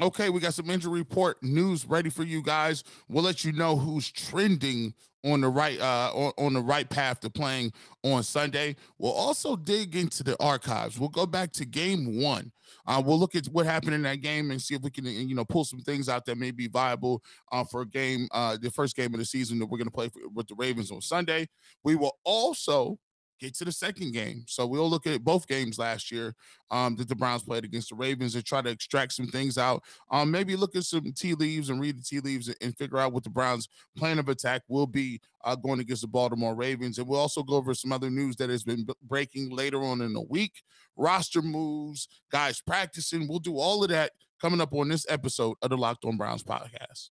Okay, 0.00 0.28
we 0.28 0.40
got 0.40 0.52
some 0.52 0.68
injury 0.68 0.98
report 0.98 1.42
news 1.42 1.86
ready 1.86 2.10
for 2.10 2.22
you 2.22 2.42
guys. 2.42 2.84
We'll 3.08 3.24
let 3.24 3.44
you 3.44 3.52
know 3.52 3.76
who's 3.76 4.10
trending 4.10 4.92
on 5.24 5.40
the 5.40 5.48
right 5.48 5.80
uh 5.80 6.12
on, 6.14 6.32
on 6.38 6.52
the 6.52 6.60
right 6.60 6.88
path 6.88 7.20
to 7.20 7.30
playing 7.30 7.72
on 8.04 8.22
Sunday. 8.22 8.76
We'll 8.98 9.12
also 9.12 9.56
dig 9.56 9.96
into 9.96 10.22
the 10.22 10.40
archives. 10.40 11.00
We'll 11.00 11.08
go 11.08 11.24
back 11.24 11.50
to 11.52 11.64
game 11.64 12.20
one. 12.20 12.52
Uh, 12.86 13.02
we'll 13.04 13.18
look 13.18 13.34
at 13.34 13.46
what 13.46 13.64
happened 13.64 13.94
in 13.94 14.02
that 14.02 14.20
game 14.20 14.50
and 14.50 14.60
see 14.60 14.74
if 14.74 14.82
we 14.82 14.90
can 14.90 15.06
you 15.06 15.34
know 15.34 15.46
pull 15.46 15.64
some 15.64 15.80
things 15.80 16.10
out 16.10 16.26
that 16.26 16.36
may 16.36 16.50
be 16.50 16.68
viable 16.68 17.22
uh, 17.50 17.64
for 17.64 17.80
a 17.80 17.86
game, 17.86 18.28
uh, 18.32 18.58
the 18.60 18.70
first 18.70 18.96
game 18.96 19.14
of 19.14 19.18
the 19.18 19.24
season 19.24 19.58
that 19.58 19.66
we're 19.66 19.78
going 19.78 19.88
to 19.88 19.90
play 19.90 20.10
for, 20.10 20.20
with 20.34 20.46
the 20.46 20.54
Ravens 20.56 20.90
on 20.90 21.00
Sunday. 21.00 21.48
We 21.82 21.96
will 21.96 22.18
also 22.22 22.98
get 23.38 23.54
to 23.56 23.64
the 23.64 23.72
second 23.72 24.12
game. 24.12 24.44
So 24.46 24.66
we'll 24.66 24.88
look 24.88 25.06
at 25.06 25.24
both 25.24 25.46
games 25.46 25.78
last 25.78 26.10
year 26.10 26.34
um, 26.70 26.96
that 26.96 27.08
the 27.08 27.14
Browns 27.14 27.42
played 27.42 27.64
against 27.64 27.90
the 27.90 27.96
Ravens 27.96 28.34
and 28.34 28.44
try 28.44 28.62
to 28.62 28.70
extract 28.70 29.12
some 29.12 29.26
things 29.26 29.58
out. 29.58 29.82
Um, 30.10 30.30
maybe 30.30 30.56
look 30.56 30.76
at 30.76 30.84
some 30.84 31.12
tea 31.12 31.34
leaves 31.34 31.70
and 31.70 31.80
read 31.80 31.98
the 31.98 32.02
tea 32.02 32.20
leaves 32.20 32.52
and, 32.60 32.76
figure 32.76 32.98
out 32.98 33.14
what 33.14 33.24
the 33.24 33.30
Browns' 33.30 33.70
plan 33.96 34.18
of 34.18 34.28
attack 34.28 34.60
will 34.68 34.86
be 34.86 35.18
uh, 35.44 35.56
going 35.56 35.80
against 35.80 36.02
the 36.02 36.08
Baltimore 36.08 36.54
Ravens. 36.54 36.98
And 36.98 37.08
we'll 37.08 37.18
also 37.18 37.42
go 37.42 37.54
over 37.54 37.72
some 37.72 37.90
other 37.90 38.10
news 38.10 38.36
that 38.36 38.50
has 38.50 38.62
been 38.62 38.84
b- 38.84 38.92
breaking 39.02 39.48
later 39.50 39.82
on 39.82 40.02
in 40.02 40.12
the 40.12 40.20
week, 40.20 40.62
roster 40.94 41.40
moves, 41.40 42.06
guys 42.30 42.60
practicing. 42.60 43.28
We'll 43.28 43.38
do 43.38 43.56
all 43.56 43.82
of 43.82 43.88
that 43.88 44.12
coming 44.42 44.60
up 44.60 44.74
on 44.74 44.88
this 44.88 45.06
episode 45.08 45.56
of 45.62 45.70
the 45.70 45.78
Locked 45.78 46.04
On 46.04 46.18
Browns 46.18 46.42
podcast. 46.42 47.08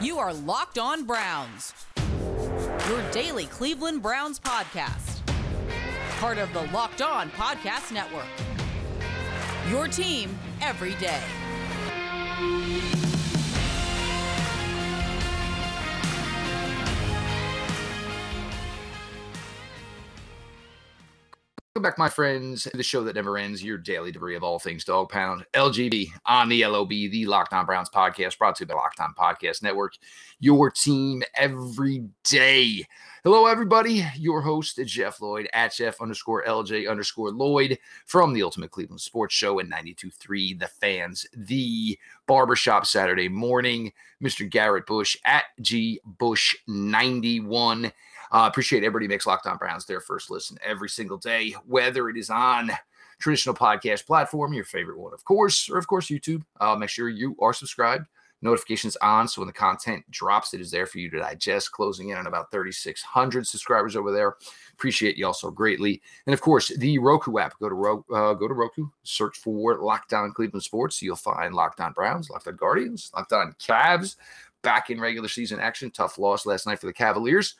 You 0.00 0.18
are 0.18 0.32
Locked 0.32 0.78
On 0.78 1.04
Browns 1.04 1.74
your 2.88 3.02
daily 3.10 3.46
Cleveland 3.46 4.02
Browns 4.02 4.38
podcast. 4.40 5.20
Part 6.18 6.38
of 6.38 6.52
the 6.52 6.62
Locked 6.72 7.02
On 7.02 7.30
Podcast 7.30 7.92
Network. 7.92 8.26
Your 9.68 9.88
team 9.88 10.38
every 10.60 10.94
day. 10.94 11.20
Welcome 21.80 21.92
back, 21.92 21.98
my 21.98 22.10
friends, 22.10 22.68
the 22.74 22.82
show 22.82 23.02
that 23.04 23.14
never 23.14 23.38
ends, 23.38 23.64
your 23.64 23.78
daily 23.78 24.12
debris 24.12 24.36
of 24.36 24.42
all 24.42 24.58
things 24.58 24.84
dog 24.84 25.08
pound. 25.08 25.46
LGB 25.54 26.08
on 26.26 26.50
the 26.50 26.66
LOB, 26.66 26.90
the 26.90 27.24
Locked 27.24 27.54
On 27.54 27.64
Browns 27.64 27.88
podcast, 27.88 28.36
brought 28.36 28.56
to 28.56 28.64
you 28.64 28.66
by 28.66 28.74
Locked 28.74 29.00
On 29.00 29.14
Podcast 29.14 29.62
Network, 29.62 29.94
your 30.40 30.70
team 30.70 31.22
every 31.34 32.04
day. 32.22 32.84
Hello, 33.24 33.46
everybody. 33.46 34.04
Your 34.18 34.42
host, 34.42 34.78
Jeff 34.84 35.22
Lloyd, 35.22 35.48
at 35.54 35.72
Jeff 35.72 36.02
underscore 36.02 36.44
LJ 36.44 36.86
underscore 36.86 37.30
Lloyd 37.30 37.78
from 38.04 38.34
the 38.34 38.42
Ultimate 38.42 38.70
Cleveland 38.70 39.00
Sports 39.00 39.34
Show 39.34 39.58
and 39.58 39.72
92.3 39.72 40.58
The 40.58 40.68
Fans, 40.68 41.24
the 41.34 41.98
barbershop 42.26 42.84
Saturday 42.84 43.30
morning. 43.30 43.90
Mr. 44.22 44.48
Garrett 44.48 44.84
Bush 44.84 45.16
at 45.24 45.44
G 45.62 45.98
Bush 46.04 46.54
91 46.66 47.90
uh, 48.32 48.46
appreciate 48.48 48.84
everybody 48.84 49.08
makes 49.08 49.26
Locked 49.26 49.46
On 49.46 49.56
Browns 49.56 49.86
their 49.86 50.00
first 50.00 50.30
listen 50.30 50.56
every 50.64 50.88
single 50.88 51.18
day, 51.18 51.54
whether 51.66 52.08
it 52.08 52.16
is 52.16 52.30
on 52.30 52.70
traditional 53.18 53.54
podcast 53.54 54.06
platform, 54.06 54.52
your 54.52 54.64
favorite 54.64 54.98
one, 54.98 55.12
of 55.12 55.24
course, 55.24 55.68
or 55.68 55.78
of 55.78 55.86
course 55.86 56.08
YouTube. 56.08 56.42
Uh, 56.60 56.76
make 56.76 56.88
sure 56.88 57.08
you 57.08 57.36
are 57.40 57.52
subscribed, 57.52 58.06
notifications 58.40 58.96
on, 59.02 59.26
so 59.26 59.40
when 59.40 59.46
the 59.46 59.52
content 59.52 60.08
drops, 60.10 60.54
it 60.54 60.60
is 60.60 60.70
there 60.70 60.86
for 60.86 60.98
you 60.98 61.10
to 61.10 61.18
digest. 61.18 61.72
Closing 61.72 62.10
in 62.10 62.18
on 62.18 62.28
about 62.28 62.52
3,600 62.52 63.46
subscribers 63.46 63.96
over 63.96 64.12
there. 64.12 64.36
Appreciate 64.72 65.16
you 65.16 65.26
all 65.26 65.34
so 65.34 65.50
greatly, 65.50 66.00
and 66.26 66.34
of 66.34 66.40
course 66.40 66.68
the 66.78 66.98
Roku 66.98 67.38
app. 67.38 67.58
Go 67.58 67.68
to 67.68 67.74
Ro- 67.74 68.06
uh, 68.12 68.34
go 68.34 68.46
to 68.46 68.54
Roku, 68.54 68.86
search 69.02 69.38
for 69.38 69.78
Locked 69.78 70.12
On 70.12 70.32
Cleveland 70.32 70.62
Sports. 70.62 71.02
You'll 71.02 71.16
find 71.16 71.54
Locked 71.54 71.80
On 71.80 71.92
Browns, 71.92 72.30
Locked 72.30 72.48
On 72.48 72.56
Guardians, 72.56 73.10
Locked 73.14 73.32
On 73.32 73.52
Cavs. 73.54 74.16
Back 74.62 74.90
in 74.90 75.00
regular 75.00 75.28
season 75.28 75.58
action. 75.58 75.90
Tough 75.90 76.18
loss 76.18 76.44
last 76.44 76.66
night 76.66 76.78
for 76.78 76.86
the 76.86 76.92
Cavaliers 76.92 77.54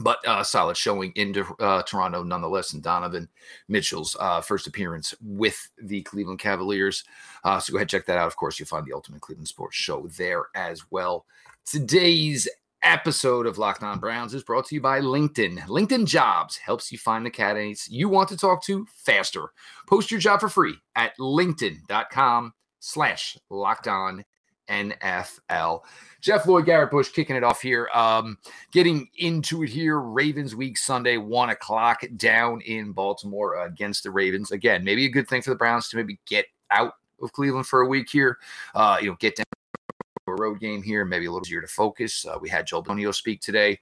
but 0.00 0.26
uh, 0.26 0.42
solid 0.42 0.76
showing 0.76 1.12
into 1.16 1.44
uh, 1.60 1.82
Toronto 1.82 2.22
nonetheless. 2.22 2.72
And 2.72 2.82
Donovan 2.82 3.28
Mitchell's 3.68 4.16
uh, 4.20 4.40
first 4.40 4.66
appearance 4.66 5.14
with 5.22 5.70
the 5.80 6.02
Cleveland 6.02 6.40
Cavaliers. 6.40 7.04
Uh, 7.44 7.60
so 7.60 7.72
go 7.72 7.78
ahead 7.78 7.88
check 7.88 8.06
that 8.06 8.18
out. 8.18 8.26
Of 8.26 8.36
course, 8.36 8.58
you'll 8.58 8.66
find 8.66 8.86
the 8.86 8.92
Ultimate 8.92 9.20
Cleveland 9.20 9.48
Sports 9.48 9.76
Show 9.76 10.06
there 10.16 10.46
as 10.54 10.90
well. 10.90 11.26
Today's 11.64 12.48
episode 12.82 13.46
of 13.46 13.56
Locked 13.56 13.82
On 13.82 13.98
Browns 13.98 14.34
is 14.34 14.42
brought 14.42 14.66
to 14.66 14.74
you 14.74 14.80
by 14.80 15.00
LinkedIn. 15.00 15.60
LinkedIn 15.62 16.06
Jobs 16.06 16.58
helps 16.58 16.92
you 16.92 16.98
find 16.98 17.24
the 17.24 17.30
candidates 17.30 17.88
you 17.90 18.08
want 18.08 18.28
to 18.28 18.36
talk 18.36 18.62
to 18.64 18.86
faster. 18.94 19.48
Post 19.88 20.10
your 20.10 20.20
job 20.20 20.40
for 20.40 20.50
free 20.50 20.74
at 20.94 21.16
linkedin.com 21.18 22.52
slash 22.80 23.38
locked 23.48 23.88
on 23.88 24.24
NFL. 24.68 25.82
Jeff 26.20 26.46
Lloyd, 26.46 26.66
Garrett 26.66 26.90
Bush 26.90 27.10
kicking 27.10 27.36
it 27.36 27.44
off 27.44 27.60
here. 27.60 27.88
Um, 27.94 28.38
getting 28.72 29.08
into 29.18 29.62
it 29.62 29.68
here. 29.68 30.00
Ravens 30.00 30.56
week 30.56 30.78
Sunday, 30.78 31.16
one 31.16 31.50
o'clock 31.50 32.02
down 32.16 32.60
in 32.62 32.92
Baltimore 32.92 33.64
against 33.64 34.04
the 34.04 34.10
Ravens. 34.10 34.50
Again, 34.50 34.84
maybe 34.84 35.04
a 35.04 35.10
good 35.10 35.28
thing 35.28 35.42
for 35.42 35.50
the 35.50 35.56
Browns 35.56 35.88
to 35.88 35.96
maybe 35.96 36.18
get 36.26 36.46
out 36.70 36.94
of 37.20 37.32
Cleveland 37.32 37.66
for 37.66 37.82
a 37.82 37.88
week 37.88 38.08
here. 38.10 38.38
Uh, 38.74 38.98
you 39.00 39.08
know, 39.08 39.16
get 39.20 39.36
down 39.36 39.44
to 39.44 40.32
a 40.32 40.34
road 40.34 40.60
game 40.60 40.82
here, 40.82 41.04
maybe 41.04 41.26
a 41.26 41.30
little 41.30 41.46
easier 41.46 41.60
to 41.60 41.66
focus. 41.66 42.24
Uh, 42.24 42.38
we 42.40 42.48
had 42.48 42.66
Joel 42.66 42.82
Bitonio 42.84 43.14
speak 43.14 43.40
today. 43.40 43.78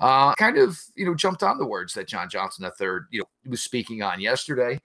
Uh, 0.00 0.34
kind 0.34 0.58
of, 0.58 0.80
you 0.96 1.04
know, 1.04 1.14
jumped 1.14 1.42
on 1.42 1.58
the 1.58 1.66
words 1.66 1.94
that 1.94 2.08
John 2.08 2.28
Johnson 2.28 2.64
III, 2.64 2.88
you 3.10 3.20
know, 3.20 3.28
was 3.48 3.62
speaking 3.62 4.02
on 4.02 4.20
yesterday. 4.20 4.80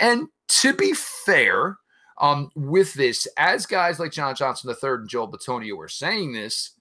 And 0.00 0.28
to 0.48 0.72
be 0.72 0.94
fair, 0.94 1.78
um, 2.18 2.50
with 2.54 2.94
this, 2.94 3.26
as 3.36 3.66
guys 3.66 3.98
like 3.98 4.12
John 4.12 4.34
Johnson 4.34 4.70
III 4.70 4.90
and 4.90 5.08
Joel 5.08 5.30
Bitonio 5.30 5.76
were 5.76 5.88
saying 5.88 6.32
this, 6.32 6.72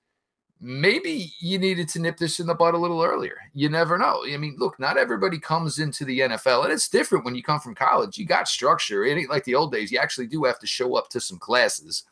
maybe 0.59 1.33
you 1.39 1.57
needed 1.57 1.89
to 1.89 1.99
nip 1.99 2.17
this 2.17 2.39
in 2.39 2.45
the 2.45 2.53
bud 2.53 2.75
a 2.75 2.77
little 2.77 3.03
earlier. 3.03 3.37
You 3.53 3.69
never 3.69 3.97
know. 3.97 4.23
I 4.31 4.37
mean, 4.37 4.55
look, 4.59 4.79
not 4.79 4.97
everybody 4.97 5.39
comes 5.39 5.79
into 5.79 6.05
the 6.05 6.19
NFL, 6.19 6.63
and 6.63 6.71
it's 6.71 6.89
different 6.89 7.25
when 7.25 7.35
you 7.35 7.43
come 7.43 7.59
from 7.59 7.75
college. 7.75 8.17
You 8.17 8.25
got 8.25 8.47
structure. 8.47 9.03
It 9.03 9.17
ain't 9.17 9.29
like 9.29 9.43
the 9.43 9.55
old 9.55 9.71
days. 9.71 9.91
You 9.91 9.99
actually 9.99 10.27
do 10.27 10.43
have 10.43 10.59
to 10.59 10.67
show 10.67 10.95
up 10.95 11.09
to 11.09 11.19
some 11.19 11.39
classes. 11.39 12.03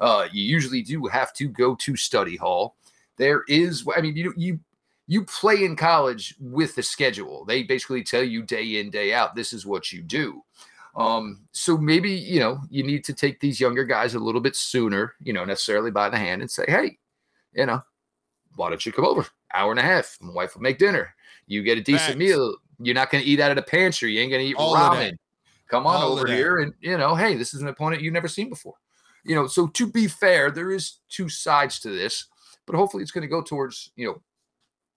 Uh, 0.00 0.26
you 0.32 0.42
usually 0.42 0.82
do 0.82 1.06
have 1.06 1.32
to 1.34 1.48
go 1.48 1.76
to 1.76 1.96
study 1.96 2.36
hall. 2.36 2.74
There 3.16 3.44
is, 3.46 3.86
I 3.96 4.00
mean, 4.00 4.16
you 4.16 4.34
you 4.36 4.58
you 5.06 5.24
play 5.24 5.64
in 5.64 5.76
college 5.76 6.34
with 6.40 6.74
the 6.74 6.82
schedule. 6.82 7.44
They 7.44 7.62
basically 7.62 8.02
tell 8.02 8.22
you 8.22 8.42
day 8.42 8.80
in 8.80 8.90
day 8.90 9.12
out, 9.12 9.34
this 9.34 9.52
is 9.52 9.66
what 9.66 9.92
you 9.92 10.02
do. 10.02 10.42
Um, 10.94 11.46
so 11.52 11.78
maybe, 11.78 12.10
you 12.10 12.38
know, 12.38 12.60
you 12.68 12.82
need 12.82 13.04
to 13.04 13.14
take 13.14 13.40
these 13.40 13.58
younger 13.58 13.84
guys 13.84 14.14
a 14.14 14.18
little 14.18 14.40
bit 14.40 14.54
sooner, 14.54 15.14
you 15.22 15.32
know, 15.32 15.44
necessarily 15.44 15.90
by 15.90 16.10
the 16.10 16.18
hand 16.18 16.42
and 16.42 16.50
say, 16.50 16.64
hey, 16.68 16.98
you 17.54 17.66
know, 17.66 17.82
why 18.56 18.68
don't 18.68 18.84
you 18.84 18.92
come 18.92 19.06
over? 19.06 19.26
Hour 19.54 19.70
and 19.70 19.80
a 19.80 19.82
half. 19.82 20.18
My 20.20 20.32
wife 20.32 20.54
will 20.54 20.62
make 20.62 20.78
dinner. 20.78 21.14
You 21.46 21.62
get 21.62 21.78
a 21.78 21.82
decent 21.82 22.18
Thanks. 22.18 22.18
meal. 22.18 22.56
You're 22.78 22.94
not 22.94 23.10
going 23.10 23.24
to 23.24 23.28
eat 23.28 23.40
out 23.40 23.50
of 23.50 23.56
the 23.56 23.62
pantry. 23.62 24.12
You 24.12 24.20
ain't 24.20 24.30
going 24.30 24.44
to 24.44 24.48
eat 24.48 24.56
All 24.56 24.74
ramen. 24.74 25.16
Come 25.68 25.86
on 25.86 26.02
All 26.02 26.12
over 26.12 26.26
here 26.26 26.58
and, 26.58 26.74
you 26.80 26.98
know, 26.98 27.14
hey, 27.14 27.36
this 27.36 27.54
is 27.54 27.62
an 27.62 27.68
opponent 27.68 28.02
you've 28.02 28.12
never 28.12 28.28
seen 28.28 28.50
before. 28.50 28.74
You 29.24 29.34
know, 29.34 29.46
so 29.46 29.68
to 29.68 29.86
be 29.86 30.08
fair, 30.08 30.50
there 30.50 30.70
is 30.70 30.98
two 31.08 31.28
sides 31.28 31.80
to 31.80 31.90
this, 31.90 32.26
but 32.66 32.76
hopefully 32.76 33.02
it's 33.02 33.12
going 33.12 33.22
to 33.22 33.28
go 33.28 33.40
towards, 33.40 33.92
you 33.96 34.06
know, 34.06 34.22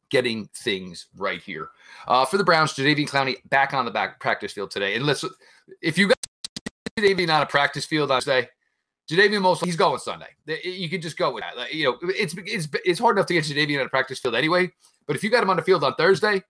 getting 0.09 0.47
things 0.55 1.07
right 1.17 1.41
here. 1.41 1.69
Uh, 2.07 2.25
for 2.25 2.37
the 2.37 2.43
Browns, 2.43 2.73
Jadeveon 2.73 3.09
Clowney 3.09 3.37
back 3.49 3.73
on 3.73 3.85
the 3.85 3.91
back 3.91 4.19
practice 4.19 4.53
field 4.53 4.71
today. 4.71 4.95
And 4.95 5.05
let's 5.05 5.25
if 5.81 5.97
you 5.97 6.07
got 6.07 6.17
Jadeveon 6.97 7.33
on 7.33 7.41
a 7.41 7.45
practice 7.45 7.85
field 7.85 8.11
on 8.11 8.21
Sunday, 8.21 8.49
Jadeveon 9.09 9.41
most 9.41 9.63
he's 9.63 9.75
going 9.75 9.99
Sunday. 9.99 10.27
You 10.63 10.89
can 10.89 11.01
just 11.01 11.17
go 11.17 11.31
with 11.31 11.43
that. 11.43 11.73
You 11.73 11.85
know, 11.85 11.97
it's 12.03 12.35
it's 12.37 12.67
it's 12.85 12.99
hard 12.99 13.17
enough 13.17 13.27
to 13.27 13.33
get 13.33 13.43
Jadeveon 13.43 13.79
on 13.79 13.85
a 13.85 13.89
practice 13.89 14.19
field 14.19 14.35
anyway. 14.35 14.71
But 15.07 15.15
if 15.15 15.23
you 15.23 15.29
got 15.29 15.43
him 15.43 15.49
on 15.49 15.57
the 15.57 15.61
field 15.61 15.83
on 15.83 15.93
Thursday, 15.95 16.41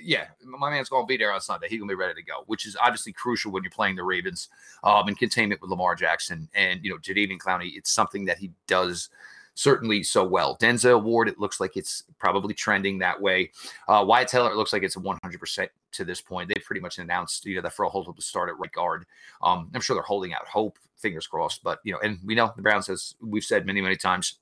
yeah, 0.00 0.26
my 0.44 0.70
man's 0.70 0.88
going 0.88 1.04
to 1.04 1.06
be 1.06 1.16
there 1.16 1.32
on 1.32 1.40
Sunday. 1.40 1.68
He's 1.68 1.78
going 1.78 1.88
to 1.88 1.92
be 1.92 1.98
ready 1.98 2.14
to 2.14 2.22
go, 2.22 2.42
which 2.46 2.66
is 2.66 2.76
obviously 2.80 3.12
crucial 3.12 3.52
when 3.52 3.62
you're 3.62 3.70
playing 3.70 3.96
the 3.96 4.02
Ravens 4.02 4.48
um, 4.84 5.08
and 5.08 5.18
containment 5.18 5.60
with 5.60 5.70
Lamar 5.70 5.94
Jackson 5.94 6.48
and 6.54 6.82
you 6.84 6.90
know 6.90 6.98
Jadeveon 6.98 7.38
Clowney. 7.38 7.76
It's 7.76 7.90
something 7.90 8.24
that 8.26 8.38
he 8.38 8.52
does 8.66 9.08
certainly 9.56 10.02
so 10.02 10.24
well. 10.24 10.56
Denzel 10.58 11.02
Ward, 11.02 11.28
it 11.28 11.40
looks 11.40 11.58
like 11.60 11.76
it's 11.76 12.04
probably 12.18 12.54
trending 12.54 12.98
that 12.98 13.20
way. 13.20 13.50
Uh, 13.88 14.04
Wyatt 14.06 14.28
Teller, 14.28 14.52
it 14.52 14.56
looks 14.56 14.72
like 14.72 14.82
it's 14.82 14.96
a 14.96 15.00
100% 15.00 15.68
to 15.92 16.04
this 16.04 16.20
point. 16.20 16.48
They 16.48 16.60
pretty 16.60 16.80
much 16.80 16.98
announced, 16.98 17.44
you 17.46 17.56
know, 17.56 17.62
that 17.62 17.74
Froholdt 17.74 18.14
to 18.14 18.22
start 18.22 18.50
at 18.50 18.58
right 18.58 18.70
guard. 18.70 19.06
Um, 19.42 19.70
I'm 19.74 19.80
sure 19.80 19.94
they're 19.94 20.02
holding 20.02 20.34
out 20.34 20.46
hope, 20.46 20.78
fingers 20.96 21.26
crossed. 21.26 21.64
But, 21.64 21.80
you 21.84 21.92
know, 21.92 21.98
and 22.00 22.18
we 22.22 22.34
know 22.34 22.52
the 22.54 22.62
Browns, 22.62 22.90
as 22.90 23.14
we've 23.20 23.42
said 23.42 23.66
many, 23.66 23.80
many 23.80 23.96
times, 23.96 24.38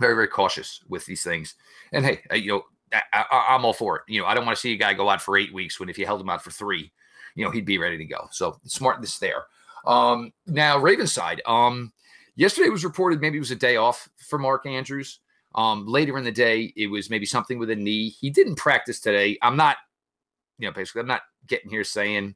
very, 0.00 0.14
very 0.14 0.28
cautious 0.28 0.80
with 0.88 1.04
these 1.04 1.22
things. 1.22 1.54
And 1.92 2.04
hey, 2.04 2.22
uh, 2.32 2.36
you 2.36 2.50
know, 2.50 2.62
I, 3.12 3.54
am 3.54 3.66
all 3.66 3.74
for 3.74 3.96
it. 3.96 4.02
You 4.08 4.22
know, 4.22 4.26
I 4.26 4.34
don't 4.34 4.46
want 4.46 4.56
to 4.56 4.60
see 4.60 4.72
a 4.72 4.76
guy 4.76 4.94
go 4.94 5.10
out 5.10 5.20
for 5.20 5.36
eight 5.36 5.52
weeks 5.52 5.78
when 5.78 5.90
if 5.90 5.98
you 5.98 6.06
held 6.06 6.22
him 6.22 6.30
out 6.30 6.42
for 6.42 6.50
three, 6.50 6.90
you 7.36 7.44
know, 7.44 7.50
he'd 7.50 7.66
be 7.66 7.78
ready 7.78 7.98
to 7.98 8.04
go. 8.06 8.26
So 8.32 8.58
smartness 8.64 9.18
there. 9.18 9.44
Um, 9.86 10.32
now 10.46 10.78
Ravens 10.78 11.12
side, 11.12 11.42
um, 11.46 11.92
Yesterday 12.40 12.70
was 12.70 12.84
reported 12.84 13.20
maybe 13.20 13.36
it 13.36 13.40
was 13.40 13.50
a 13.50 13.54
day 13.54 13.76
off 13.76 14.08
for 14.16 14.38
Mark 14.38 14.64
Andrews. 14.64 15.20
Um, 15.54 15.86
later 15.86 16.16
in 16.16 16.24
the 16.24 16.32
day, 16.32 16.72
it 16.74 16.86
was 16.86 17.10
maybe 17.10 17.26
something 17.26 17.58
with 17.58 17.68
a 17.68 17.76
knee. 17.76 18.08
He 18.08 18.30
didn't 18.30 18.54
practice 18.54 18.98
today. 18.98 19.36
I'm 19.42 19.58
not, 19.58 19.76
you 20.58 20.66
know, 20.66 20.72
basically, 20.72 21.02
I'm 21.02 21.06
not 21.06 21.20
getting 21.46 21.68
here 21.68 21.84
saying 21.84 22.34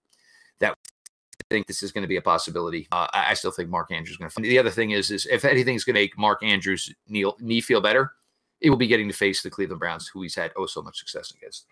that 0.61 0.73
I 0.73 1.45
think 1.49 1.67
this 1.67 1.83
is 1.83 1.91
going 1.91 2.03
to 2.03 2.09
be 2.09 2.19
a 2.19 2.21
possibility. 2.23 2.87
Uh, 2.93 3.07
I, 3.15 3.33
still 3.33 3.51
think 3.51 3.71
Mark 3.71 3.93
Andrews 3.93 4.11
is 4.11 4.17
going 4.19 4.31
to. 4.31 4.43
The 4.43 4.59
other 4.59 4.69
thing 4.69 4.91
is, 4.91 5.11
is 5.11 5.25
if 5.25 5.43
anything's 5.43 5.85
going 5.85 5.95
to 5.95 6.03
make 6.03 6.19
Mark 6.19 6.43
Andrews 6.43 6.95
knee, 7.09 7.25
knee 7.41 7.63
feel 7.63 7.81
better, 7.81 8.13
it 8.61 8.69
will 8.69 8.77
be 8.77 8.87
getting 8.87 9.09
to 9.09 9.15
face 9.15 9.43
the 9.43 9.49
Cleveland 9.49 9.81
Browns, 9.81 10.07
who 10.07 10.21
he's 10.21 10.35
had 10.35 10.53
oh 10.59 10.67
so 10.67 10.83
much 10.83 10.99
success 10.99 11.33
against. 11.35 11.65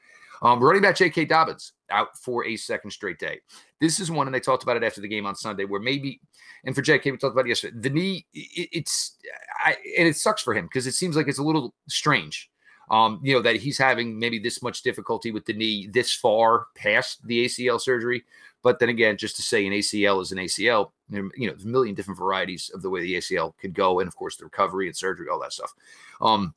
Um, 0.43 0.59
running 0.61 0.83
back 0.83 0.97
J.K. 0.97 1.27
Dobbins 1.27 1.73
out 1.91 2.19
for 2.19 2.45
a 2.45 2.57
second 2.57 2.91
straight 2.91 3.19
day. 3.19 3.41
This 3.81 4.01
is 4.01 4.11
one, 4.11 4.27
and 4.27 4.35
they 4.35 4.41
talked 4.41 4.65
about 4.65 4.77
it 4.77 4.83
after 4.83 5.01
the 5.01 5.09
game 5.09 5.25
on 5.25 5.37
Sunday, 5.37 5.65
where 5.65 5.81
maybe, 5.81 6.21
and 6.65 6.75
for 6.75 6.83
J.K. 6.83 7.13
we 7.13 7.17
talked 7.17 7.33
about 7.33 7.47
it 7.47 7.51
yesterday. 7.51 7.77
The 7.79 7.91
knee, 7.91 8.27
it, 8.35 8.69
it's, 8.73 9.17
I, 9.65 9.77
and 9.97 10.09
it 10.09 10.17
sucks 10.17 10.43
for 10.43 10.53
him 10.53 10.67
because 10.67 10.89
it 10.89 10.93
seems 10.93 11.17
like 11.17 11.29
it's 11.29 11.39
a 11.39 11.45
little 11.45 11.75
strange. 11.89 12.51
Um, 12.91 13.21
you 13.23 13.33
know 13.33 13.41
that 13.41 13.57
he's 13.57 13.79
having 13.79 14.19
maybe 14.19 14.39
this 14.41 14.63
much 14.63 14.83
difficulty 14.83 15.31
with 15.31 15.47
the 15.47 15.55
knee 15.55 15.89
this 15.93 16.13
far 16.13 16.67
past 16.75 17.27
the 17.27 17.47
ACL 17.47 17.81
surgery. 17.81 18.25
But 18.63 18.79
then 18.79 18.89
again, 18.89 19.17
just 19.17 19.37
to 19.37 19.43
say 19.43 19.67
an 19.67 19.73
ACL 19.73 20.21
is 20.21 20.31
an 20.31 20.39
ACL, 20.39 20.91
you 21.11 21.31
know, 21.47 21.53
there's 21.53 21.65
a 21.65 21.69
million 21.69 21.95
different 21.95 22.19
varieties 22.19 22.71
of 22.75 22.83
the 22.83 22.91
way 22.91 23.01
the 23.01 23.15
ACL 23.15 23.57
could 23.59 23.75
go, 23.75 24.01
and 24.01 24.09
of 24.09 24.17
course 24.17 24.37
the 24.37 24.45
recovery 24.45 24.89
and 24.89 24.97
surgery, 24.97 25.29
all 25.29 25.41
that 25.41 25.53
stuff. 25.53 25.73
Um, 26.21 26.55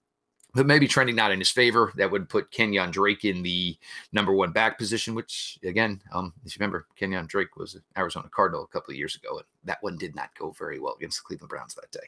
but 0.56 0.66
maybe 0.66 0.88
trending 0.88 1.16
not 1.16 1.32
in 1.32 1.40
his 1.40 1.52
favor. 1.52 1.92
That 1.98 2.10
would 2.10 2.30
put 2.30 2.50
Kenyon 2.50 2.90
Drake 2.90 3.26
in 3.26 3.44
the 3.44 3.78
number 4.14 4.34
one 4.34 4.52
back 4.52 4.78
position, 4.78 5.14
which 5.14 5.60
again, 5.64 6.02
um, 6.14 6.34
if 6.46 6.56
you 6.56 6.60
remember, 6.60 6.88
Kenyon 6.96 7.28
Drake 7.28 7.58
was 7.58 7.76
an 7.76 7.84
Arizona 7.98 8.30
Cardinal 8.34 8.64
a 8.64 8.68
couple 8.68 8.92
of 8.92 8.98
years 8.98 9.16
ago, 9.16 9.38
and 9.38 9.46
that 9.66 9.80
one 9.82 9.98
did 9.98 10.16
not 10.16 10.30
go 10.40 10.52
very 10.52 10.80
well 10.80 10.96
against 10.96 11.18
the 11.20 11.24
Cleveland 11.28 11.50
Browns 11.50 11.76
that 11.76 11.92
day. 11.92 12.08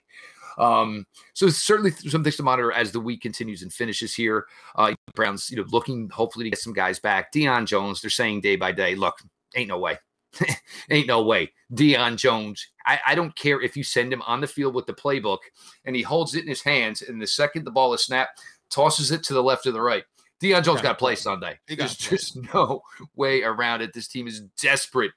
Um, 0.57 1.05
so 1.33 1.49
certainly 1.49 1.91
some 1.91 2.23
things 2.23 2.37
to 2.37 2.43
monitor 2.43 2.71
as 2.71 2.91
the 2.91 2.99
week 2.99 3.21
continues 3.21 3.61
and 3.61 3.71
finishes 3.71 4.15
here. 4.15 4.47
Uh, 4.75 4.95
Browns, 5.13 5.51
you 5.51 5.57
know, 5.57 5.65
looking 5.69 6.09
hopefully 6.09 6.45
to 6.45 6.49
get 6.49 6.59
some 6.59 6.73
guys 6.73 6.99
back. 6.99 7.31
Deion 7.31 7.65
Jones, 7.65 8.01
they're 8.01 8.09
saying 8.09 8.41
day 8.41 8.55
by 8.55 8.71
day, 8.71 8.95
look, 8.95 9.19
ain't 9.55 9.67
no 9.67 9.77
way. 9.77 9.99
Ain't 10.89 11.07
no 11.07 11.23
way. 11.23 11.51
Deion 11.73 12.15
Jones, 12.15 12.65
I, 12.85 12.99
I, 13.07 13.15
don't 13.15 13.35
care 13.35 13.61
if 13.61 13.75
you 13.75 13.83
send 13.83 14.11
him 14.11 14.21
on 14.23 14.41
the 14.41 14.47
field 14.47 14.75
with 14.75 14.85
the 14.85 14.93
playbook 14.93 15.39
and 15.85 15.95
he 15.95 16.01
holds 16.01 16.35
it 16.35 16.43
in 16.43 16.49
his 16.49 16.61
hands, 16.61 17.01
and 17.01 17.21
the 17.21 17.27
second 17.27 17.63
the 17.63 17.71
ball 17.71 17.93
is 17.93 18.03
snapped, 18.03 18.41
tosses 18.69 19.11
it 19.11 19.23
to 19.23 19.33
the 19.33 19.43
left 19.43 19.65
or 19.65 19.71
the 19.71 19.81
right. 19.81 20.03
Deion 20.41 20.63
Jones 20.63 20.81
got 20.81 20.89
to 20.89 20.95
play 20.95 21.15
Sunday. 21.15 21.59
There's 21.67 21.95
just 21.95 22.37
no 22.53 22.81
way 23.15 23.43
around 23.43 23.81
it. 23.81 23.93
This 23.93 24.07
team 24.07 24.27
is 24.27 24.41
desperate, 24.61 25.11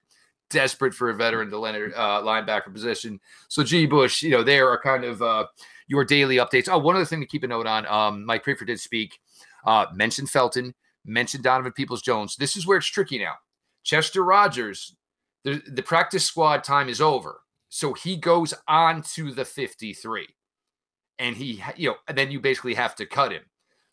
desperate 0.48 0.94
for 0.94 1.10
a 1.10 1.14
veteran 1.14 1.50
to 1.50 1.58
Leonard 1.58 1.92
uh, 1.94 2.22
linebacker 2.22 2.72
position. 2.72 3.20
So, 3.48 3.62
G. 3.62 3.86
Bush, 3.86 4.22
you 4.22 4.30
know, 4.30 4.42
there 4.42 4.68
are 4.68 4.80
kind 4.80 5.04
of 5.04 5.20
uh, 5.20 5.46
your 5.88 6.04
daily 6.04 6.36
updates. 6.36 6.68
Oh, 6.70 6.78
one 6.78 6.96
other 6.96 7.04
thing 7.04 7.20
to 7.20 7.26
keep 7.26 7.44
a 7.44 7.48
note 7.48 7.66
on 7.66 7.86
um, 7.86 8.24
Mike 8.24 8.44
Priefer 8.44 8.66
did 8.66 8.80
speak, 8.80 9.18
uh, 9.66 9.86
mentioned 9.92 10.30
Felton, 10.30 10.74
mentioned 11.04 11.44
Donovan 11.44 11.72
Peoples 11.72 12.02
Jones. 12.02 12.36
This 12.36 12.56
is 12.56 12.66
where 12.66 12.78
it's 12.78 12.86
tricky 12.86 13.18
now. 13.18 13.34
Chester 13.82 14.24
Rogers 14.24 14.96
the, 15.44 15.62
the 15.66 15.82
practice 15.82 16.24
squad 16.24 16.64
time 16.64 16.88
is 16.88 17.00
over. 17.00 17.40
So 17.68 17.94
he 17.94 18.16
goes 18.16 18.52
on 18.68 19.02
to 19.14 19.32
the 19.32 19.44
53. 19.44 20.26
And 21.18 21.36
he, 21.36 21.62
you 21.76 21.90
know, 21.90 21.96
and 22.08 22.16
then 22.16 22.30
you 22.30 22.40
basically 22.40 22.74
have 22.74 22.94
to 22.96 23.06
cut 23.06 23.32
him. 23.32 23.42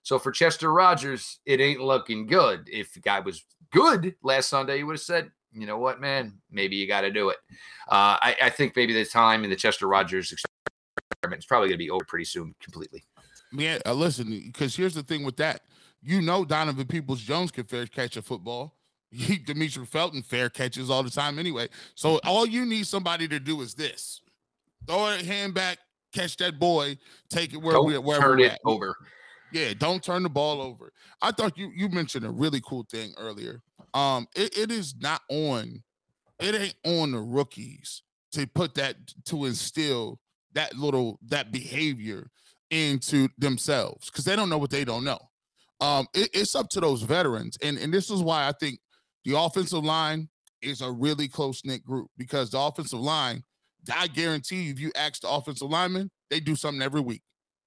So 0.02 0.18
for 0.18 0.32
Chester 0.32 0.72
Rogers, 0.72 1.40
it 1.46 1.60
ain't 1.60 1.82
looking 1.82 2.26
good. 2.26 2.70
If 2.72 2.94
the 2.94 3.02
guy 3.02 3.20
was 3.20 3.44
good 3.72 4.16
last 4.24 4.50
Sunday, 4.50 4.78
he 4.78 4.84
would 4.84 4.94
have 4.94 5.02
said, 5.02 5.32
you 5.52 5.66
know 5.66 5.78
what, 5.78 6.00
man, 6.00 6.40
maybe 6.50 6.76
you 6.78 6.88
got 6.88 7.02
to 7.02 7.12
do 7.12 7.30
it. 7.30 7.38
Uh, 7.90 8.16
I, 8.22 8.36
I, 8.44 8.50
think 8.50 8.76
maybe 8.76 8.94
the 8.94 9.04
time 9.04 9.44
in 9.44 9.50
the 9.50 9.56
Chester 9.56 9.88
Rogers 9.88 10.32
experiment 10.32 11.40
is 11.40 11.46
probably 11.46 11.70
going 11.70 11.78
to 11.78 11.84
be 11.84 11.90
over 11.90 12.06
pretty 12.06 12.26
soon 12.26 12.56
completely. 12.62 13.04
Yeah, 13.52 13.80
uh, 13.86 13.94
listen, 13.94 14.44
because 14.46 14.76
here's 14.76 14.94
the 14.94 15.04
thing 15.04 15.24
with 15.24 15.38
that. 15.38 15.62
You 16.02 16.22
know, 16.22 16.46
Donovan 16.46 16.88
Peoples 16.88 17.22
Jones 17.22 17.52
can 17.52 17.66
fair 17.66 17.86
catch 17.86 18.18
a 18.18 18.22
football. 18.22 18.77
He, 19.10 19.38
Demetri 19.38 19.86
Felton 19.86 20.22
fair 20.22 20.50
catches 20.50 20.90
all 20.90 21.04
the 21.04 21.10
time 21.10 21.40
anyway. 21.40 21.70
So 21.96 22.20
all 22.26 22.46
you 22.46 22.66
need 22.66 22.88
somebody 22.88 23.28
to 23.30 23.40
do 23.40 23.62
is 23.62 23.74
this: 23.74 24.22
throw 24.86 25.08
a 25.08 25.24
hand 25.24 25.54
back, 25.54 25.80
catch 26.14 26.38
that 26.38 26.60
boy, 26.60 26.98
take 27.30 27.54
it 27.54 27.58
where 27.58 27.74
don't 27.74 27.86
we 27.86 27.98
where 27.98 28.20
turn 28.20 28.40
we're 28.40 28.46
it 28.46 28.52
at. 28.54 28.60
over. 28.66 28.96
Yeah, 29.54 29.74
don't 29.78 30.04
turn 30.04 30.24
the 30.24 30.30
ball 30.30 30.62
over. 30.62 30.92
I 31.22 31.32
thought 31.32 31.58
you 31.58 31.72
you 31.74 31.88
mentioned 31.90 32.26
a 32.26 32.30
really 32.30 32.62
cool 32.66 32.86
thing 32.92 33.14
earlier. 33.18 33.62
Um, 33.94 34.28
it, 34.36 34.58
it 34.58 34.72
is 34.72 34.96
not 35.00 35.22
on, 35.30 35.82
it 36.40 36.54
ain't 36.54 36.76
on 36.86 37.14
the 37.14 37.20
rookies 37.20 38.04
to 38.34 38.46
put 38.46 38.76
that 38.76 38.98
to 39.26 39.46
instill 39.46 40.20
that 40.54 40.76
little 40.76 41.18
that 41.28 41.52
behavior 41.52 42.30
into 42.72 43.30
themselves 43.38 44.10
because 44.10 44.26
they 44.26 44.36
don't 44.36 44.50
know 44.50 44.58
what 44.58 44.70
they 44.70 44.84
don't 44.84 45.06
know. 45.06 45.20
Um, 45.80 46.08
it, 46.14 46.30
it's 46.34 46.56
up 46.56 46.68
to 46.72 46.82
those 46.82 47.04
veterans, 47.04 47.58
and 47.64 47.78
and 47.78 47.94
this 47.94 48.10
is 48.10 48.22
why 48.22 48.48
I 48.48 48.52
think 48.60 48.80
the 49.28 49.38
offensive 49.38 49.84
line 49.84 50.30
is 50.62 50.82
a 50.82 50.90
really 50.90 51.28
close 51.28 51.66
knit 51.66 51.84
group 51.84 52.08
because 52.18 52.50
the 52.50 52.60
offensive 52.60 53.02
line, 53.02 53.44
I 53.94 54.08
guarantee 54.08 54.64
you, 54.64 54.72
if 54.72 54.80
you 54.80 54.90
ask 54.96 55.22
the 55.22 55.30
offensive 55.30 55.70
linemen, 55.70 56.10
they 56.30 56.40
do 56.40 56.56
something 56.56 56.82
every 56.82 57.02
week. 57.02 57.22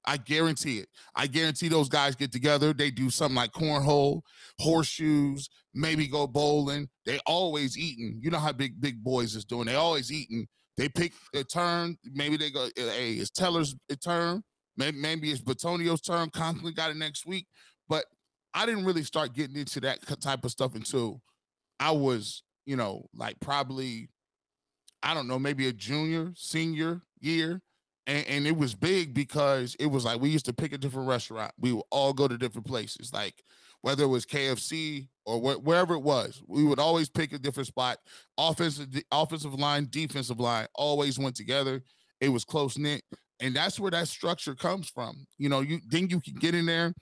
I 0.06 0.16
guarantee 0.16 0.78
it. 0.78 0.88
I 1.14 1.26
guarantee 1.26 1.68
those 1.68 1.90
guys 1.90 2.16
get 2.16 2.32
together. 2.32 2.72
They 2.72 2.90
do 2.90 3.10
something 3.10 3.36
like 3.36 3.52
cornhole, 3.52 4.22
horseshoes, 4.58 5.50
maybe 5.74 6.08
go 6.08 6.26
bowling. 6.26 6.88
They 7.04 7.20
always 7.26 7.76
eating. 7.76 8.18
You 8.22 8.30
know 8.30 8.38
how 8.38 8.52
big 8.52 8.80
big 8.80 9.04
boys 9.04 9.34
is 9.34 9.44
doing. 9.44 9.66
They 9.66 9.74
always 9.74 10.10
eating. 10.10 10.46
They 10.78 10.88
pick 10.88 11.12
a 11.34 11.44
turn. 11.44 11.98
Maybe 12.14 12.38
they 12.38 12.50
go, 12.50 12.68
eh, 12.74 12.90
hey, 12.90 13.12
it's 13.12 13.30
Teller's 13.30 13.76
eh, 13.90 13.96
turn. 14.02 14.42
Maybe, 14.78 15.30
it's 15.30 15.42
Bitonio's 15.42 16.00
turn. 16.00 16.30
Conklin 16.30 16.72
got 16.72 16.90
it 16.90 16.96
next 16.96 17.26
week. 17.26 17.46
But 17.86 18.06
I 18.54 18.64
didn't 18.64 18.86
really 18.86 19.04
start 19.04 19.34
getting 19.34 19.56
into 19.56 19.80
that 19.80 19.98
type 20.22 20.42
of 20.46 20.50
stuff 20.50 20.74
until 20.74 21.20
I 21.80 21.90
was, 21.92 22.42
you 22.66 22.76
know, 22.76 23.06
like 23.14 23.40
probably, 23.40 24.10
I 25.02 25.14
don't 25.14 25.26
know, 25.26 25.38
maybe 25.38 25.66
a 25.66 25.72
junior, 25.72 26.32
senior 26.36 27.00
year. 27.20 27.62
And, 28.06 28.26
and 28.26 28.46
it 28.46 28.56
was 28.56 28.74
big 28.74 29.14
because 29.14 29.74
it 29.80 29.86
was 29.86 30.04
like 30.04 30.20
we 30.20 30.28
used 30.28 30.46
to 30.46 30.52
pick 30.52 30.72
a 30.72 30.78
different 30.78 31.08
restaurant. 31.08 31.52
We 31.58 31.72
would 31.72 31.84
all 31.90 32.12
go 32.12 32.28
to 32.28 32.36
different 32.36 32.66
places, 32.66 33.12
like 33.12 33.42
whether 33.82 34.04
it 34.04 34.08
was 34.08 34.26
KFC 34.26 35.08
or 35.24 35.38
wh- 35.38 35.64
wherever 35.64 35.94
it 35.94 36.02
was. 36.02 36.42
We 36.46 36.64
would 36.64 36.78
always 36.78 37.08
pick 37.08 37.32
a 37.32 37.38
different 37.38 37.68
spot. 37.68 37.98
Offensive, 38.36 38.88
offensive 39.10 39.54
line, 39.54 39.88
defensive 39.90 40.40
line 40.40 40.66
always 40.74 41.18
went 41.18 41.36
together. 41.36 41.82
It 42.20 42.28
was 42.28 42.44
close 42.44 42.76
knit, 42.76 43.02
and 43.40 43.56
that's 43.56 43.80
where 43.80 43.90
that 43.90 44.08
structure 44.08 44.54
comes 44.54 44.88
from. 44.90 45.26
You 45.38 45.48
know, 45.48 45.60
you 45.60 45.80
then 45.88 46.10
you 46.10 46.20
can 46.20 46.34
get 46.34 46.54
in 46.54 46.66
there 46.66 46.94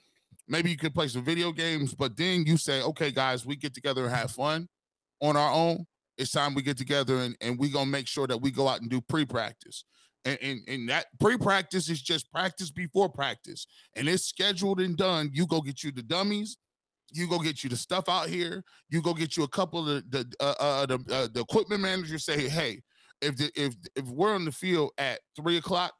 Maybe 0.49 0.71
you 0.71 0.77
could 0.77 0.95
play 0.95 1.07
some 1.07 1.23
video 1.23 1.51
games, 1.51 1.93
but 1.93 2.17
then 2.17 2.43
you 2.45 2.57
say, 2.57 2.81
okay, 2.81 3.11
guys, 3.11 3.45
we 3.45 3.55
get 3.55 3.75
together 3.75 4.05
and 4.05 4.13
have 4.13 4.31
fun 4.31 4.67
on 5.21 5.37
our 5.37 5.51
own. 5.51 5.85
It's 6.17 6.31
time 6.31 6.55
we 6.55 6.63
get 6.63 6.77
together 6.77 7.17
and, 7.17 7.37
and 7.39 7.57
we're 7.57 7.71
gonna 7.71 7.85
make 7.89 8.07
sure 8.07 8.27
that 8.27 8.41
we 8.41 8.49
go 8.51 8.67
out 8.67 8.81
and 8.81 8.89
do 8.89 8.99
pre-practice. 8.99 9.85
And, 10.25 10.37
and, 10.41 10.59
and 10.67 10.89
that 10.89 11.05
pre-practice 11.19 11.87
is 11.87 12.01
just 12.01 12.29
practice 12.31 12.71
before 12.71 13.09
practice. 13.09 13.67
And 13.95 14.09
it's 14.09 14.25
scheduled 14.25 14.81
and 14.81 14.97
done. 14.97 15.29
You 15.31 15.45
go 15.45 15.61
get 15.61 15.83
you 15.83 15.91
the 15.91 16.01
dummies, 16.01 16.57
you 17.11 17.27
go 17.27 17.39
get 17.39 17.63
you 17.63 17.69
the 17.69 17.77
stuff 17.77 18.09
out 18.09 18.27
here. 18.27 18.63
You 18.89 19.01
go 19.01 19.13
get 19.13 19.37
you 19.37 19.43
a 19.43 19.47
couple 19.47 19.79
of 19.79 19.85
the 19.85 20.03
the 20.09 20.35
uh, 20.39 20.55
uh, 20.59 20.85
the, 20.87 20.95
uh, 21.11 21.27
the 21.31 21.41
equipment 21.41 21.81
managers 21.81 22.25
say, 22.25 22.49
hey, 22.49 22.81
if 23.21 23.37
the, 23.37 23.51
if 23.55 23.75
if 23.95 24.05
we're 24.05 24.33
on 24.33 24.45
the 24.45 24.51
field 24.51 24.91
at 24.97 25.19
three 25.35 25.57
o'clock, 25.57 25.93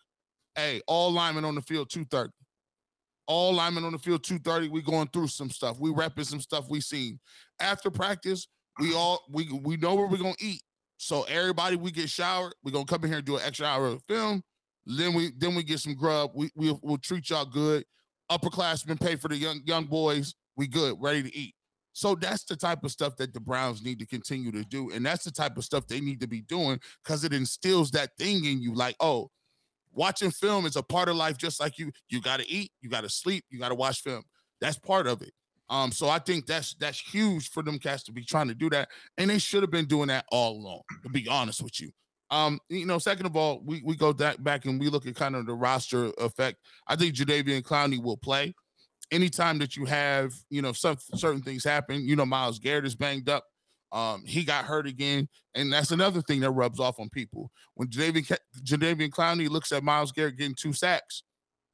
hey, 0.56 0.82
all 0.88 1.12
linemen 1.12 1.46
on 1.46 1.56
the 1.56 1.62
field 1.62 1.90
two 1.90 2.06
thirty 2.06 2.34
all 3.30 3.54
linemen 3.54 3.86
on 3.86 3.94
the 3.94 4.00
field 4.00 4.24
230 4.24 4.68
we 4.68 4.82
going 4.82 5.08
through 5.14 5.28
some 5.28 5.50
stuff. 5.50 5.80
We 5.80 5.92
repping 5.92 6.26
some 6.26 6.42
stuff 6.42 6.66
we 6.70 6.82
seen. 6.82 7.20
After 7.62 7.90
practice 7.90 8.48
we 8.80 8.94
all 8.94 9.22
we 9.32 9.48
we 9.64 9.78
know 9.78 9.96
where 9.96 10.08
we're 10.08 10.18
gonna 10.18 10.34
eat. 10.40 10.64
So 10.98 11.24
everybody 11.24 11.78
we 11.78 11.92
get 11.92 12.10
showered. 12.10 12.54
We're 12.64 12.72
gonna 12.72 12.86
come 12.86 13.04
in 13.04 13.10
here 13.10 13.20
and 13.20 13.26
do 13.26 13.38
an 13.38 13.44
extra 13.46 13.68
hour 13.68 13.88
of 13.88 14.04
film. 14.10 14.42
Then 14.86 15.14
we 15.14 15.32
then 15.38 15.56
we 15.56 15.64
get 15.64 15.80
some 15.80 15.94
grub. 15.94 16.32
We, 16.34 16.50
we 16.56 16.76
we'll 16.82 16.98
treat 16.98 17.30
y'all 17.30 17.46
good. 17.46 17.86
Upperclassmen 18.32 19.00
pay 19.00 19.16
for 19.16 19.28
the 19.28 19.38
young 19.38 19.62
young 19.66 19.86
boys. 19.86 20.34
We 20.58 20.68
good 20.68 20.98
ready 21.00 21.24
to 21.24 21.38
eat. 21.38 21.54
So 21.94 22.16
that's 22.16 22.46
the 22.46 22.56
type 22.56 22.84
of 22.84 22.92
stuff 22.92 23.16
that 23.18 23.34
the 23.34 23.40
Browns 23.40 23.84
need 23.84 24.00
to 24.00 24.06
continue 24.06 24.52
to 24.54 24.64
do. 24.64 24.90
And 24.92 25.06
that's 25.06 25.24
the 25.24 25.32
type 25.32 25.58
of 25.58 25.66
stuff 25.66 25.88
they 25.88 26.00
need 26.00 26.22
to 26.22 26.28
be 26.28 26.42
doing 26.42 26.80
because 27.04 27.24
it 27.24 27.34
instills 27.34 27.92
that 27.92 28.12
thing 28.18 28.46
in 28.46 28.62
you 28.62 28.74
like, 28.74 28.96
oh, 29.00 29.30
watching 29.94 30.32
film 30.32 30.66
is 30.66 30.76
a 30.76 30.84
part 30.84 31.10
of 31.10 31.16
life 31.16 31.38
just 31.38 31.60
like 31.60 31.78
you 31.78 31.92
you 32.10 32.22
got 32.22 32.40
to 32.40 32.50
eat 32.50 32.72
you 32.82 32.90
got 32.90 33.02
to 33.02 33.10
sleep 33.10 33.44
you 33.50 33.60
got 33.60 33.70
to 33.70 33.76
watch 33.76 34.02
film. 34.02 34.24
That's 34.62 34.78
part 34.78 35.08
of 35.08 35.22
it. 35.22 35.32
Um 35.70 35.92
so 35.92 36.10
i 36.10 36.20
think 36.20 36.46
that's 36.48 36.76
that's 36.76 37.00
huge 37.00 37.52
for 37.52 37.64
them 37.64 37.80
cats 37.80 38.04
to 38.04 38.12
be 38.12 38.24
trying 38.24 38.48
to 38.48 38.56
do 38.56 38.70
that 38.72 38.90
and 39.18 39.30
they 39.30 39.38
should 39.38 39.62
have 39.64 39.72
been 39.72 39.86
doing 39.86 40.08
that 40.08 40.26
all 40.32 40.54
along 40.54 40.82
to 41.04 41.10
be 41.10 41.28
honest 41.28 41.62
with 41.62 41.80
you. 41.80 41.92
Um 42.32 42.60
you 42.70 42.86
know 42.86 42.98
second 42.98 43.26
of 43.26 43.36
all 43.36 43.62
we 43.64 43.82
we 43.86 43.96
go 43.96 44.14
that 44.14 44.44
back 44.44 44.66
and 44.66 44.80
we 44.80 44.90
look 44.90 45.06
at 45.06 45.16
kind 45.16 45.36
of 45.36 45.46
the 45.46 45.54
roster 45.54 46.12
effect. 46.18 46.58
I 46.88 46.96
think 46.96 47.16
Jadeveon 47.16 47.64
Clowney 47.64 48.02
will 48.02 48.18
play. 48.18 48.54
Anytime 49.12 49.58
that 49.60 49.76
you 49.76 49.86
have 49.86 50.34
you 50.50 50.62
know 50.62 50.74
some 50.74 50.98
certain 51.16 51.42
things 51.42 51.64
happen 51.64 52.08
you 52.08 52.16
know 52.16 52.26
Myles 52.26 52.60
Garrett 52.60 52.86
is 52.86 52.96
banged 52.96 53.30
up 53.30 53.44
um, 53.92 54.24
he 54.26 54.44
got 54.44 54.66
hurt 54.66 54.88
again, 54.88 55.28
and 55.56 55.72
that's 55.72 55.92
another 55.92 56.22
thing 56.22 56.42
that 56.42 56.52
rubs 56.52 56.80
off 56.80 57.00
on 57.00 57.10
people. 57.10 57.52
When 57.76 57.88
Jadeveon 57.88 59.10
Clowney 59.10 59.50
looks 59.50 59.72
at 59.72 59.84
Myles 59.84 60.12
Garrett 60.12 60.38
getting 60.38 60.56
two 60.56 60.74
sacks, 60.74 61.24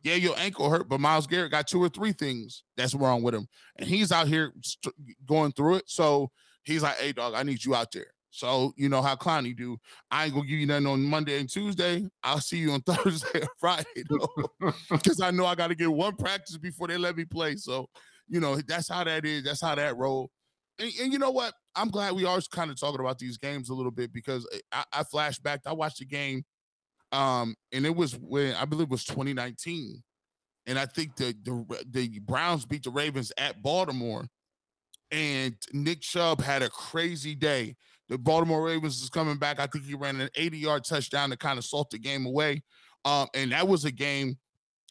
yeah, 0.03 0.15
your 0.15 0.38
ankle 0.38 0.69
hurt, 0.69 0.88
but 0.88 1.00
Myles 1.00 1.27
Garrett 1.27 1.51
got 1.51 1.67
two 1.67 1.84
or 1.84 1.89
three 1.89 2.13
things 2.13 2.63
that's 2.77 2.93
wrong 2.93 3.24
with 3.24 3.34
him, 3.34 3.48
and 3.77 3.89
he's 3.89 4.12
out 4.12 4.27
here 4.27 4.53
st- 4.62 4.95
going 5.25 5.51
through 5.51 5.75
it. 5.75 5.86
So 5.88 6.31
he's 6.63 6.84
like, 6.84 6.98
"Hey, 6.98 7.12
dog, 7.12 7.34
I 7.36 7.43
need 7.43 7.65
you 7.65 7.75
out 7.75 7.91
there." 7.91 8.07
So 8.36 8.74
you 8.75 8.89
know 8.89 9.01
how 9.01 9.15
Clowney 9.15 9.55
do. 9.55 9.77
I 10.12 10.25
ain't 10.25 10.34
gonna 10.34 10.45
give 10.45 10.60
you 10.60 10.67
nothing 10.67 10.88
on 10.88 11.01
Monday 11.01 11.39
and 11.39 11.50
Tuesday. 11.50 12.05
I'll 12.22 12.41
see 12.41 12.57
you 12.57 12.72
on 12.72 12.81
Thursday 12.86 13.41
or 13.41 13.48
Friday 13.57 14.03
because 14.91 15.22
I 15.24 15.31
know 15.31 15.45
I 15.45 15.55
got 15.55 15.67
to 15.67 15.75
get 15.75 15.91
one 15.91 16.15
practice 16.17 16.57
before 16.57 16.88
they 16.88 16.98
let 16.98 17.15
me 17.15 17.25
play. 17.25 17.55
So 17.55 17.88
you 18.27 18.39
know 18.39 18.57
that's 18.67 18.89
how 18.89 19.05
that 19.05 19.25
is. 19.25 19.43
That's 19.43 19.62
how 19.62 19.75
that 19.75 19.95
roll. 19.98 20.29
And, 20.79 20.91
and 21.01 21.13
you 21.13 21.20
know 21.20 21.32
what? 21.32 21.53
I'm 21.75 21.89
glad 21.89 22.13
we 22.13 22.25
are 22.25 22.39
kind 22.51 22.72
of 22.72 22.79
talking 22.79 23.00
about 23.00 23.20
these 23.20 23.38
games 23.38 23.70
a 23.70 23.74
little 23.74 23.91
bit 23.91 24.12
because 24.12 24.48
I, 24.72 24.84
I 24.91 25.03
flashed 25.03 25.44
back. 25.44 25.62
I 25.65 25.74
watched 25.74 26.00
the 26.00 26.05
game, 26.05 26.44
um, 27.12 27.55
and 27.72 27.86
it 27.86 27.96
was 27.96 28.17
when 28.17 28.55
I 28.55 28.65
believe 28.65 28.88
it 28.88 28.91
was 28.91 29.05
2019, 29.05 30.01
and 30.67 30.79
I 30.79 30.86
think 30.86 31.15
the 31.15 31.36
the 31.44 31.86
the 31.89 32.20
Browns 32.20 32.65
beat 32.65 32.84
the 32.84 32.91
Ravens 32.91 33.32
at 33.38 33.62
Baltimore, 33.62 34.25
and 35.12 35.55
Nick 35.74 36.01
Chubb 36.01 36.41
had 36.41 36.62
a 36.62 36.70
crazy 36.70 37.36
day 37.36 37.75
the 38.10 38.17
Baltimore 38.17 38.63
Ravens 38.63 39.01
is 39.01 39.10
coming 39.10 39.38
back. 39.38 39.60
I 39.60 39.67
think 39.67 39.86
he 39.86 39.96
ran 39.96 40.20
an 40.22 40.29
80 40.36 40.58
yard 40.58 40.84
touchdown 40.84 41.29
to 41.32 41.38
kind 41.38 41.58
of 41.58 41.65
salt 41.65 41.89
the 41.89 41.98
game 41.98 42.25
away. 42.25 42.62
Um, 43.03 43.27
and 43.34 43.51
that 43.51 43.67
was 43.67 43.86
a 43.86 43.91
game 43.91 44.38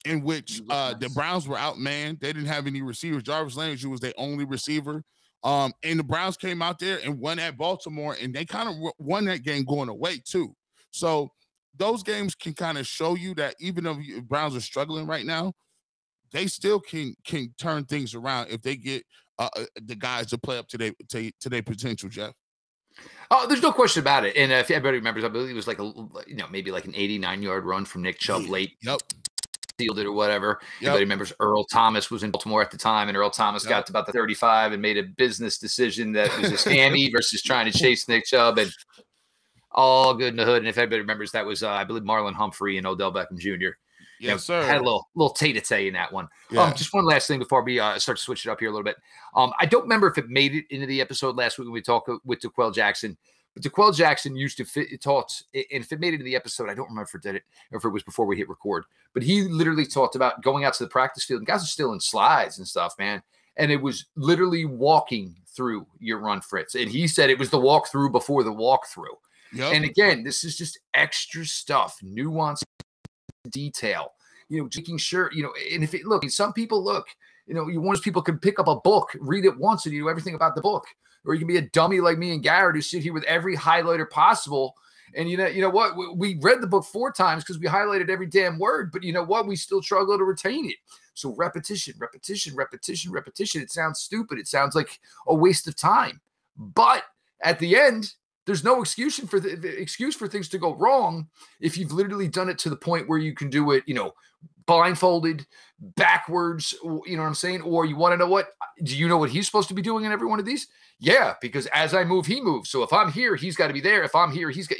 in 0.05 0.23
which 0.23 0.61
uh, 0.71 0.95
the 0.95 1.09
Browns 1.11 1.49
were 1.49 1.57
out, 1.57 1.79
man. 1.79 2.19
They 2.21 2.33
didn't 2.33 2.49
have 2.49 2.67
any 2.67 2.83
receivers. 2.83 3.23
Jarvis 3.23 3.57
Landry 3.57 3.89
was 3.89 4.01
their 4.01 4.13
only 4.19 4.45
receiver. 4.45 5.03
Um, 5.45 5.73
and 5.83 5.99
the 5.99 6.05
Browns 6.05 6.39
came 6.39 6.63
out 6.63 6.79
there 6.79 6.99
and 7.05 7.21
won 7.21 7.39
at 7.39 7.59
Baltimore, 7.59 8.17
and 8.21 8.35
they 8.35 8.47
kind 8.47 8.69
of 8.69 8.93
won 8.99 9.27
that 9.27 9.43
game 9.43 9.65
going 9.65 9.91
away, 9.91 10.21
too. 10.25 10.57
So 10.91 11.31
those 11.77 12.03
games 12.03 12.35
can 12.35 12.55
kind 12.55 12.79
of 12.79 12.87
show 12.87 13.15
you 13.15 13.35
that 13.35 13.55
even 13.61 13.85
though 13.85 13.99
Browns 14.23 14.57
are 14.57 14.61
struggling 14.61 15.07
right 15.07 15.27
now, 15.27 15.53
they 16.33 16.47
still 16.47 16.81
can 16.81 17.15
can 17.25 17.55
turn 17.59 17.85
things 17.85 18.15
around 18.15 18.51
if 18.51 18.61
they 18.63 18.77
get 18.77 19.05
uh, 19.39 19.49
uh 19.57 19.65
the 19.83 19.95
guys 19.95 20.27
to 20.27 20.39
play 20.39 20.59
up 20.59 20.69
to 20.69 20.79
their 20.79 20.93
to, 21.09 21.31
to 21.41 21.49
their 21.49 21.63
potential, 21.63 22.09
Jeff. 22.09 22.33
Oh, 23.31 23.47
there's 23.49 23.63
no 23.63 23.73
question 23.73 24.03
about 24.03 24.25
it. 24.25 24.37
And 24.37 24.53
uh, 24.53 24.57
if 24.57 24.71
everybody 24.71 24.99
remembers, 24.99 25.25
I 25.25 25.29
believe 25.29 25.51
it 25.51 25.55
was 25.55 25.67
like 25.67 25.79
a 25.79 25.93
you 26.27 26.37
know 26.37 26.47
maybe 26.51 26.71
like 26.71 26.85
an 26.87 26.95
89 26.95 27.43
yard 27.43 27.65
run 27.65 27.85
from 27.85 28.03
Nick 28.03 28.19
Chubb 28.19 28.47
late. 28.49 28.77
Yep. 28.83 29.01
Sealed 29.81 29.99
it 29.99 30.07
or 30.07 30.13
whatever. 30.13 30.61
Yep. 30.81 30.89
Everybody 30.89 31.05
remembers 31.05 31.33
Earl 31.41 31.65
Thomas 31.65 32.11
was 32.11 32.23
in 32.23 32.31
Baltimore 32.31 32.63
at 32.63 32.71
the 32.71 32.79
time, 32.79 33.09
and 33.09 33.17
Earl 33.17 33.31
Thomas 33.31 33.65
yep. 33.65 33.71
got 33.71 33.87
to 33.87 33.93
about 33.93 34.07
the 34.07 34.13
35 34.13 34.73
and 34.73 34.81
made 34.81 34.97
a 34.97 35.03
business 35.03 35.59
decision 35.59 36.13
that 36.13 36.31
was 36.39 36.53
a 36.53 36.55
scammy 36.55 37.11
versus 37.17 37.43
trying 37.43 37.71
to 37.71 37.77
chase 37.77 38.09
Nick 38.09 38.25
Chubb, 38.25 38.59
and 38.59 38.73
all 39.73 40.15
good 40.15 40.29
in 40.29 40.37
the 40.37 40.45
hood. 40.45 40.59
And 40.59 40.69
if 40.69 40.79
everybody 40.79 41.01
remembers, 41.01 41.33
that 41.33 41.45
was 41.45 41.65
uh, 41.65 41.71
I 41.71 41.83
believe 41.83 42.05
Marlon 42.05 42.35
Humphrey 42.35 42.79
and 42.79 42.87
Odell 42.87 43.13
Beckham 43.13 43.39
Jr. 43.39 43.71
Yes, 44.21 44.45
sir. 44.45 44.63
Had 44.65 44.77
a 44.77 44.85
little 44.85 45.09
little 45.15 45.35
tate 45.35 45.63
to 45.63 45.87
in 45.87 45.95
that 45.95 46.13
one. 46.13 46.25
Um, 46.25 46.31
yeah. 46.51 46.63
Um, 46.63 46.75
just 46.75 46.95
one 46.95 47.05
last 47.05 47.27
thing 47.27 47.39
before 47.39 47.63
we 47.63 47.81
uh, 47.81 47.99
start 47.99 48.19
to 48.19 48.25
switch 48.25 48.47
it 48.47 48.51
up 48.51 48.61
here 48.61 48.69
a 48.69 48.73
little 48.73 48.85
bit. 48.85 48.97
Um, 49.35 49.53
I 49.61 49.67
don't 49.67 49.83
remember 49.83 50.07
if 50.09 50.19
it 50.19 50.29
made 50.29 50.55
it 50.55 50.65
into 50.71 50.87
the 50.87 51.01
episode 51.01 51.37
last 51.37 51.59
week 51.59 51.67
when 51.67 51.73
we 51.73 51.83
talked 51.83 52.09
with 52.25 52.41
D'Qwell 52.41 52.73
Jackson. 52.73 53.17
But 53.55 53.63
D'Qwell 53.63 53.95
Jackson 53.95 54.37
used 54.37 54.57
to 54.59 54.65
fit 54.65 55.01
taught, 55.01 55.43
and 55.53 55.65
if 55.71 55.93
it 55.93 56.01
made 56.01 56.09
it 56.09 56.15
into 56.15 56.25
the 56.25 56.37
episode, 56.37 56.71
I 56.71 56.75
don't 56.75 56.89
remember 56.89 57.09
if 57.09 57.15
it 57.15 57.23
did 57.23 57.37
it 57.37 57.43
or 57.71 57.79
if 57.79 57.85
it 57.85 57.89
was 57.89 58.03
before 58.03 58.27
we 58.27 58.37
hit 58.37 58.49
record. 58.49 58.85
But 59.15 59.23
he 59.23 59.43
literally 59.43 59.87
talked 59.87 60.17
about 60.17 60.43
going 60.43 60.65
out 60.65 60.75
to 60.75 60.85
the 60.85 60.91
practice 60.91 61.25
field. 61.25 61.41
And 61.41 61.47
guys 61.47 61.63
are 61.63 61.67
still 61.67 61.93
in 61.93 62.01
slides 62.01 62.59
and 62.59 62.67
stuff, 62.67 62.95
man. 62.99 63.23
And 63.57 63.71
it 63.71 63.81
was 63.81 64.07
literally 64.17 64.65
walking 64.65 65.37
through 65.47 65.87
your 66.01 66.19
run, 66.19 66.41
Fritz. 66.41 66.75
And 66.75 66.91
he 66.91 67.07
said 67.07 67.31
it 67.31 67.39
was 67.39 67.51
the 67.51 67.59
walkthrough 67.59 68.11
before 68.11 68.43
the 68.43 68.53
walkthrough. 68.53 69.17
Yep. 69.53 69.73
And 69.73 69.85
again, 69.85 70.25
this 70.25 70.43
is 70.43 70.57
just 70.59 70.81
extra 70.95 71.47
stuff, 71.47 71.97
nuance, 72.03 72.65
detail 73.51 74.11
you 74.49 74.63
know, 74.63 74.69
making 74.75 74.99
sure, 74.99 75.31
you 75.33 75.43
know, 75.43 75.53
and 75.73 75.83
if 75.83 75.95
it 75.95 76.05
look, 76.05 76.29
some 76.31 76.53
people 76.53 76.83
look, 76.83 77.07
you 77.47 77.55
know, 77.55 77.69
you 77.69 77.81
want 77.81 78.01
people 78.03 78.23
can 78.23 78.39
pick 78.39 78.59
up 78.59 78.69
a 78.69 78.77
book, 78.77 79.11
read 79.21 79.45
it 79.45 79.57
once, 79.57 79.87
and 79.87 79.95
you 79.95 80.03
know 80.03 80.09
everything 80.09 80.35
about 80.35 80.55
the 80.55 80.63
book. 80.63 80.87
Or 81.27 81.35
you 81.35 81.41
can 81.41 81.49
be 81.49 81.57
a 81.57 81.63
dummy 81.63 82.01
like 82.01 82.19
me 82.19 82.33
and 82.33 82.43
Garrett 82.43 82.77
who 82.77 82.83
sit 82.83 83.03
here 83.03 83.15
with 83.15 83.25
every 83.25 83.57
highlighter 83.57 84.09
possible. 84.09 84.75
And 85.17 85.31
you 85.31 85.37
know, 85.37 85.47
you 85.47 85.61
know 85.61 85.71
what? 85.71 85.97
We 86.17 86.39
read 86.41 86.61
the 86.61 86.67
book 86.67 86.85
four 86.85 87.13
times 87.13 87.45
because 87.45 87.59
we 87.59 87.67
highlighted 87.67 88.11
every 88.11 88.27
damn 88.27 88.59
word, 88.59 88.91
but 88.93 89.03
you 89.03 89.13
know 89.13 89.23
what? 89.23 89.47
We 89.47 89.57
still 89.57 89.83
struggle 89.83 90.19
to 90.19 90.25
retain 90.25 90.69
it. 90.69 90.77
So 91.15 91.35
repetition, 91.37 91.95
repetition, 91.99 92.57
repetition, 92.57 93.13
repetition. 93.13 93.63
It 93.63 93.71
sounds 93.71 94.01
stupid. 94.01 94.39
It 94.39 94.49
sounds 94.49 94.75
like 94.75 94.99
a 95.29 95.35
waste 95.35 95.69
of 95.69 95.77
time. 95.77 96.21
But 96.57 97.05
at 97.41 97.59
the 97.59 97.77
end, 97.77 98.15
there's 98.47 98.65
no 98.65 98.81
excuse 98.81 99.19
for 99.19 99.39
excuse 99.47 100.15
for 100.15 100.29
things 100.29 100.49
to 100.51 100.59
go 100.59 100.75
wrong 100.75 101.29
if 101.61 101.79
you've 101.79 101.93
literally 101.93 102.29
done 102.29 102.49
it 102.49 102.59
to 102.59 102.71
the 102.71 102.77
point 102.77 103.09
where 103.09 103.19
you 103.19 103.35
can 103.35 103.49
do 103.49 103.71
it, 103.71 103.85
you 103.87 103.95
know, 103.95 104.13
blindfolded, 104.67 105.47
backwards, 105.97 106.75
you 106.83 107.17
know 107.17 107.23
what 107.23 107.29
I'm 107.29 107.35
saying? 107.35 107.63
Or 107.63 107.85
you 107.85 107.97
want 107.97 108.13
to 108.13 108.17
know 108.17 108.29
what? 108.29 108.49
Do 108.83 108.97
you 108.97 109.09
know 109.09 109.19
what 109.19 109.31
he's 109.31 109.47
supposed 109.47 109.69
to 109.69 109.75
be 109.75 109.83
doing 109.83 110.05
in 110.05 110.13
every 110.13 110.27
one 110.27 110.39
of 110.39 110.45
these? 110.45 110.69
Yeah, 110.99 111.35
because 111.41 111.67
as 111.67 111.95
I 111.95 112.05
move, 112.05 112.27
he 112.27 112.41
moves. 112.41 112.71
So 112.71 112.83
if 112.83 112.93
I'm 112.93 113.11
here, 113.11 113.37
he's 113.37 113.57
got 113.57 113.69
to 113.69 113.73
be 113.73 113.81
there. 113.81 114.03
If 114.03 114.15
I'm 114.15 114.33
here, 114.33 114.51
he's 114.51 114.67
got. 114.67 114.79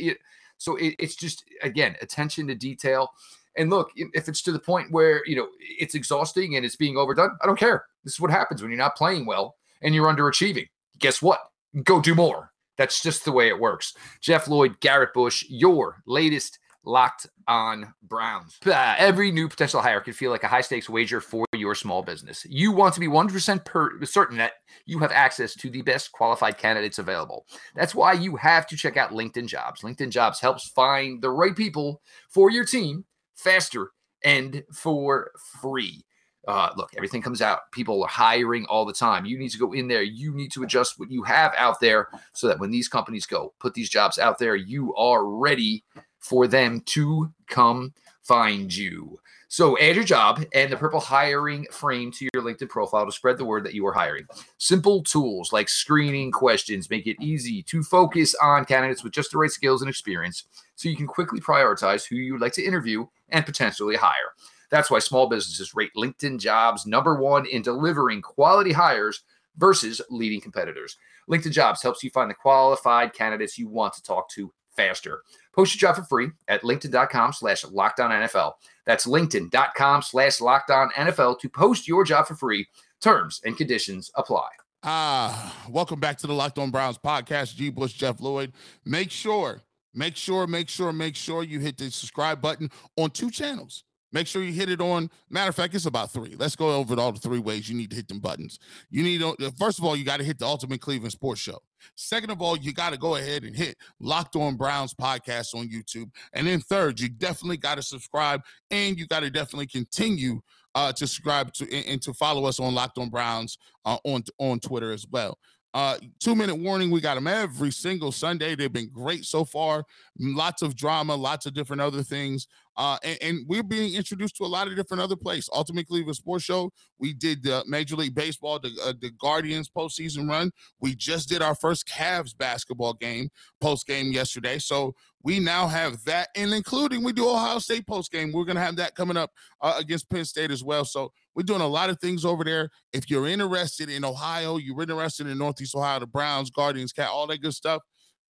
So 0.59 0.77
it, 0.77 0.95
it's 0.99 1.17
just 1.17 1.45
again 1.63 1.97
attention 2.01 2.47
to 2.49 2.55
detail. 2.55 3.11
And 3.57 3.71
look, 3.71 3.91
if 3.97 4.29
it's 4.29 4.43
to 4.43 4.53
the 4.53 4.59
point 4.59 4.91
where 4.91 5.23
you 5.27 5.37
know 5.37 5.49
it's 5.61 5.95
exhausting 5.95 6.57
and 6.57 6.65
it's 6.65 6.77
being 6.77 6.97
overdone, 6.97 7.37
I 7.43 7.47
don't 7.47 7.59
care. 7.59 7.87
This 8.05 8.15
is 8.15 8.21
what 8.21 8.31
happens 8.31 8.63
when 8.63 8.71
you're 8.71 8.79
not 8.79 8.97
playing 8.97 9.27
well 9.27 9.57
and 9.83 9.95
you're 9.95 10.13
underachieving. 10.13 10.69
Guess 10.99 11.23
what? 11.23 11.41
Go 11.83 12.01
do 12.01 12.15
more. 12.15 12.54
That's 12.77 13.03
just 13.03 13.25
the 13.25 13.33
way 13.33 13.49
it 13.49 13.59
works. 13.59 13.95
Jeff 14.21 14.49
Lloyd, 14.49 14.81
Garrett 14.81 15.13
Bush, 15.15 15.45
your 15.49 16.03
latest 16.07 16.59
locked 16.85 17.27
on 17.49 17.95
Browns. 18.03 18.59
Uh, 18.65 18.95
every 18.99 19.31
new 19.31 19.49
potential 19.49 19.81
hire 19.81 20.01
can 20.01 20.13
feel 20.13 20.31
like 20.31 20.45
a 20.45 20.49
high 20.49 20.61
stakes 20.61 20.89
wager 20.89 21.21
for 21.21 21.47
your 21.55 21.75
small 21.75 22.03
business. 22.03 22.45
You 22.49 22.73
want 22.73 22.95
to 22.95 23.01
be 23.01 23.07
100% 23.07 23.65
per- 23.65 24.05
certain 24.05 24.39
that 24.39 24.53
you 24.87 24.99
have 24.99 25.13
access 25.13 25.55
to 25.57 25.71
the 25.71 25.83
best 25.83 26.13
qualified 26.13 26.59
candidates 26.59 26.99
available. 26.99 27.47
That's 27.75 27.95
why 27.95 28.13
you 28.13 28.37
have 28.37 28.67
to 28.69 28.77
check 28.77 28.97
out 28.97 29.11
LinkedIn 29.11 29.47
Jobs. 29.47 29.83
LinkedIn 29.83 30.11
Jobs 30.11 30.41
helps 30.41 30.69
find 30.69 31.23
the 31.23 31.31
right 31.31 31.57
people 31.57 32.03
for 32.29 32.51
your 32.51 32.65
team 32.65 33.05
faster 33.35 33.91
and 34.23 34.63
for 34.73 35.31
free. 35.61 36.05
Uh, 36.47 36.71
look, 36.77 36.91
everything 36.97 37.23
comes 37.23 37.41
out. 37.41 37.71
People 37.73 38.03
are 38.03 38.09
hiring 38.09 38.67
all 38.67 38.85
the 38.85 38.93
time. 38.93 39.25
You 39.25 39.39
need 39.39 39.51
to 39.51 39.59
go 39.59 39.73
in 39.73 39.89
there. 39.89 40.03
You 40.03 40.35
need 40.35 40.53
to 40.53 40.63
adjust 40.63 40.99
what 40.99 41.11
you 41.11 41.23
have 41.23 41.53
out 41.57 41.81
there 41.81 42.09
so 42.33 42.49
that 42.49 42.59
when 42.59 42.71
these 42.71 42.89
companies 42.89 43.27
go 43.27 43.55
put 43.61 43.75
these 43.75 43.89
jobs 43.89 44.19
out 44.19 44.39
there, 44.39 44.57
you 44.57 44.95
are 44.95 45.27
ready 45.27 45.85
for 46.19 46.47
them 46.47 46.81
to 46.87 47.33
come 47.49 47.93
find 48.23 48.75
you. 48.75 49.19
So 49.49 49.79
add 49.79 49.95
your 49.95 50.05
job 50.05 50.45
and 50.53 50.73
the 50.73 50.77
purple 50.77 50.99
hiring 50.99 51.65
frame 51.71 52.11
to 52.13 52.29
your 52.35 52.43
LinkedIn 52.43 52.69
profile 52.69 53.07
to 53.07 53.13
spread 53.13 53.39
the 53.39 53.45
word 53.45 53.63
that 53.65 53.75
you 53.75 53.87
are 53.87 53.93
hiring. 53.93 54.27
Simple 54.59 55.03
tools 55.05 55.53
like 55.53 55.69
screening 55.69 56.33
questions 56.33 56.91
make 56.91 57.07
it 57.07 57.17
easy 57.21 57.63
to 57.65 57.85
focus 57.85 58.35
on 58.43 58.65
candidates 58.65 59.05
with 59.05 59.13
just 59.13 59.31
the 59.31 59.39
right 59.39 59.51
skills 59.51 59.81
and 59.81 59.89
experience 59.89 60.45
so 60.75 60.89
you 60.89 60.97
can 60.97 61.07
quickly 61.07 61.41
prioritize 61.41 62.05
who 62.05 62.17
you 62.17 62.33
would 62.33 62.43
like 62.43 62.55
to 62.55 62.65
interview 62.65 63.07
and 63.29 63.47
potentially 63.47 63.95
hire. 63.95 64.35
That's 64.75 64.91
why 64.91 64.99
small 64.99 65.29
businesses 65.29 65.73
rate 65.77 65.93
LinkedIn 65.97 66.41
jobs 66.41 66.85
number 66.85 67.15
one 67.15 67.47
in 67.47 67.63
delivering 67.63 68.21
quality 68.21 68.73
hires 68.73 69.23
versus 69.57 70.01
leading 70.11 70.41
competitors. 70.41 70.97
LinkedIn 71.31 71.53
jobs 71.53 71.81
helps 71.81 72.03
you 72.03 72.11
find 72.11 72.29
the 72.29 72.35
qualified 72.35 73.13
candidates 73.13 73.57
you 73.57 73.69
want 73.69 73.95
to 73.95 74.03
talk 74.03 74.29
to 74.31 74.53
faster. 74.77 75.23
Post 75.55 75.81
your 75.81 75.89
job 75.89 76.03
for 76.03 76.05
free 76.09 76.31
at 76.49 76.63
linkedin.com 76.63 77.33
slash 77.35 77.63
lockdown 77.67 78.53
That's 78.85 79.07
linkedin.com 79.07 80.03
slash 80.03 80.39
lockdown 80.39 81.39
to 81.39 81.49
post 81.49 81.87
your 81.87 82.03
job 82.03 82.27
for 82.27 82.35
free. 82.35 82.67
Terms 83.01 83.41
and 83.45 83.57
conditions 83.57 84.11
apply. 84.17 84.49
Ah, 84.83 85.57
welcome 85.71 86.01
back 86.01 86.19
to 86.19 86.27
the 86.27 86.35
Locked 86.35 86.59
On 86.59 86.73
Browns 86.73 86.99
podcast. 86.99 87.55
G. 87.55 87.71
Bush, 87.71 87.93
Jeff 87.93 88.21
Lloyd. 88.21 88.53
Make 88.85 89.13
sure, 89.13 89.63
make 89.95 90.17
sure, 90.17 90.49
make 90.49 90.69
sure, 90.69 90.93
make 90.93 91.15
sure 91.15 91.45
you 91.45 91.61
hit 91.61 91.79
the 91.79 91.93
subscribe 91.93 92.41
button 92.41 92.73
on 92.97 93.11
two 93.11 93.31
channels. 93.31 93.85
Make 94.15 94.29
sure 94.29 94.45
you 94.45 94.53
hit 94.53 94.71
it 94.71 94.81
on. 94.81 95.11
Matter 95.29 95.49
of 95.49 95.57
fact, 95.57 95.75
it's 95.75 95.87
about 95.87 96.13
three. 96.13 96.37
Let's 96.39 96.55
go 96.55 96.71
over 96.71 96.95
all 97.01 97.11
the 97.11 97.19
three 97.19 97.41
ways 97.41 97.69
you 97.69 97.77
need 97.77 97.91
to 97.91 97.97
hit 97.97 98.07
them 98.07 98.21
buttons. 98.21 98.61
You 98.89 99.03
need 99.03 99.21
uh, 99.21 99.35
first 99.59 99.81
of 99.81 99.85
all, 99.85 99.97
you 99.97 100.05
got 100.05 100.19
to 100.19 100.25
hit 100.25 100.39
the 100.39 100.47
Ultimate 100.47 100.81
Cleveland 100.81 101.11
Sports 101.11 101.41
Show. 101.41 101.59
Second 101.97 102.31
of 102.31 102.41
all, 102.41 102.57
you 102.57 102.73
got 102.73 102.93
to 102.93 102.97
go 102.97 103.17
ahead 103.17 103.43
and 103.43 103.57
hit 103.57 103.77
Locked 103.99 104.37
On 104.37 104.55
Browns 104.55 104.95
podcast 104.95 105.57
on 105.57 105.69
YouTube. 105.69 106.11
And 106.33 106.47
then 106.47 106.61
third, 106.61 107.01
you 107.01 107.09
definitely 107.09 107.57
got 107.57 107.75
to 107.75 107.83
subscribe 107.83 108.41
and 108.71 108.97
you 108.97 109.09
got 109.09 109.21
to 109.21 109.31
definitely 109.31 109.67
continue 109.67 110.41
uh, 110.77 110.93
to 110.93 111.09
subscribe 111.09 111.53
to 111.55 111.65
and, 111.75 111.87
and, 111.87 112.03
to 112.03 112.13
follow 112.13 112.45
us 112.47 112.61
on 112.61 112.73
Locked 112.73 112.99
On 112.99 113.09
Browns 113.09 113.59
uh, 113.85 113.99
on 114.05 114.23
on 114.39 114.61
Twitter 114.61 114.93
as 114.93 115.07
well. 115.11 115.39
Uh, 115.75 115.99
two 116.21 116.37
minute 116.37 116.55
warning. 116.55 116.89
We 116.89 117.01
got 117.01 117.17
them 117.17 117.27
every 117.27 117.73
single 117.73 118.13
Sunday. 118.13 118.55
They've 118.55 118.73
been 118.73 118.91
great 118.91 119.25
so 119.25 119.45
far. 119.45 119.85
Lots 120.21 120.63
of 120.63 120.77
drama, 120.77 121.17
lots 121.17 121.47
of 121.47 121.53
different 121.53 121.83
other 121.83 122.05
things. 122.05 122.47
Uh, 122.77 122.97
and, 123.03 123.19
and, 123.21 123.39
we're 123.49 123.63
being 123.63 123.95
introduced 123.95 124.37
to 124.37 124.45
a 124.45 124.47
lot 124.47 124.67
of 124.67 124.75
different 124.75 125.01
other 125.01 125.15
places. 125.15 125.49
Ultimate 125.53 125.87
Cleveland 125.87 126.17
Sports 126.17 126.45
Show. 126.45 126.73
We 126.99 127.13
did 127.13 127.43
the 127.45 127.65
Major 127.69 127.95
League 127.95 128.17
Baseball, 128.17 128.59
the, 128.59 128.71
uh, 128.85 128.95
the 129.01 129.11
Guardians 129.21 129.69
postseason 129.69 130.29
run. 130.29 130.51
We 130.81 130.97
just 130.97 131.29
did 131.29 131.41
our 131.41 131.55
first 131.55 131.87
Cavs 131.89 132.37
basketball 132.37 132.95
game 132.95 133.29
post 133.61 133.87
game 133.87 134.11
yesterday. 134.13 134.59
So 134.59 134.95
we 135.23 135.39
now 135.39 135.69
have 135.69 136.05
that, 136.05 136.29
and 136.37 136.53
including 136.53 137.03
we 137.05 137.13
do 137.13 137.29
Ohio 137.29 137.59
State 137.59 137.87
post 137.87 138.11
game. 138.11 138.33
We're 138.33 138.45
gonna 138.45 138.61
have 138.61 138.77
that 138.77 138.95
coming 138.95 139.17
up 139.17 139.31
uh, 139.61 139.75
against 139.79 140.11
Penn 140.11 140.25
State 140.25 140.51
as 140.51 140.65
well. 140.65 140.85
So 140.85 141.13
we're 141.35 141.43
doing 141.43 141.61
a 141.61 141.67
lot 141.67 141.91
of 141.91 141.99
things 142.01 142.25
over 142.25 142.45
there. 142.45 142.71
If 142.93 143.11
you're 143.11 143.27
interested 143.27 143.89
in 143.89 144.05
Ohio, 144.05 144.57
you're 144.57 144.81
interested 144.81 145.27
in 145.27 145.39
Northeast 145.39 145.75
Ohio, 145.75 146.01
the 146.01 146.07
Browns, 146.07 146.51
Guardians, 146.51 146.93
Cat, 146.93 147.09
all 147.09 147.27
that 147.27 147.43
good 147.43 147.55
stuff 147.55 147.83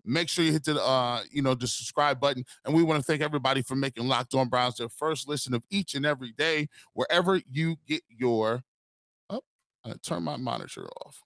Make 0.05 0.27
sure 0.27 0.43
you 0.43 0.51
hit 0.51 0.65
the 0.65 0.83
uh, 0.83 1.21
you 1.31 1.41
know, 1.41 1.55
the 1.55 1.67
subscribe 1.67 2.19
button. 2.19 2.43
And 2.65 2.75
we 2.75 2.83
want 2.83 2.99
to 2.99 3.05
thank 3.05 3.21
everybody 3.21 3.61
for 3.61 3.75
making 3.75 4.07
Locked 4.07 4.33
On 4.33 4.49
Browns 4.49 4.75
their 4.75 4.89
first 4.89 5.29
listen 5.29 5.53
of 5.53 5.63
each 5.69 5.95
and 5.95 6.05
every 6.05 6.33
day, 6.33 6.67
wherever 6.93 7.41
you 7.49 7.77
get 7.87 8.03
your. 8.09 8.63
Oh, 9.29 9.41
I 9.85 9.93
turn 10.03 10.23
my 10.23 10.35
monitor 10.35 10.87
off. 11.05 11.23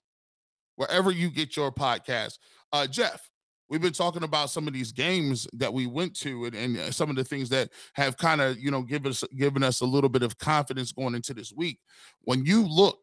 Wherever 0.75 1.09
you 1.09 1.31
get 1.31 1.57
your 1.57 1.71
podcast, 1.71 2.37
uh, 2.71 2.85
Jeff. 2.85 3.29
We've 3.69 3.81
been 3.81 3.93
talking 3.93 4.23
about 4.23 4.49
some 4.49 4.67
of 4.67 4.73
these 4.73 4.91
games 4.91 5.47
that 5.53 5.73
we 5.73 5.87
went 5.87 6.15
to 6.17 6.45
and, 6.45 6.55
and 6.55 6.77
uh, 6.77 6.91
some 6.91 7.09
of 7.09 7.15
the 7.15 7.23
things 7.23 7.49
that 7.49 7.69
have 7.93 8.17
kind 8.17 8.41
of, 8.41 8.57
you 8.57 8.71
know, 8.71 8.81
given 8.81 9.11
us 9.11 9.23
given 9.35 9.63
us 9.63 9.81
a 9.81 9.85
little 9.85 10.09
bit 10.09 10.23
of 10.23 10.37
confidence 10.37 10.91
going 10.91 11.15
into 11.15 11.33
this 11.33 11.53
week. 11.53 11.79
When 12.21 12.45
you 12.45 12.67
look 12.67 12.99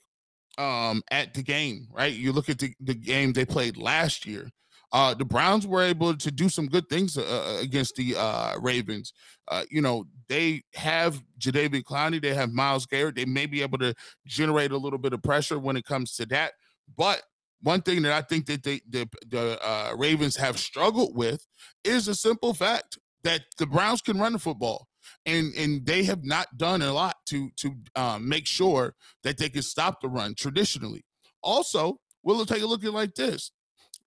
um, 0.57 1.03
at 1.11 1.35
the 1.35 1.43
game, 1.43 1.89
right? 1.93 2.13
You 2.13 2.33
look 2.33 2.49
at 2.49 2.59
the, 2.59 2.73
the 2.81 2.95
game 2.95 3.33
they 3.33 3.45
played 3.45 3.77
last 3.77 4.25
year 4.25 4.51
uh, 4.95 5.13
the 5.13 5.25
Browns 5.25 5.67
were 5.67 5.83
able 5.83 6.17
to 6.17 6.31
do 6.31 6.49
some 6.49 6.69
good 6.69 6.89
things 6.89 7.19
uh, 7.19 7.23
uh, 7.23 7.61
against 7.61 7.97
the 7.97 8.15
uh, 8.17 8.57
Ravens. 8.61 9.13
Uh, 9.49 9.65
you 9.69 9.83
know, 9.83 10.07
they 10.29 10.63
have 10.75 11.21
Jadeveon 11.41 11.83
Clowney, 11.83 12.23
they 12.23 12.33
have 12.33 12.53
Myles 12.53 12.87
Garrett. 12.87 13.17
They 13.17 13.25
may 13.25 13.47
be 13.47 13.61
able 13.61 13.79
to 13.79 13.93
generate 14.25 14.71
a 14.71 14.77
little 14.77 15.01
bit 15.01 15.13
of 15.13 15.21
pressure 15.21 15.59
when 15.59 15.77
it 15.77 15.85
comes 15.85 16.15
to 16.17 16.27
that. 16.27 16.53
But 16.97 17.23
one 17.65 17.81
thing 17.81 18.03
that 18.03 18.13
I 18.13 18.21
think 18.21 18.45
that 18.47 18.63
they, 18.63 18.83
the 18.89 19.09
the 19.27 19.59
uh, 19.67 19.95
Ravens 19.97 20.37
have 20.37 20.59
struggled 20.59 21.17
with 21.17 21.47
is 21.83 22.09
a 22.09 22.15
simple 22.15 22.53
fact 22.53 22.99
that 23.25 23.41
the 23.59 23.67
Browns 23.67 24.03
can 24.03 24.19
run 24.19 24.35
the 24.35 24.39
football, 24.39 24.87
and 25.25 25.53
and 25.55 25.85
they 25.87 26.05
have 26.05 26.25
not 26.25 26.59
done 26.59 26.83
a 26.83 26.93
lot 26.93 27.17
to 27.29 27.51
to 27.57 27.75
um, 27.97 28.29
make 28.29 28.47
sure 28.47 28.95
that 29.23 29.39
they 29.39 29.49
can 29.49 29.63
stop 29.63 30.03
the 30.03 30.09
run 30.09 30.35
traditionally. 30.35 31.05
Also, 31.43 31.97
we'll 32.23 32.45
take 32.45 32.63
a 32.63 32.67
look 32.67 32.83
at 32.83 32.89
it 32.89 32.93
like 32.93 33.15
this: 33.15 33.51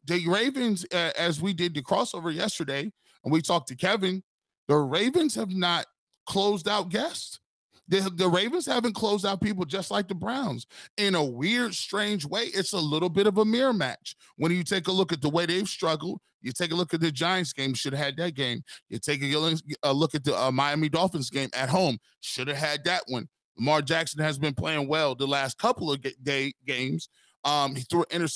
the 0.06 0.26
Ravens, 0.28 0.86
uh, 0.94 1.12
as 1.18 1.42
we 1.42 1.52
did 1.52 1.74
the 1.74 1.82
crossover 1.82 2.34
yesterday, 2.34 2.92
and 3.24 3.34
we 3.34 3.42
talked 3.42 3.70
to 3.70 3.76
Kevin, 3.76 4.22
the 4.68 4.78
Ravens 4.78 5.34
have 5.34 5.50
not 5.50 5.88
closed 6.28 6.68
out 6.68 6.90
guests. 6.90 7.40
The, 7.90 8.12
the 8.16 8.28
Ravens 8.28 8.66
haven't 8.66 8.96
closed 8.96 9.26
out 9.26 9.42
people 9.42 9.66
just 9.66 9.92
like 9.92 10.08
the 10.08 10.16
Browns. 10.16 10.68
In 10.98 11.16
a 11.16 11.24
weird, 11.24 11.74
strange 11.74 12.26
way, 12.26 12.44
it's 12.54 12.74
a 12.74 12.80
little 12.80 13.10
bit 13.10 13.28
of 13.28 13.38
a 13.38 13.46
mirror 13.46 13.74
match. 13.74 14.16
When 14.36 14.52
you 14.52 14.64
take 14.64 14.88
a 14.88 14.92
look 14.92 15.14
at 15.14 15.22
the 15.22 15.30
way 15.30 15.46
they've 15.46 15.68
struggled, 15.68 16.20
you 16.42 16.52
take 16.52 16.72
a 16.72 16.76
look 16.76 16.94
at 16.94 17.02
the 17.02 17.12
Giants 17.12 17.54
game, 17.54 17.74
should 17.74 17.94
have 17.94 18.06
had 18.06 18.18
that 18.18 18.36
game. 18.36 18.62
You 18.90 19.00
take 19.00 19.22
a, 19.24 19.92
look 19.94 20.16
at 20.16 20.24
the 20.24 20.40
uh, 20.40 20.52
Miami 20.52 20.90
Dolphins 20.90 21.30
game 21.30 21.50
at 21.54 21.70
home, 21.70 21.98
should 22.22 22.48
have 22.48 22.58
had 22.58 22.84
that 22.86 23.04
one. 23.08 23.28
Lamar 23.58 23.82
Jackson 23.82 24.22
has 24.22 24.38
been 24.38 24.54
playing 24.54 24.88
well 24.88 25.16
the 25.16 25.28
last 25.28 25.58
couple 25.58 25.92
of 25.92 26.06
day 26.24 26.54
games. 26.66 27.10
Um, 27.44 27.76
he 27.76 27.84
threw 27.84 28.06
an 28.12 28.28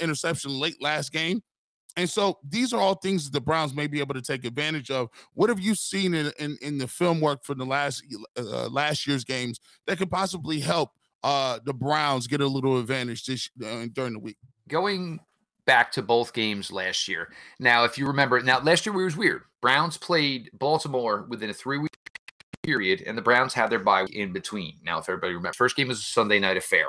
interception 0.00 0.58
late 0.58 0.82
last 0.82 1.12
game. 1.12 1.42
And 1.98 2.08
so 2.08 2.38
these 2.48 2.72
are 2.72 2.80
all 2.80 2.94
things 2.94 3.24
that 3.24 3.32
the 3.32 3.40
Browns 3.40 3.74
may 3.74 3.88
be 3.88 3.98
able 3.98 4.14
to 4.14 4.22
take 4.22 4.44
advantage 4.44 4.88
of. 4.88 5.08
What 5.34 5.48
have 5.48 5.58
you 5.58 5.74
seen 5.74 6.14
in 6.14 6.30
in, 6.38 6.56
in 6.62 6.78
the 6.78 6.86
film 6.86 7.20
work 7.20 7.44
from 7.44 7.58
the 7.58 7.66
last 7.66 8.04
uh, 8.36 8.68
last 8.68 9.04
year's 9.04 9.24
games 9.24 9.58
that 9.86 9.98
could 9.98 10.08
possibly 10.08 10.60
help 10.60 10.92
uh, 11.24 11.58
the 11.64 11.74
Browns 11.74 12.28
get 12.28 12.40
a 12.40 12.46
little 12.46 12.78
advantage 12.78 13.26
this 13.26 13.50
uh, 13.66 13.86
during 13.92 14.12
the 14.12 14.20
week? 14.20 14.36
Going 14.68 15.18
back 15.66 15.90
to 15.92 16.02
both 16.02 16.32
games 16.32 16.70
last 16.70 17.08
year. 17.08 17.32
Now, 17.58 17.82
if 17.82 17.98
you 17.98 18.06
remember, 18.06 18.40
now 18.40 18.60
last 18.60 18.86
year 18.86 18.94
it 18.98 19.04
was 19.04 19.16
weird. 19.16 19.42
Browns 19.60 19.98
played 19.98 20.50
Baltimore 20.54 21.26
within 21.28 21.50
a 21.50 21.52
three 21.52 21.78
week 21.78 21.98
period, 22.68 23.02
and 23.06 23.16
the 23.16 23.22
Browns 23.22 23.54
had 23.54 23.70
their 23.70 23.78
bye 23.78 24.04
in 24.12 24.30
between. 24.30 24.74
Now, 24.84 24.98
if 24.98 25.08
everybody 25.08 25.32
remembers, 25.32 25.56
first 25.56 25.74
game 25.74 25.88
was 25.88 26.00
a 26.00 26.02
Sunday 26.02 26.38
night 26.38 26.58
affair. 26.58 26.84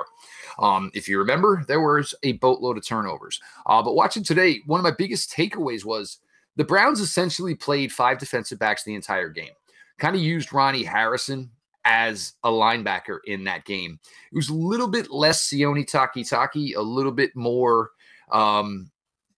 Um, 0.58 0.90
if 0.92 1.08
you 1.08 1.18
remember, 1.18 1.64
there 1.66 1.80
was 1.80 2.14
a 2.22 2.32
boatload 2.32 2.76
of 2.76 2.86
turnovers. 2.86 3.40
Uh, 3.64 3.82
but 3.82 3.94
watching 3.94 4.22
today, 4.22 4.60
one 4.66 4.78
of 4.78 4.84
my 4.84 4.90
biggest 4.90 5.32
takeaways 5.32 5.82
was 5.86 6.18
the 6.56 6.64
Browns 6.64 7.00
essentially 7.00 7.54
played 7.54 7.92
five 7.92 8.18
defensive 8.18 8.58
backs 8.58 8.84
the 8.84 8.94
entire 8.94 9.30
game. 9.30 9.52
Kind 9.98 10.16
of 10.16 10.20
used 10.20 10.52
Ronnie 10.52 10.84
Harrison 10.84 11.50
as 11.86 12.34
a 12.44 12.50
linebacker 12.50 13.20
in 13.24 13.44
that 13.44 13.64
game. 13.64 13.98
It 14.30 14.36
was 14.36 14.50
a 14.50 14.54
little 14.54 14.88
bit 14.88 15.10
less 15.10 15.48
Sione 15.48 15.90
Takitaki, 15.90 16.76
a 16.76 16.82
little 16.82 17.12
bit 17.12 17.34
more. 17.34 17.92
Um, 18.30 18.90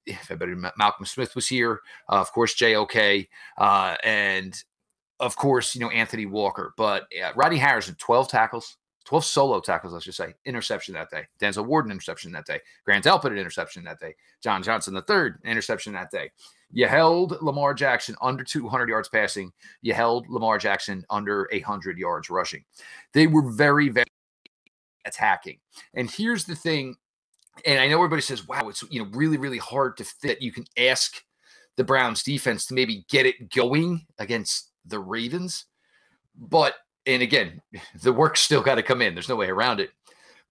if 0.07 0.29
everybody, 0.29 0.73
Malcolm 0.77 1.07
Smith 1.07 1.37
was 1.37 1.47
here, 1.47 1.79
uh, 2.09 2.17
of 2.17 2.33
course, 2.33 2.55
JOK, 2.55 3.29
uh, 3.59 3.97
and 4.03 4.61
of 5.23 5.37
course, 5.37 5.75
you 5.75 5.81
know, 5.81 5.91
Anthony 5.91 6.27
Walker. 6.27 6.75
But 6.77 7.05
uh, 7.25 7.33
Rodney 7.37 7.57
Harrison, 7.57 7.95
12 7.95 8.29
tackles, 8.29 8.77
12 9.05 9.25
solo 9.25 9.61
tackles, 9.61 9.95
I 9.95 10.01
should 10.01 10.15
say, 10.15 10.35
interception 10.45 10.95
that 10.95 11.11
day. 11.11 11.25
Denzel 11.41 11.65
Ward, 11.65 11.89
interception 11.91 12.33
that 12.33 12.45
day. 12.45 12.61
Grant 12.85 13.05
Delpit, 13.05 13.27
an 13.27 13.39
interception 13.39 13.85
that 13.85 14.01
day. 14.01 14.15
John 14.43 14.63
Johnson, 14.65 14.95
the 14.95 15.03
third, 15.03 15.41
interception 15.45 15.93
that 15.93 16.11
day. 16.11 16.31
You 16.73 16.89
held 16.89 17.41
Lamar 17.41 17.73
Jackson 17.73 18.17
under 18.21 18.43
200 18.43 18.89
yards 18.89 19.09
passing. 19.09 19.53
You 19.81 19.95
held 19.95 20.29
Lamar 20.29 20.59
Jackson 20.59 21.05
under 21.09 21.49
100 21.53 21.99
yards 21.99 22.29
rushing. 22.29 22.65
They 23.15 23.29
were 23.29 23.49
very, 23.53 23.91
very 23.91 24.07
attacking. 25.05 25.59
And 25.95 26.11
here's 26.11 26.45
the 26.45 26.57
thing. 26.57 26.97
And 27.65 27.79
I 27.79 27.87
know 27.87 27.99
everybody 27.99 28.23
says, 28.23 28.49
wow, 28.49 28.69
it's 28.69 28.83
you 28.91 29.01
know 29.05 29.11
really, 29.13 29.37
really 29.37 29.59
hard 29.59 29.97
to 29.99 30.05
fit. 30.05 30.43
You 30.43 30.51
can 30.51 30.65
ask 30.77 31.23
the 31.77 31.85
Browns 31.85 32.23
defense 32.23 32.67
to 32.67 32.75
maybe 32.75 33.05
get 33.09 33.27
it 33.27 33.51
going 33.51 34.07
against 34.19 34.72
the 34.85 34.99
Ravens. 34.99 35.67
But, 36.37 36.75
and 37.07 37.23
again, 37.23 37.61
the 38.03 38.13
work's 38.13 38.41
still 38.41 38.63
got 38.63 38.77
to 38.77 38.83
come 38.83 39.03
in. 39.03 39.15
There's 39.15 39.29
no 39.29 39.37
way 39.37 39.49
around 39.49 39.81
it. 39.81 39.91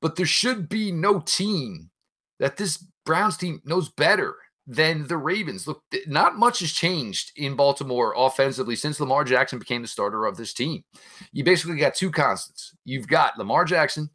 But 0.02 0.16
there 0.16 0.26
should 0.26 0.68
be 0.68 0.92
no 0.92 1.20
team 1.20 1.92
that 2.40 2.58
this 2.58 2.84
Browns 3.06 3.38
team 3.38 3.62
knows 3.66 3.90
better 3.90 4.36
than 4.68 5.08
the 5.08 5.18
Ravens. 5.18 5.68
Look, 5.68 5.84
not 6.08 6.38
much 6.38 6.60
has 6.60 6.72
changed 6.72 7.32
in 7.36 7.56
Baltimore 7.56 8.14
offensively 8.16 8.76
since 8.76 9.00
Lamar 9.00 9.24
Jackson 9.24 9.60
became 9.60 9.82
the 9.82 9.88
starter 9.88 10.26
of 10.26 10.38
this 10.38 10.54
team. 10.54 10.84
You 11.32 11.44
basically 11.44 11.78
got 11.78 11.96
two 11.96 12.12
constants. 12.12 12.76
You've 12.86 13.08
got 13.08 13.38
Lamar 13.38 13.66
Jackson 13.66 14.10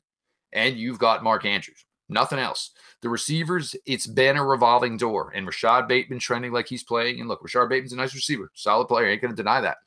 and 0.52 0.76
you've 0.76 0.98
got 0.98 1.22
Mark 1.22 1.44
Andrews. 1.44 1.84
Nothing 2.08 2.38
else. 2.38 2.70
The 3.02 3.08
receivers, 3.08 3.74
it's 3.84 4.06
been 4.06 4.36
a 4.36 4.44
revolving 4.44 4.96
door. 4.96 5.32
And 5.34 5.46
Rashod 5.46 5.88
Bateman 5.88 6.20
trending 6.20 6.52
like 6.52 6.68
he's 6.68 6.84
playing. 6.84 7.20
And 7.20 7.28
look, 7.28 7.42
Rashod 7.42 7.68
Bateman's 7.68 7.92
a 7.92 7.96
nice 7.96 8.14
receiver, 8.14 8.50
solid 8.54 8.86
player. 8.86 9.06
Ain't 9.06 9.20
going 9.20 9.34
to 9.34 9.36
deny 9.36 9.60
that. 9.60 9.78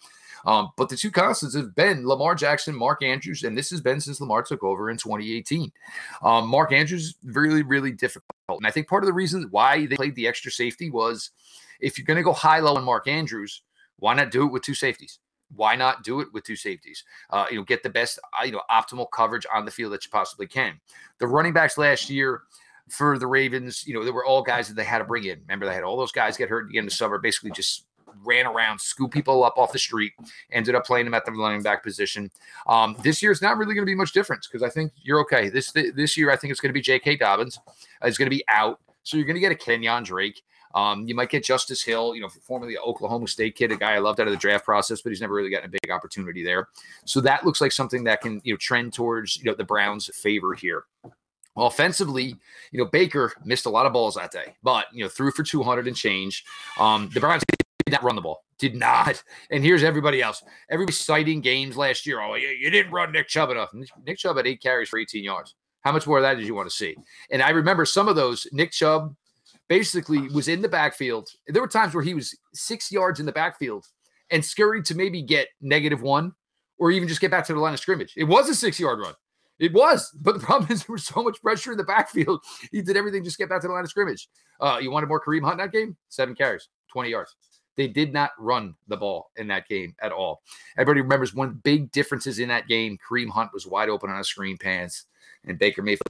Um, 0.45 0.69
but 0.77 0.89
the 0.89 0.95
two 0.95 1.11
constants 1.11 1.55
have 1.55 1.75
been 1.75 2.07
Lamar 2.07 2.35
Jackson, 2.35 2.75
Mark 2.75 3.03
Andrews, 3.03 3.43
and 3.43 3.57
this 3.57 3.69
has 3.69 3.81
been 3.81 3.99
since 4.01 4.21
Lamar 4.21 4.43
took 4.43 4.63
over 4.63 4.89
in 4.89 4.97
2018. 4.97 5.71
Um, 6.21 6.47
Mark 6.47 6.71
Andrews, 6.71 7.15
really, 7.23 7.63
really 7.63 7.91
difficult. 7.91 8.25
And 8.49 8.67
I 8.67 8.71
think 8.71 8.87
part 8.87 9.03
of 9.03 9.07
the 9.07 9.13
reason 9.13 9.47
why 9.51 9.85
they 9.85 9.95
played 9.95 10.15
the 10.15 10.27
extra 10.27 10.51
safety 10.51 10.89
was 10.89 11.31
if 11.79 11.97
you're 11.97 12.05
going 12.05 12.17
to 12.17 12.23
go 12.23 12.33
high 12.33 12.59
low 12.59 12.75
on 12.75 12.83
Mark 12.83 13.07
Andrews, 13.07 13.61
why 13.97 14.13
not 14.13 14.31
do 14.31 14.45
it 14.45 14.51
with 14.51 14.63
two 14.63 14.73
safeties? 14.73 15.19
Why 15.55 15.75
not 15.75 16.03
do 16.03 16.19
it 16.19 16.27
with 16.33 16.43
two 16.43 16.55
safeties? 16.55 17.03
Uh, 17.29 17.45
you 17.49 17.57
know, 17.57 17.63
get 17.63 17.83
the 17.83 17.89
best, 17.89 18.19
uh, 18.39 18.43
you 18.43 18.51
know, 18.51 18.61
optimal 18.69 19.07
coverage 19.11 19.45
on 19.53 19.65
the 19.65 19.71
field 19.71 19.93
that 19.93 20.05
you 20.05 20.11
possibly 20.11 20.47
can. 20.47 20.79
The 21.19 21.27
running 21.27 21.53
backs 21.53 21.77
last 21.77 22.09
year 22.09 22.43
for 22.89 23.17
the 23.17 23.27
Ravens, 23.27 23.85
you 23.85 23.93
know, 23.93 24.03
they 24.03 24.11
were 24.11 24.25
all 24.25 24.43
guys 24.43 24.67
that 24.67 24.75
they 24.75 24.83
had 24.83 24.99
to 24.99 25.05
bring 25.05 25.23
in. 25.23 25.39
Remember, 25.41 25.65
they 25.65 25.73
had 25.73 25.83
all 25.83 25.97
those 25.97 26.11
guys 26.11 26.37
get 26.37 26.49
hurt 26.49 26.65
at 26.65 26.71
the 26.71 26.77
end 26.77 26.87
of 26.87 26.93
summer, 26.93 27.17
basically 27.17 27.51
just 27.51 27.85
ran 28.23 28.45
around, 28.45 28.79
scooped 28.79 29.13
people 29.13 29.43
up 29.43 29.57
off 29.57 29.71
the 29.71 29.79
street, 29.79 30.13
ended 30.51 30.75
up 30.75 30.85
playing 30.85 31.05
them 31.05 31.13
at 31.13 31.25
the 31.25 31.31
running 31.31 31.61
back 31.61 31.83
position. 31.83 32.29
Um, 32.67 32.95
this 33.03 33.21
year 33.21 33.31
is 33.31 33.41
not 33.41 33.57
really 33.57 33.73
going 33.73 33.85
to 33.85 33.89
be 33.89 33.95
much 33.95 34.13
difference 34.13 34.47
because 34.47 34.63
I 34.63 34.69
think 34.69 34.91
you're 35.01 35.19
okay. 35.21 35.49
This 35.49 35.71
this 35.71 36.17
year, 36.17 36.31
I 36.31 36.35
think 36.35 36.51
it's 36.51 36.59
going 36.59 36.69
to 36.69 36.73
be 36.73 36.81
J.K. 36.81 37.17
Dobbins. 37.17 37.59
Is 38.03 38.17
going 38.17 38.29
to 38.29 38.35
be 38.35 38.43
out, 38.47 38.79
so 39.03 39.17
you're 39.17 39.25
going 39.25 39.35
to 39.35 39.41
get 39.41 39.51
a 39.51 39.55
Kenyon 39.55 40.03
Drake. 40.03 40.41
Um, 40.75 41.07
you 41.07 41.15
might 41.15 41.29
get 41.29 41.43
Justice 41.43 41.81
Hill, 41.81 42.13
you 42.13 42.21
know, 42.21 42.29
formerly 42.29 42.77
Oklahoma 42.77 43.27
State 43.27 43.55
kid, 43.55 43.71
a 43.71 43.75
guy 43.75 43.93
I 43.93 43.99
loved 43.99 44.19
out 44.19 44.27
of 44.27 44.31
the 44.31 44.37
draft 44.37 44.65
process, 44.65 45.01
but 45.01 45.09
he's 45.09 45.21
never 45.21 45.33
really 45.33 45.49
gotten 45.49 45.65
a 45.65 45.77
big 45.81 45.91
opportunity 45.91 46.43
there. 46.43 46.67
So 47.05 47.19
that 47.21 47.43
looks 47.43 47.59
like 47.59 47.71
something 47.71 48.03
that 48.03 48.21
can, 48.21 48.39
you 48.43 48.53
know, 48.53 48.57
trend 48.57 48.93
towards, 48.93 49.37
you 49.37 49.45
know, 49.45 49.55
the 49.55 49.63
Browns' 49.63 50.09
favor 50.13 50.53
here. 50.53 50.83
Well, 51.55 51.67
Offensively, 51.67 52.35
you 52.71 52.79
know, 52.79 52.85
Baker 52.85 53.33
missed 53.43 53.65
a 53.65 53.69
lot 53.69 53.85
of 53.85 53.93
balls 53.93 54.15
that 54.15 54.31
day, 54.31 54.55
but 54.63 54.85
you 54.93 55.03
know, 55.03 55.09
threw 55.09 55.31
for 55.31 55.43
200 55.43 55.87
and 55.87 55.95
change. 55.95 56.45
Um, 56.77 57.09
the 57.13 57.19
Browns 57.19 57.43
did 57.85 57.93
not 57.93 58.03
run 58.03 58.15
the 58.15 58.21
ball. 58.21 58.43
Did 58.57 58.75
not. 58.75 59.23
And 59.51 59.63
here's 59.63 59.83
everybody 59.83 60.21
else. 60.21 60.43
Everybody 60.69 60.93
citing 60.93 61.41
games 61.41 61.77
last 61.77 62.05
year. 62.05 62.21
Oh, 62.21 62.35
you, 62.35 62.47
you 62.47 62.69
didn't 62.69 62.91
run 62.91 63.11
Nick 63.11 63.27
Chubb 63.27 63.49
enough. 63.49 63.69
Nick 64.05 64.17
Chubb 64.17 64.37
had 64.37 64.47
eight 64.47 64.61
carries 64.61 64.89
for 64.89 64.99
18 64.99 65.23
yards. 65.23 65.55
How 65.81 65.91
much 65.91 66.05
more 66.05 66.17
of 66.17 66.23
that 66.23 66.35
did 66.35 66.45
you 66.45 66.55
want 66.55 66.69
to 66.69 66.75
see? 66.75 66.95
And 67.31 67.41
I 67.41 67.49
remember 67.49 67.85
some 67.85 68.07
of 68.07 68.15
those. 68.15 68.45
Nick 68.51 68.71
Chubb 68.71 69.15
basically 69.69 70.27
was 70.29 70.47
in 70.47 70.61
the 70.61 70.67
backfield. 70.67 71.29
There 71.47 71.61
were 71.61 71.67
times 71.67 71.93
where 71.93 72.03
he 72.03 72.13
was 72.13 72.37
six 72.53 72.91
yards 72.91 73.19
in 73.19 73.25
the 73.25 73.31
backfield 73.31 73.85
and 74.29 74.43
scurried 74.43 74.85
to 74.85 74.95
maybe 74.95 75.21
get 75.21 75.47
negative 75.61 76.01
one 76.01 76.33
or 76.77 76.91
even 76.91 77.07
just 77.07 77.21
get 77.21 77.31
back 77.31 77.45
to 77.47 77.53
the 77.53 77.59
line 77.59 77.73
of 77.73 77.79
scrimmage. 77.79 78.13
It 78.17 78.25
was 78.25 78.49
a 78.49 78.55
six 78.55 78.79
yard 78.79 78.99
run. 78.99 79.13
It 79.59 79.73
was, 79.73 80.09
but 80.21 80.35
the 80.35 80.39
problem 80.45 80.71
is 80.71 80.85
there 80.85 80.93
was 80.93 81.05
so 81.05 81.21
much 81.21 81.41
pressure 81.41 81.71
in 81.71 81.77
the 81.77 81.83
backfield. 81.83 82.43
He 82.71 82.81
did 82.81 82.97
everything 82.97 83.23
just 83.23 83.37
get 83.37 83.49
back 83.49 83.61
to 83.61 83.67
the 83.67 83.73
line 83.73 83.83
of 83.83 83.89
scrimmage. 83.89 84.29
Uh, 84.59 84.79
you 84.81 84.91
wanted 84.91 85.07
more 85.07 85.21
Kareem 85.21 85.43
Hunt 85.43 85.57
that 85.57 85.71
game? 85.71 85.95
Seven 86.07 86.35
carries, 86.35 86.69
20 86.91 87.09
yards. 87.09 87.35
They 87.79 87.87
did 87.87 88.11
not 88.11 88.31
run 88.37 88.75
the 88.89 88.97
ball 88.97 89.31
in 89.37 89.47
that 89.47 89.69
game 89.69 89.95
at 90.01 90.11
all. 90.11 90.41
Everybody 90.77 90.99
remembers 90.99 91.33
one 91.33 91.61
big 91.63 91.93
differences 91.93 92.39
in 92.39 92.49
that 92.49 92.67
game. 92.67 92.97
Kareem 92.97 93.29
Hunt 93.29 93.51
was 93.53 93.65
wide 93.65 93.87
open 93.87 94.09
on 94.09 94.19
a 94.19 94.23
screen 94.25 94.57
pass, 94.57 95.05
and 95.45 95.57
Baker 95.57 95.81
Mayfield 95.81 96.01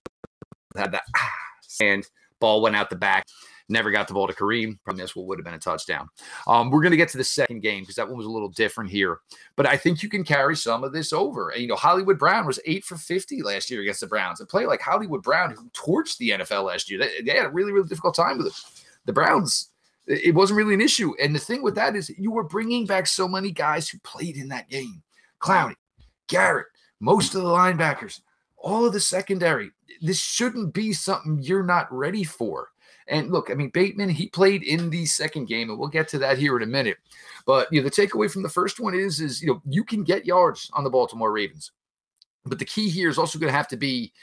had 0.76 0.92
that 0.94 1.04
ah, 1.16 1.32
and 1.80 2.08
ball 2.40 2.64
went 2.64 2.76
out 2.76 2.90
the 2.90 2.96
back. 2.96 3.28
Never 3.72 3.92
got 3.92 4.08
the 4.08 4.16
ball 4.16 4.26
to 4.26 4.34
Kareem. 4.34 4.80
Probably 4.84 5.04
missed 5.04 5.16
what 5.16 5.28
would 5.28 5.38
have 5.38 5.46
been 5.46 5.54
a 5.54 5.60
touchdown. 5.60 6.10
Um, 6.48 6.72
we're 6.72 6.82
going 6.82 6.90
to 6.90 6.98
get 6.98 7.10
to 7.10 7.20
the 7.20 7.24
second 7.24 7.62
game 7.62 7.84
because 7.84 7.98
that 7.98 8.08
one 8.08 8.18
was 8.18 8.26
a 8.26 8.32
little 8.32 8.50
different 8.50 8.90
here. 8.90 9.20
But 9.56 9.68
I 9.68 9.78
think 9.78 10.02
you 10.02 10.10
can 10.10 10.24
carry 10.24 10.56
some 10.56 10.84
of 10.84 10.92
this 10.92 11.14
over. 11.14 11.50
And, 11.50 11.62
you 11.62 11.68
know, 11.68 11.76
Hollywood 11.76 12.18
Brown 12.18 12.48
was 12.48 12.60
eight 12.66 12.84
for 12.84 12.98
50 12.98 13.44
last 13.44 13.70
year 13.70 13.82
against 13.84 14.00
the 14.00 14.08
Browns. 14.08 14.42
A 14.42 14.46
player 14.48 14.66
like 14.66 14.82
Hollywood 14.82 15.22
Brown, 15.22 15.52
who 15.52 15.70
torched 15.70 16.18
the 16.18 16.32
NFL 16.32 16.64
last 16.64 16.90
year, 16.90 16.98
they, 16.98 17.22
they 17.22 17.38
had 17.38 17.46
a 17.46 17.52
really, 17.52 17.72
really 17.72 17.88
difficult 17.88 18.16
time 18.16 18.40
with 18.40 18.48
it. 18.48 18.54
The 19.06 19.14
Browns, 19.14 19.70
it 20.10 20.34
wasn't 20.34 20.58
really 20.58 20.74
an 20.74 20.82
issue. 20.82 21.14
And 21.22 21.36
the 21.36 21.40
thing 21.40 21.62
with 21.62 21.76
that 21.76 21.96
is 21.96 22.10
you 22.18 22.32
were 22.32 22.44
bringing 22.44 22.86
back 22.86 23.06
so 23.06 23.28
many 23.28 23.52
guys 23.52 23.88
who 23.88 24.00
played 24.00 24.38
in 24.38 24.50
that 24.50 24.70
game. 24.70 25.04
Clowney, 25.40 25.76
Garrett, 26.28 26.68
most 27.00 27.36
of 27.36 27.44
the 27.44 27.48
linebackers, 27.48 28.22
all 28.58 28.86
of 28.86 28.94
the 28.94 29.00
secondary. 29.00 29.72
This 30.02 30.20
shouldn't 30.20 30.74
be 30.74 30.94
something 30.94 31.40
you're 31.42 31.64
not 31.64 31.92
ready 31.92 32.24
for. 32.24 32.70
And 33.08 33.32
look, 33.32 33.50
I 33.50 33.54
mean, 33.54 33.70
Bateman, 33.70 34.10
he 34.10 34.28
played 34.28 34.64
in 34.64 34.90
the 34.90 35.06
second 35.06 35.48
game, 35.48 35.70
and 35.70 35.80
we'll 35.80 35.90
get 35.90 36.08
to 36.10 36.20
that 36.20 36.38
here 36.38 36.56
in 36.58 36.64
a 36.64 36.68
minute. 36.68 36.98
But 37.46 37.68
you 37.72 37.82
know, 37.82 37.90
the 37.90 37.92
takeaway 37.92 38.32
from 38.32 38.44
the 38.44 38.50
first 38.50 38.80
one 38.80 38.94
is, 38.94 39.20
is 39.20 39.42
you 39.42 39.48
know, 39.48 39.62
you 39.66 39.84
can 39.84 40.04
get 40.04 40.26
yards 40.26 40.70
on 40.74 40.84
the 40.84 40.90
Baltimore 40.90 41.32
Ravens. 41.32 41.72
But 42.46 42.60
the 42.60 42.66
key 42.66 42.90
here 42.90 43.10
is 43.10 43.18
also 43.18 43.40
going 43.40 43.52
to 43.52 43.58
have 43.58 43.68
to 43.70 43.78
be 43.78 44.14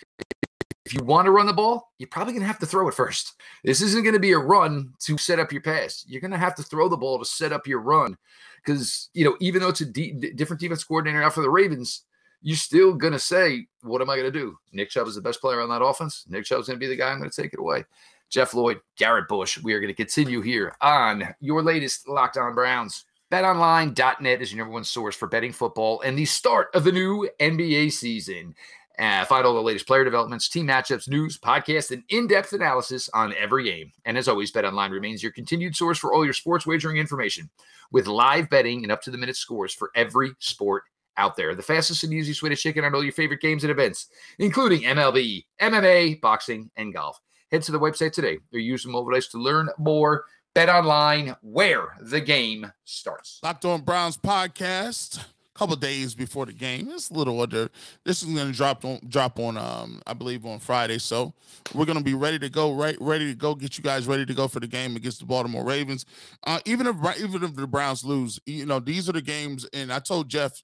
if 0.86 0.94
you 0.94 1.02
want 1.02 1.26
to 1.26 1.32
run 1.32 1.46
the 1.46 1.52
ball, 1.52 1.92
you're 1.98 2.08
probably 2.08 2.32
going 2.32 2.42
to 2.42 2.46
have 2.46 2.60
to 2.60 2.66
throw 2.66 2.86
it 2.86 2.94
first. 2.94 3.34
This 3.64 3.82
isn't 3.82 4.04
going 4.04 4.14
to 4.14 4.20
be 4.20 4.32
a 4.32 4.38
run 4.38 4.94
to 5.00 5.18
set 5.18 5.40
up 5.40 5.50
your 5.50 5.60
pass. 5.60 6.04
You're 6.06 6.20
going 6.20 6.30
to 6.30 6.38
have 6.38 6.54
to 6.54 6.62
throw 6.62 6.88
the 6.88 6.96
ball 6.96 7.18
to 7.18 7.24
set 7.24 7.52
up 7.52 7.66
your 7.66 7.80
run 7.80 8.16
because, 8.64 9.10
you 9.12 9.24
know, 9.24 9.36
even 9.40 9.60
though 9.60 9.70
it's 9.70 9.80
a 9.80 9.84
d- 9.84 10.12
different 10.36 10.60
defense 10.60 10.84
coordinator 10.84 11.24
out 11.24 11.34
for 11.34 11.42
the 11.42 11.50
Ravens, 11.50 12.02
you're 12.40 12.56
still 12.56 12.94
going 12.94 13.12
to 13.12 13.18
say, 13.18 13.66
what 13.82 14.00
am 14.00 14.08
I 14.08 14.16
going 14.16 14.32
to 14.32 14.38
do? 14.38 14.56
Nick 14.72 14.90
Chubb 14.90 15.08
is 15.08 15.16
the 15.16 15.20
best 15.20 15.40
player 15.40 15.60
on 15.60 15.68
that 15.70 15.82
offense. 15.82 16.24
Nick 16.28 16.44
Chubb's 16.44 16.68
going 16.68 16.78
to 16.78 16.84
be 16.84 16.86
the 16.86 16.94
guy 16.94 17.10
I'm 17.10 17.18
going 17.18 17.30
to 17.30 17.42
take 17.42 17.52
it 17.52 17.58
away. 17.58 17.84
Jeff 18.30 18.54
Lloyd, 18.54 18.80
Garrett 18.96 19.26
Bush. 19.26 19.60
We 19.60 19.72
are 19.72 19.80
going 19.80 19.92
to 19.92 19.94
continue 19.94 20.40
here 20.40 20.76
on 20.80 21.34
your 21.40 21.64
latest 21.64 22.08
Locked 22.08 22.36
On 22.36 22.54
Browns. 22.54 23.06
BetOnline.net 23.32 24.40
is 24.40 24.52
your 24.52 24.58
number 24.58 24.74
one 24.74 24.84
source 24.84 25.16
for 25.16 25.26
betting 25.26 25.52
football 25.52 26.00
and 26.02 26.16
the 26.16 26.24
start 26.24 26.68
of 26.74 26.84
the 26.84 26.92
new 26.92 27.28
NBA 27.40 27.90
season. 27.90 28.54
Uh, 28.98 29.24
find 29.26 29.44
all 29.44 29.54
the 29.54 29.60
latest 29.60 29.86
player 29.86 30.04
developments, 30.04 30.48
team 30.48 30.66
matchups, 30.66 31.08
news, 31.08 31.38
podcasts, 31.38 31.90
and 31.90 32.02
in-depth 32.08 32.52
analysis 32.54 33.10
on 33.12 33.34
every 33.34 33.64
game. 33.64 33.92
And 34.06 34.16
as 34.16 34.26
always, 34.26 34.52
BetOnline 34.52 34.90
remains 34.90 35.22
your 35.22 35.32
continued 35.32 35.76
source 35.76 35.98
for 35.98 36.14
all 36.14 36.24
your 36.24 36.32
sports 36.32 36.66
wagering 36.66 36.96
information, 36.96 37.50
with 37.92 38.06
live 38.06 38.48
betting 38.48 38.82
and 38.82 38.92
up-to-the-minute 38.92 39.36
scores 39.36 39.74
for 39.74 39.90
every 39.94 40.32
sport 40.38 40.84
out 41.18 41.36
there. 41.36 41.54
The 41.54 41.62
fastest 41.62 42.04
and 42.04 42.12
easiest 42.12 42.42
way 42.42 42.48
to 42.48 42.56
check 42.56 42.76
in 42.76 42.84
on 42.84 42.94
all 42.94 43.02
your 43.04 43.12
favorite 43.12 43.40
games 43.40 43.64
and 43.64 43.70
events, 43.70 44.06
including 44.38 44.82
MLB, 44.82 45.44
MMA, 45.60 46.20
boxing, 46.20 46.70
and 46.76 46.92
golf. 46.92 47.20
Head 47.50 47.62
to 47.62 47.72
the 47.72 47.80
website 47.80 48.12
today 48.12 48.38
or 48.52 48.58
use 48.58 48.82
the 48.82 48.90
mobile 48.90 49.10
device 49.10 49.28
to 49.28 49.38
learn 49.38 49.68
more. 49.78 50.24
Bet 50.54 50.68
online 50.70 51.36
where 51.42 51.98
the 52.00 52.20
game 52.20 52.72
starts. 52.84 53.40
Locked 53.42 53.66
on 53.66 53.82
Browns 53.82 54.16
podcast 54.16 55.22
couple 55.56 55.76
days 55.76 56.14
before 56.14 56.46
the 56.46 56.52
game. 56.52 56.88
It's 56.90 57.10
a 57.10 57.14
little 57.14 57.40
under. 57.40 57.68
This 58.04 58.22
is 58.22 58.32
going 58.32 58.50
to 58.50 58.56
drop 58.56 58.84
on 58.84 59.00
drop 59.08 59.38
on 59.38 59.56
um 59.56 60.02
I 60.06 60.12
believe 60.12 60.44
on 60.44 60.58
Friday. 60.58 60.98
So 60.98 61.32
we're 61.74 61.86
going 61.86 61.98
to 61.98 62.04
be 62.04 62.14
ready 62.14 62.38
to 62.38 62.48
go. 62.48 62.74
Right, 62.74 62.96
ready 63.00 63.32
to 63.32 63.34
go. 63.34 63.54
Get 63.54 63.78
you 63.78 63.84
guys 63.84 64.06
ready 64.06 64.26
to 64.26 64.34
go 64.34 64.48
for 64.48 64.60
the 64.60 64.66
game 64.66 64.96
against 64.96 65.20
the 65.20 65.26
Baltimore 65.26 65.64
Ravens. 65.64 66.04
Uh, 66.46 66.60
even 66.64 66.86
if 66.86 66.96
even 67.20 67.42
if 67.42 67.54
the 67.54 67.66
Browns 67.66 68.04
lose, 68.04 68.38
you 68.46 68.66
know 68.66 68.80
these 68.80 69.08
are 69.08 69.12
the 69.12 69.22
games. 69.22 69.66
And 69.72 69.92
I 69.92 69.98
told 69.98 70.28
Jeff, 70.28 70.62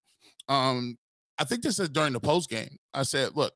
um, 0.49 0.99
I 1.39 1.45
think 1.45 1.63
this 1.63 1.79
is 1.79 1.89
during 1.89 2.13
the 2.13 2.21
post 2.21 2.51
game. 2.51 2.77
I 2.95 3.03
said, 3.03 3.31
look, 3.35 3.55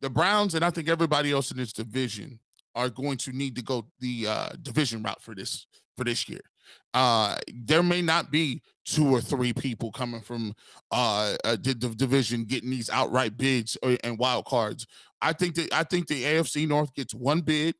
the 0.00 0.10
Browns 0.10 0.54
and 0.54 0.64
I 0.64 0.70
think 0.70 0.88
everybody 0.88 1.32
else 1.32 1.50
in 1.50 1.56
this 1.56 1.72
division 1.72 2.38
are 2.74 2.90
going 2.90 3.16
to 3.18 3.32
need 3.32 3.56
to 3.56 3.62
go 3.62 3.86
the 4.00 4.26
uh, 4.28 4.48
division 4.60 5.02
route 5.02 5.22
for 5.22 5.34
this 5.34 5.66
for 5.96 6.04
this 6.04 6.28
year. 6.28 6.40
Uh, 6.92 7.36
there 7.52 7.82
may 7.82 8.02
not 8.02 8.30
be 8.30 8.62
two 8.84 9.08
or 9.14 9.20
three 9.20 9.52
people 9.52 9.90
coming 9.90 10.20
from 10.20 10.54
uh, 10.90 11.36
uh 11.44 11.56
the, 11.60 11.74
division 11.74 12.44
getting 12.44 12.70
these 12.70 12.90
outright 12.90 13.36
bids 13.36 13.76
or, 13.82 13.96
and 14.04 14.18
wild 14.18 14.44
cards. 14.44 14.86
I 15.22 15.32
think 15.32 15.54
that 15.56 15.72
I 15.72 15.84
think 15.84 16.06
the 16.06 16.22
AFC 16.22 16.68
North 16.68 16.94
gets 16.94 17.14
one 17.14 17.40
bid, 17.40 17.74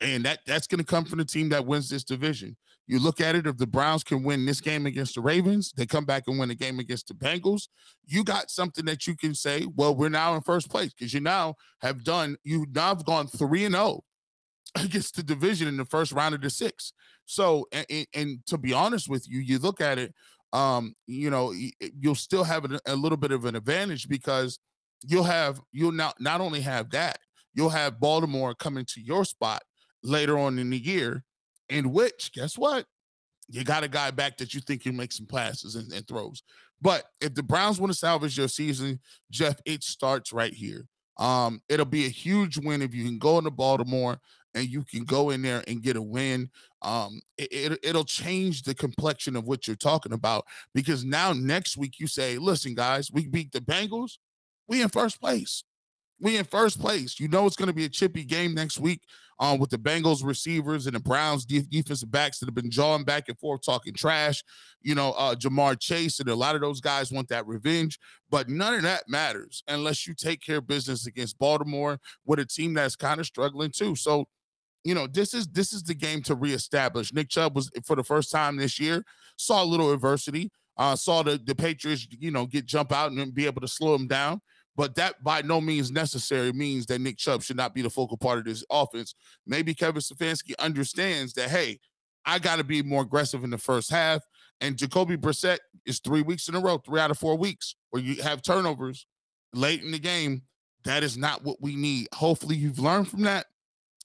and 0.00 0.24
that 0.24 0.40
that's 0.46 0.66
going 0.66 0.80
to 0.80 0.84
come 0.84 1.04
from 1.04 1.18
the 1.18 1.24
team 1.24 1.48
that 1.50 1.66
wins 1.66 1.88
this 1.88 2.04
division. 2.04 2.56
You 2.86 2.98
look 2.98 3.20
at 3.20 3.34
it, 3.34 3.46
if 3.46 3.56
the 3.56 3.66
Browns 3.66 4.02
can 4.02 4.22
win 4.22 4.44
this 4.44 4.60
game 4.60 4.86
against 4.86 5.14
the 5.14 5.20
Ravens, 5.20 5.72
they 5.76 5.86
come 5.86 6.04
back 6.04 6.24
and 6.26 6.38
win 6.38 6.50
a 6.50 6.54
game 6.54 6.78
against 6.80 7.08
the 7.08 7.14
Bengals. 7.14 7.68
You 8.04 8.24
got 8.24 8.50
something 8.50 8.84
that 8.86 9.06
you 9.06 9.16
can 9.16 9.34
say, 9.34 9.66
well, 9.76 9.94
we're 9.94 10.08
now 10.08 10.34
in 10.34 10.42
first 10.42 10.68
place 10.68 10.92
because 10.92 11.14
you 11.14 11.20
now 11.20 11.54
have 11.80 12.02
done, 12.02 12.36
you 12.42 12.66
now 12.74 12.88
have 12.88 13.04
gone 13.04 13.28
3 13.28 13.66
and 13.66 13.74
0 13.74 14.02
against 14.84 15.16
the 15.16 15.22
division 15.22 15.68
in 15.68 15.76
the 15.76 15.84
first 15.84 16.12
round 16.12 16.34
of 16.34 16.40
the 16.40 16.50
six. 16.50 16.92
So, 17.24 17.66
and, 17.72 18.06
and, 18.14 18.46
to 18.46 18.58
be 18.58 18.72
honest 18.72 19.08
with 19.08 19.28
you, 19.28 19.40
you 19.40 19.58
look 19.58 19.80
at 19.80 19.98
it, 19.98 20.12
um, 20.52 20.94
you 21.06 21.30
know, 21.30 21.54
you'll 21.98 22.14
still 22.14 22.44
have 22.44 22.70
a, 22.86 22.96
little 22.96 23.16
bit 23.16 23.32
of 23.32 23.44
an 23.44 23.56
advantage 23.56 24.08
because 24.08 24.58
you'll 25.02 25.24
have 25.24 25.60
you'll 25.72 25.92
not 25.92 26.14
not 26.20 26.40
only 26.40 26.60
have 26.60 26.90
that, 26.90 27.18
you'll 27.54 27.70
have 27.70 28.00
Baltimore 28.00 28.54
coming 28.54 28.84
to 28.86 29.00
your 29.00 29.24
spot 29.24 29.62
later 30.02 30.38
on 30.38 30.58
in 30.58 30.70
the 30.70 30.78
year, 30.78 31.24
in 31.68 31.92
which 31.92 32.32
guess 32.32 32.58
what? 32.58 32.86
You 33.48 33.64
got 33.64 33.84
a 33.84 33.88
guy 33.88 34.10
back 34.10 34.38
that 34.38 34.54
you 34.54 34.60
think 34.60 34.82
can 34.82 34.96
make 34.96 35.12
some 35.12 35.26
passes 35.26 35.74
and, 35.74 35.92
and 35.92 36.06
throws. 36.06 36.42
But 36.80 37.04
if 37.20 37.34
the 37.34 37.42
Browns 37.42 37.80
want 37.80 37.92
to 37.92 37.98
salvage 37.98 38.36
your 38.36 38.48
season, 38.48 39.00
Jeff, 39.30 39.56
it 39.64 39.82
starts 39.82 40.32
right 40.32 40.52
here. 40.52 40.86
Um, 41.18 41.60
it'll 41.68 41.86
be 41.86 42.06
a 42.06 42.10
huge 42.10 42.58
win 42.58 42.82
if 42.82 42.94
you 42.94 43.04
can 43.04 43.18
go 43.18 43.38
into 43.38 43.50
Baltimore 43.50 44.18
and 44.54 44.68
you 44.68 44.84
can 44.84 45.04
go 45.04 45.30
in 45.30 45.42
there 45.42 45.62
and 45.66 45.82
get 45.82 45.96
a 45.96 46.02
win. 46.02 46.50
Um, 46.82 47.20
it, 47.38 47.78
it, 47.82 47.94
will 47.94 48.04
change 48.04 48.62
the 48.62 48.74
complexion 48.74 49.36
of 49.36 49.44
what 49.44 49.66
you're 49.66 49.76
talking 49.76 50.12
about 50.12 50.46
because 50.74 51.04
now 51.04 51.32
next 51.32 51.76
week 51.76 51.98
you 51.98 52.06
say, 52.06 52.38
listen, 52.38 52.74
guys, 52.74 53.10
we 53.12 53.26
beat 53.26 53.52
the 53.52 53.60
Bengals, 53.60 54.18
we 54.68 54.82
in 54.82 54.88
first 54.88 55.20
place. 55.20 55.64
We 56.20 56.36
in 56.36 56.44
first 56.44 56.80
place. 56.80 57.18
You 57.18 57.28
know 57.28 57.46
it's 57.46 57.56
going 57.56 57.68
to 57.68 57.74
be 57.74 57.84
a 57.84 57.88
chippy 57.88 58.24
game 58.24 58.54
next 58.54 58.78
week 58.78 59.02
um, 59.40 59.58
with 59.58 59.70
the 59.70 59.78
Bengals 59.78 60.24
receivers 60.24 60.86
and 60.86 60.94
the 60.94 61.00
Browns 61.00 61.44
defensive 61.44 62.12
backs 62.12 62.38
that 62.38 62.46
have 62.46 62.54
been 62.54 62.70
jawing 62.70 63.02
back 63.02 63.28
and 63.28 63.36
forth 63.38 63.62
talking 63.64 63.92
trash. 63.92 64.44
You 64.82 64.94
know, 64.94 65.12
uh, 65.12 65.34
Ja'Marr 65.34 65.80
Chase 65.80 66.20
and 66.20 66.28
a 66.28 66.34
lot 66.34 66.54
of 66.54 66.60
those 66.60 66.80
guys 66.80 67.10
want 67.10 67.28
that 67.28 67.46
revenge, 67.46 67.98
but 68.30 68.48
none 68.48 68.74
of 68.74 68.82
that 68.82 69.08
matters 69.08 69.64
unless 69.66 70.06
you 70.06 70.14
take 70.14 70.40
care 70.40 70.58
of 70.58 70.68
business 70.68 71.06
against 71.06 71.40
Baltimore 71.40 71.98
with 72.24 72.38
a 72.38 72.46
team 72.46 72.74
that's 72.74 72.94
kind 72.94 73.18
of 73.18 73.26
struggling 73.26 73.72
too. 73.72 73.96
So 73.96 74.26
you 74.84 74.94
know, 74.94 75.06
this 75.06 75.34
is 75.34 75.46
this 75.48 75.72
is 75.72 75.82
the 75.82 75.94
game 75.94 76.22
to 76.22 76.34
reestablish. 76.34 77.12
Nick 77.12 77.28
Chubb 77.28 77.54
was 77.54 77.70
for 77.84 77.96
the 77.96 78.04
first 78.04 78.30
time 78.30 78.56
this 78.56 78.80
year 78.80 79.04
saw 79.36 79.62
a 79.62 79.66
little 79.66 79.92
adversity. 79.92 80.50
Uh, 80.76 80.96
saw 80.96 81.22
the 81.22 81.38
the 81.44 81.54
Patriots, 81.54 82.06
you 82.10 82.30
know, 82.30 82.46
get 82.46 82.66
jump 82.66 82.92
out 82.92 83.12
and 83.12 83.34
be 83.34 83.46
able 83.46 83.60
to 83.60 83.68
slow 83.68 83.94
him 83.94 84.06
down. 84.06 84.40
But 84.74 84.94
that 84.94 85.22
by 85.22 85.42
no 85.42 85.60
means 85.60 85.90
necessary 85.90 86.52
means 86.52 86.86
that 86.86 87.00
Nick 87.00 87.18
Chubb 87.18 87.42
should 87.42 87.56
not 87.56 87.74
be 87.74 87.82
the 87.82 87.90
focal 87.90 88.16
part 88.16 88.38
of 88.38 88.44
this 88.46 88.64
offense. 88.70 89.14
Maybe 89.46 89.74
Kevin 89.74 90.00
Stefanski 90.00 90.54
understands 90.58 91.34
that, 91.34 91.50
hey, 91.50 91.78
I 92.24 92.38
got 92.38 92.56
to 92.56 92.64
be 92.64 92.82
more 92.82 93.02
aggressive 93.02 93.44
in 93.44 93.50
the 93.50 93.58
first 93.58 93.90
half. 93.90 94.22
And 94.62 94.78
Jacoby 94.78 95.16
Brissett 95.16 95.58
is 95.84 96.00
three 96.00 96.22
weeks 96.22 96.48
in 96.48 96.54
a 96.54 96.60
row, 96.60 96.78
three 96.78 97.00
out 97.00 97.10
of 97.10 97.18
four 97.18 97.36
weeks, 97.36 97.74
where 97.90 98.02
you 98.02 98.22
have 98.22 98.40
turnovers 98.40 99.06
late 99.52 99.82
in 99.82 99.90
the 99.90 99.98
game. 99.98 100.42
That 100.84 101.02
is 101.02 101.18
not 101.18 101.44
what 101.44 101.60
we 101.60 101.76
need. 101.76 102.08
Hopefully, 102.14 102.56
you've 102.56 102.78
learned 102.78 103.08
from 103.08 103.22
that 103.22 103.46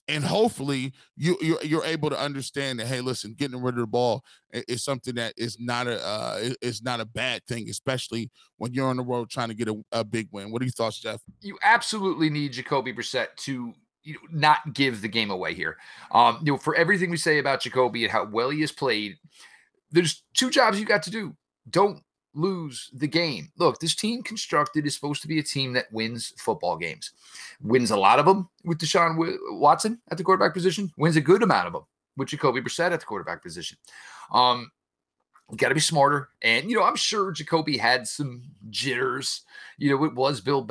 and 0.08 0.24
hopefully 0.24 0.94
you 1.16 1.38
you're, 1.42 1.62
you're, 1.64 1.86
able 1.86 2.10
to 2.10 2.20
understand 2.20 2.80
that 2.80 2.88
hey 2.88 3.02
listen 3.02 3.34
getting 3.34 3.62
rid 3.62 3.76
of 3.76 3.82
the 3.82 3.88
ball 3.88 4.24
is 4.52 4.84
something 4.84 5.16
that 5.16 5.34
is 5.38 5.58
not 5.60 5.88
a 5.88 6.06
uh, 6.06 6.50
is 6.62 6.82
not 6.82 7.00
a 7.00 7.06
bad 7.06 7.46
thing 7.46 7.70
especially 7.70 8.30
when 8.58 8.74
you're 8.74 8.88
on 8.88 8.98
the 8.98 9.04
road 9.04 9.30
trying 9.30 9.50
to 9.50 9.54
get 9.54 9.68
a, 9.68 9.76
a 9.92 10.04
big 10.04 10.28
win. 10.32 10.52
What 10.52 10.62
are 10.62 10.66
your 10.66 10.72
thoughts 10.72 11.00
jeff? 11.00 11.22
You 11.42 11.58
absolutely 11.64 12.30
need 12.30 12.54
jacoby 12.54 12.94
brissett 12.94 13.36
to 13.38 13.74
you 14.04 14.14
know, 14.14 14.20
not 14.32 14.74
give 14.74 15.02
the 15.02 15.08
game 15.08 15.32
away 15.32 15.54
here. 15.54 15.78
Um 16.12 16.40
you 16.44 16.54
know 16.54 16.58
for 16.58 16.76
everything 16.76 17.10
we 17.10 17.18
say 17.18 17.40
about 17.40 17.62
jacoby 17.62 18.04
and 18.04 18.12
how 18.12 18.26
well 18.26 18.50
he 18.50 18.62
has 18.62 18.72
played 18.72 19.18
there's 19.92 20.24
two 20.34 20.50
jobs 20.50 20.80
you 20.80 20.86
got 20.86 21.04
to 21.04 21.12
do. 21.12 21.36
Don't 21.70 22.02
lose 22.38 22.90
the 22.94 23.08
game. 23.08 23.52
Look, 23.58 23.80
this 23.80 23.96
team 23.96 24.22
constructed 24.22 24.86
is 24.86 24.94
supposed 24.94 25.22
to 25.24 25.28
be 25.28 25.40
a 25.40 25.44
team 25.44 25.74
that 25.74 25.92
wins 25.92 26.34
football 26.38 26.78
games, 26.78 27.12
wins 27.62 27.92
a 27.92 27.98
lot 27.98 28.20
of 28.20 28.26
them 28.26 28.48
with 28.64 28.78
Deshaun 28.78 29.18
Watson 29.60 30.00
at 30.10 30.18
the 30.18 30.24
quarterback 30.24 30.54
position, 30.54 30.92
wins 30.98 31.16
a 31.16 31.22
good 31.22 31.44
amount 31.44 31.68
of 31.68 31.74
them 31.74 31.84
with 32.16 32.30
Jacoby 32.30 32.62
Brissett 32.62 32.92
at 32.92 33.00
the 33.00 33.06
quarterback 33.06 33.42
position. 33.42 33.78
Um, 34.32 34.72
got 35.56 35.70
to 35.70 35.76
be 35.76 35.82
smarter. 35.82 36.30
And, 36.42 36.70
you 36.70 36.78
know, 36.78 36.84
I'm 36.84 36.96
sure 36.96 37.32
Jacoby 37.32 37.78
had 37.78 38.08
some 38.08 38.44
jitters. 38.70 39.42
You 39.78 39.92
know, 39.92 40.06
it 40.06 40.14
was 40.14 40.40
Bill 40.40 40.68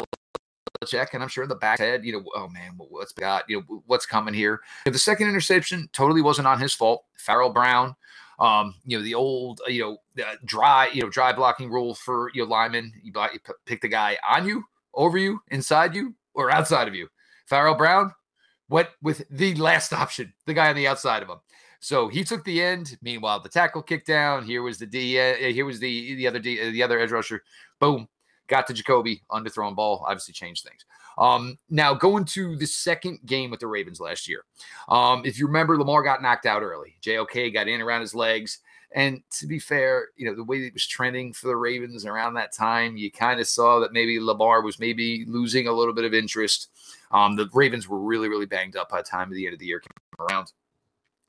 Belichick, 0.82 1.14
and 1.14 1.22
I'm 1.22 1.28
sure 1.28 1.44
in 1.44 1.48
the 1.48 1.56
back 1.56 1.80
head, 1.80 2.04
you 2.04 2.12
know, 2.12 2.24
oh 2.36 2.48
man, 2.48 2.72
what's 2.76 3.12
got, 3.12 3.44
you 3.48 3.64
know, 3.68 3.82
what's 3.86 4.06
coming 4.06 4.34
here. 4.34 4.60
The 4.84 4.98
second 4.98 5.28
interception 5.28 5.88
totally 5.92 6.22
wasn't 6.22 6.46
on 6.46 6.60
his 6.60 6.74
fault. 6.74 7.04
Farrell 7.16 7.50
Brown 7.50 7.96
um, 8.38 8.74
you 8.84 8.96
know, 8.96 9.04
the 9.04 9.14
old, 9.14 9.60
uh, 9.66 9.70
you 9.70 9.82
know, 9.82 10.24
uh, 10.24 10.36
dry, 10.44 10.88
you 10.92 11.02
know, 11.02 11.10
dry 11.10 11.32
blocking 11.32 11.70
rule 11.70 11.94
for 11.94 12.30
your 12.34 12.46
lineman. 12.46 12.92
You, 13.02 13.12
you 13.32 13.40
pick 13.64 13.80
the 13.80 13.88
guy 13.88 14.18
on 14.28 14.46
you, 14.46 14.64
over 14.94 15.18
you, 15.18 15.40
inside 15.50 15.94
you, 15.94 16.14
or 16.34 16.50
outside 16.50 16.88
of 16.88 16.94
you. 16.94 17.08
Farrell 17.46 17.74
Brown, 17.74 18.12
went 18.68 18.88
with 19.02 19.24
the 19.30 19.54
last 19.54 19.92
option, 19.92 20.32
the 20.46 20.54
guy 20.54 20.68
on 20.68 20.76
the 20.76 20.86
outside 20.86 21.22
of 21.22 21.28
him. 21.28 21.38
So 21.80 22.08
he 22.08 22.24
took 22.24 22.44
the 22.44 22.62
end. 22.62 22.96
Meanwhile, 23.02 23.40
the 23.40 23.48
tackle 23.48 23.82
kicked 23.82 24.06
down. 24.06 24.44
Here 24.44 24.62
was 24.62 24.78
the 24.78 24.86
D. 24.86 25.20
Uh, 25.20 25.34
here 25.34 25.64
was 25.64 25.78
the 25.78 26.14
the 26.16 26.26
other 26.26 26.38
D, 26.38 26.60
uh, 26.60 26.70
the 26.70 26.82
other 26.82 26.98
edge 26.98 27.12
rusher. 27.12 27.42
Boom, 27.78 28.08
got 28.48 28.66
to 28.66 28.74
Jacoby 28.74 29.22
underthrown 29.30 29.74
ball. 29.74 30.04
Obviously 30.06 30.34
changed 30.34 30.64
things. 30.64 30.84
Um, 31.18 31.58
now 31.70 31.94
going 31.94 32.24
to 32.26 32.56
the 32.56 32.66
second 32.66 33.20
game 33.26 33.50
with 33.50 33.60
the 33.60 33.66
Ravens 33.66 34.00
last 34.00 34.28
year. 34.28 34.44
Um, 34.88 35.22
if 35.24 35.38
you 35.38 35.46
remember, 35.46 35.78
Lamar 35.78 36.02
got 36.02 36.22
knocked 36.22 36.46
out 36.46 36.62
early. 36.62 36.96
JOK 37.00 37.52
got 37.52 37.68
in 37.68 37.80
around 37.80 38.02
his 38.02 38.14
legs. 38.14 38.60
And 38.92 39.22
to 39.38 39.46
be 39.46 39.58
fair, 39.58 40.08
you 40.16 40.26
know, 40.26 40.34
the 40.34 40.44
way 40.44 40.58
it 40.58 40.72
was 40.72 40.86
trending 40.86 41.32
for 41.32 41.48
the 41.48 41.56
Ravens 41.56 42.06
around 42.06 42.34
that 42.34 42.52
time, 42.52 42.96
you 42.96 43.10
kind 43.10 43.40
of 43.40 43.48
saw 43.48 43.80
that 43.80 43.92
maybe 43.92 44.20
Lamar 44.20 44.62
was 44.62 44.78
maybe 44.78 45.24
losing 45.26 45.66
a 45.66 45.72
little 45.72 45.92
bit 45.92 46.04
of 46.04 46.14
interest. 46.14 46.68
Um, 47.10 47.36
the 47.36 47.48
Ravens 47.52 47.88
were 47.88 48.00
really, 48.00 48.28
really 48.28 48.46
banged 48.46 48.76
up 48.76 48.90
by 48.90 48.98
the 48.98 49.08
time 49.08 49.28
of 49.28 49.34
the 49.34 49.44
end 49.44 49.54
of 49.54 49.58
the 49.58 49.66
year 49.66 49.80
came 49.80 50.26
around. 50.26 50.52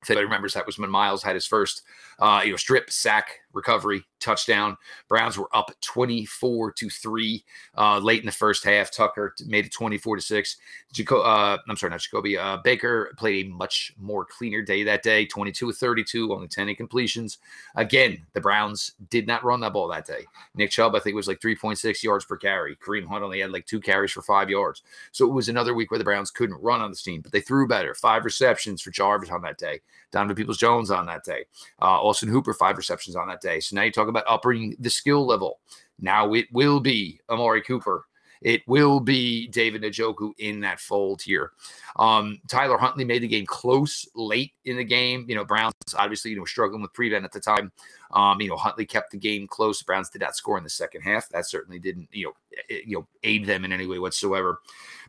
If 0.04 0.12
anybody 0.12 0.26
remembers, 0.26 0.54
that 0.54 0.66
was 0.66 0.78
when 0.78 0.90
Myles 0.90 1.24
had 1.24 1.36
his 1.36 1.48
first, 1.48 1.82
uh, 2.20 2.42
you 2.46 2.52
know, 2.52 2.58
strip 2.58 2.92
sack 2.92 3.40
recovery 3.52 4.04
touchdown. 4.20 4.78
Browns 5.08 5.38
were 5.38 5.50
up 5.54 5.72
24 5.82 6.72
to 6.74 6.90
three 6.90 7.44
uh, 7.78 8.00
late 8.00 8.20
in 8.20 8.26
the 8.26 8.32
first 8.32 8.64
half. 8.64 8.92
Tucker 8.92 9.36
made 9.46 9.66
it 9.66 9.72
24 9.72 10.18
to 10.18 10.22
six. 10.22 10.58
Jaco- 10.94 11.26
uh, 11.26 11.58
I'm 11.68 11.76
sorry, 11.76 11.92
not 11.92 12.02
Jacoby. 12.02 12.38
Uh, 12.38 12.58
Baker 12.58 13.14
played 13.18 13.48
a 13.48 13.50
much 13.50 13.94
more 14.00 14.26
cleaner 14.26 14.62
day 14.62 14.84
that 14.84 15.04
day. 15.04 15.26
22 15.26 15.72
32, 15.72 16.34
only 16.34 16.48
10 16.48 16.68
incompletions. 16.68 17.38
Again, 17.76 18.26
the 18.34 18.42
Browns 18.42 18.94
did 19.10 19.28
not 19.28 19.44
run 19.44 19.60
that 19.62 19.74
ball 19.74 19.88
that 19.90 20.06
day. 20.06 20.26
Nick 20.56 20.72
Chubb, 20.72 20.96
I 20.96 21.00
think, 21.00 21.16
was 21.16 21.28
like 21.28 21.40
3.6 21.40 22.04
yards 22.04 22.26
per 22.26 22.38
carry. 22.38 22.76
Kareem 22.76 23.08
Hunt 23.08 23.24
only 23.24 23.42
had 23.42 23.52
like 23.52 23.66
two 23.66 23.80
carries 23.80 24.12
for 24.12 24.22
five 24.22 24.50
yards. 24.50 24.84
So 25.12 25.26
it 25.26 25.34
was 25.34 25.50
another 25.50 25.74
week 25.74 25.92
where 25.92 25.98
the 25.98 26.04
Browns 26.04 26.32
couldn't 26.32 26.62
run 26.62 26.82
on 26.82 26.92
this 26.92 27.04
team, 27.04 27.22
but 27.22 27.32
they 27.32 27.42
threw 27.42 27.68
better. 27.68 27.94
Five 27.94 28.26
receptions 28.26 28.82
for 28.82 28.92
Jarvis 28.92 29.30
on 29.30 29.42
that 29.44 29.58
day. 29.58 29.82
Donovan 30.12 30.36
Peoples 30.36 30.58
Jones 30.58 30.92
on 30.92 31.06
that 31.08 31.24
day. 31.24 31.46
Uh, 31.82 32.02
Austin 32.02 32.30
Hooper, 32.30 32.54
five 32.54 32.78
receptions 32.78 33.16
on 33.16 33.28
that 33.28 33.42
day. 33.42 33.60
So 33.60 33.76
now 33.76 33.84
you 33.84 33.92
talk 33.92 34.07
about 34.10 34.26
upping 34.28 34.76
the 34.80 34.90
skill 34.90 35.26
level. 35.26 35.60
Now 36.00 36.34
it 36.34 36.46
will 36.52 36.80
be 36.80 37.20
Amari 37.30 37.62
Cooper. 37.62 38.06
It 38.42 38.62
will 38.68 39.00
be 39.00 39.48
David 39.48 39.82
Njoku 39.82 40.32
in 40.38 40.60
that 40.62 40.80
fold 40.80 41.22
here. 41.22 41.52
Um, 41.96 42.40
Tyler 42.48 42.78
Huntley 42.78 43.06
made 43.06 43.24
the 43.24 43.28
game 43.28 43.46
close 43.46 44.08
late 44.16 44.54
in 44.66 44.78
the 44.78 44.84
game. 44.84 45.26
You 45.28 45.36
know, 45.36 45.46
Browns 45.46 45.74
obviously 45.98 46.32
you 46.32 46.38
know 46.38 46.46
struggling 46.46 46.82
with 46.82 46.94
prevent 46.94 47.26
at 47.26 47.32
the 47.32 47.40
time. 47.40 47.72
Um, 48.12 48.40
you 48.40 48.50
know, 48.50 48.56
Huntley 48.56 48.86
kept 48.86 49.12
the 49.12 49.18
game 49.18 49.48
close. 49.48 49.82
Browns 49.82 50.10
did 50.10 50.22
not 50.22 50.36
score 50.36 50.58
in 50.58 50.64
the 50.64 50.70
second 50.70 51.02
half. 51.02 51.28
That 51.30 51.48
certainly 51.48 51.80
didn't 51.80 52.10
you 52.12 52.26
know 52.26 52.34
you 52.70 52.98
know 52.98 53.08
aid 53.24 53.46
them 53.46 53.66
in 53.66 53.72
any 53.72 53.88
way 53.88 54.00
whatsoever. 54.00 54.60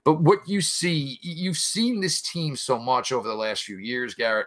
But 0.04 0.20
what 0.20 0.48
you 0.48 0.60
see, 0.60 1.18
you've 1.22 1.58
seen 1.58 2.00
this 2.00 2.22
team 2.22 2.56
so 2.56 2.78
much 2.78 3.12
over 3.12 3.28
the 3.28 3.34
last 3.34 3.64
few 3.64 3.78
years, 3.78 4.14
Garrett. 4.14 4.46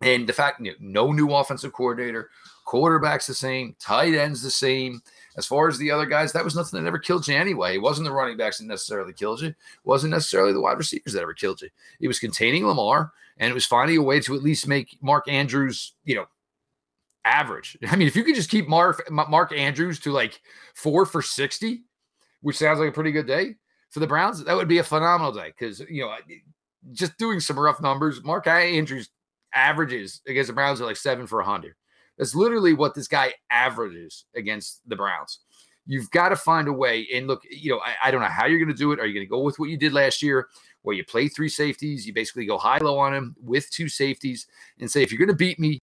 And 0.00 0.28
the 0.28 0.32
fact, 0.32 0.60
you 0.60 0.72
know, 0.72 0.76
no 0.80 1.12
new 1.12 1.32
offensive 1.32 1.72
coordinator, 1.72 2.30
quarterback's 2.72 3.26
the 3.26 3.34
same, 3.34 3.76
tight 3.78 4.14
ends 4.14 4.40
the 4.40 4.50
same. 4.50 5.02
As 5.36 5.44
far 5.44 5.68
as 5.68 5.76
the 5.76 5.90
other 5.90 6.06
guys, 6.06 6.32
that 6.32 6.42
was 6.42 6.56
nothing 6.56 6.80
that 6.80 6.88
ever 6.88 6.98
killed 6.98 7.28
you 7.28 7.36
anyway. 7.36 7.74
It 7.74 7.82
wasn't 7.82 8.06
the 8.06 8.14
running 8.14 8.38
backs 8.38 8.58
that 8.58 8.64
necessarily 8.64 9.12
killed 9.12 9.42
you. 9.42 9.48
It 9.48 9.56
wasn't 9.84 10.12
necessarily 10.12 10.54
the 10.54 10.60
wide 10.60 10.78
receivers 10.78 11.12
that 11.12 11.20
ever 11.20 11.34
killed 11.34 11.60
you. 11.60 11.68
It 12.00 12.08
was 12.08 12.18
containing 12.18 12.66
Lamar, 12.66 13.12
and 13.36 13.50
it 13.50 13.54
was 13.54 13.66
finding 13.66 13.98
a 13.98 14.02
way 14.02 14.20
to 14.20 14.34
at 14.34 14.42
least 14.42 14.66
make 14.66 14.96
Mark 15.02 15.28
Andrews, 15.28 15.92
you 16.04 16.14
know, 16.14 16.24
average. 17.26 17.76
I 17.88 17.96
mean, 17.96 18.08
if 18.08 18.16
you 18.16 18.24
could 18.24 18.36
just 18.36 18.48
keep 18.48 18.68
Mark 18.68 19.06
Mark 19.10 19.52
Andrews 19.52 20.00
to 20.00 20.10
like 20.10 20.40
four 20.74 21.04
for 21.04 21.20
sixty, 21.20 21.82
which 22.40 22.56
sounds 22.56 22.78
like 22.78 22.88
a 22.88 22.92
pretty 22.92 23.12
good 23.12 23.26
day 23.26 23.56
for 23.90 24.00
the 24.00 24.06
Browns, 24.06 24.42
that 24.42 24.56
would 24.56 24.68
be 24.68 24.78
a 24.78 24.84
phenomenal 24.84 25.32
day. 25.32 25.52
Because 25.58 25.80
you 25.90 26.04
know, 26.04 26.14
just 26.92 27.18
doing 27.18 27.38
some 27.38 27.58
rough 27.58 27.82
numbers, 27.82 28.24
Mark 28.24 28.46
Andrews 28.46 29.10
averages 29.54 30.22
against 30.26 30.48
the 30.48 30.54
Browns 30.54 30.80
are 30.80 30.86
like 30.86 30.96
seven 30.96 31.26
for 31.26 31.40
a 31.40 31.44
100. 31.44 31.74
That's 32.22 32.36
literally 32.36 32.72
what 32.72 32.94
this 32.94 33.08
guy 33.08 33.32
averages 33.50 34.26
against 34.36 34.80
the 34.86 34.94
Browns. 34.94 35.40
You've 35.86 36.08
got 36.12 36.28
to 36.28 36.36
find 36.36 36.68
a 36.68 36.72
way. 36.72 37.08
And 37.12 37.26
look, 37.26 37.42
you 37.50 37.72
know, 37.72 37.80
I, 37.80 37.94
I 38.06 38.10
don't 38.12 38.20
know 38.20 38.28
how 38.28 38.46
you're 38.46 38.60
going 38.60 38.68
to 38.68 38.74
do 38.74 38.92
it. 38.92 39.00
Are 39.00 39.06
you 39.06 39.12
going 39.12 39.26
to 39.26 39.28
go 39.28 39.40
with 39.40 39.58
what 39.58 39.70
you 39.70 39.76
did 39.76 39.92
last 39.92 40.22
year, 40.22 40.46
where 40.82 40.94
you 40.94 41.04
play 41.04 41.26
three 41.26 41.48
safeties? 41.48 42.06
You 42.06 42.12
basically 42.12 42.46
go 42.46 42.58
high 42.58 42.78
low 42.78 42.96
on 42.96 43.12
him 43.12 43.34
with 43.42 43.68
two 43.70 43.88
safeties 43.88 44.46
and 44.78 44.88
say, 44.88 45.02
if 45.02 45.10
you're 45.10 45.18
going 45.18 45.30
to 45.30 45.34
beat 45.34 45.58
me, 45.58 45.80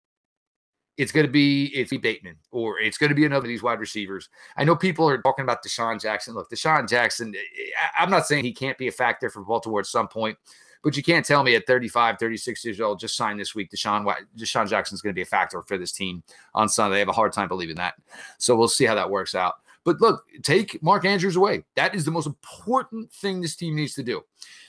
it's 0.98 1.10
going 1.10 1.24
to 1.24 1.32
be 1.32 1.68
it's 1.68 1.90
Bateman 1.90 2.36
or 2.50 2.80
it's 2.80 2.98
going 2.98 3.08
to 3.08 3.16
be 3.16 3.24
another 3.24 3.46
of 3.46 3.48
these 3.48 3.62
wide 3.62 3.80
receivers. 3.80 4.28
I 4.58 4.64
know 4.64 4.76
people 4.76 5.08
are 5.08 5.22
talking 5.22 5.42
about 5.42 5.64
DeSean 5.64 5.98
Jackson. 5.98 6.34
Look, 6.34 6.50
DeSean 6.50 6.86
Jackson, 6.86 7.34
eh, 7.34 7.38
eh, 7.38 7.88
I'm 7.98 8.10
not 8.10 8.26
saying 8.26 8.44
he 8.44 8.52
can't 8.52 8.76
be 8.76 8.88
a 8.88 8.92
factor 8.92 9.30
for 9.30 9.42
Baltimore 9.42 9.80
at 9.80 9.86
some 9.86 10.08
point, 10.08 10.36
but 10.82 10.96
you 10.96 11.02
can't 11.02 11.26
tell 11.26 11.42
me 11.42 11.54
at 11.56 11.66
35, 11.66 12.18
36 12.18 12.64
years 12.64 12.80
old, 12.80 13.00
just 13.00 13.16
signed 13.16 13.40
this 13.40 13.54
week, 13.54 13.70
DeSean, 13.70 14.06
DeSean 14.38 14.68
Jackson's 14.68 15.02
going 15.02 15.12
to 15.12 15.16
be 15.16 15.22
a 15.22 15.26
factor 15.26 15.62
for 15.62 15.78
this 15.78 15.92
team 15.92 16.22
on 16.54 16.68
Sunday. 16.68 16.96
I 16.96 17.00
have 17.00 17.08
a 17.08 17.12
hard 17.12 17.32
time 17.32 17.48
believing 17.48 17.76
that. 17.76 17.94
So 18.38 18.56
we'll 18.56 18.68
see 18.68 18.84
how 18.84 18.94
that 18.94 19.10
works 19.10 19.34
out. 19.34 19.54
But 19.84 20.00
look, 20.00 20.24
take 20.42 20.82
Mark 20.82 21.04
Andrews 21.04 21.36
away. 21.36 21.64
That 21.76 21.94
is 21.94 22.04
the 22.04 22.10
most 22.10 22.26
important 22.26 23.12
thing 23.12 23.40
this 23.40 23.54
team 23.54 23.76
needs 23.76 23.94
to 23.94 24.02
do. 24.02 24.22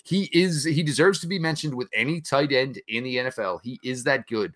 He 0.04 0.30
is 0.32 0.64
he 0.64 0.84
deserves 0.84 1.20
to 1.22 1.28
be 1.28 1.40
mentioned 1.40 1.74
with 1.74 1.90
any 1.92 2.22
tight 2.22 2.52
end 2.52 2.80
in 2.88 3.04
the 3.04 3.16
NFL. 3.18 3.62
He 3.64 3.80
is 3.84 4.04
that 4.04 4.28
good. 4.28 4.54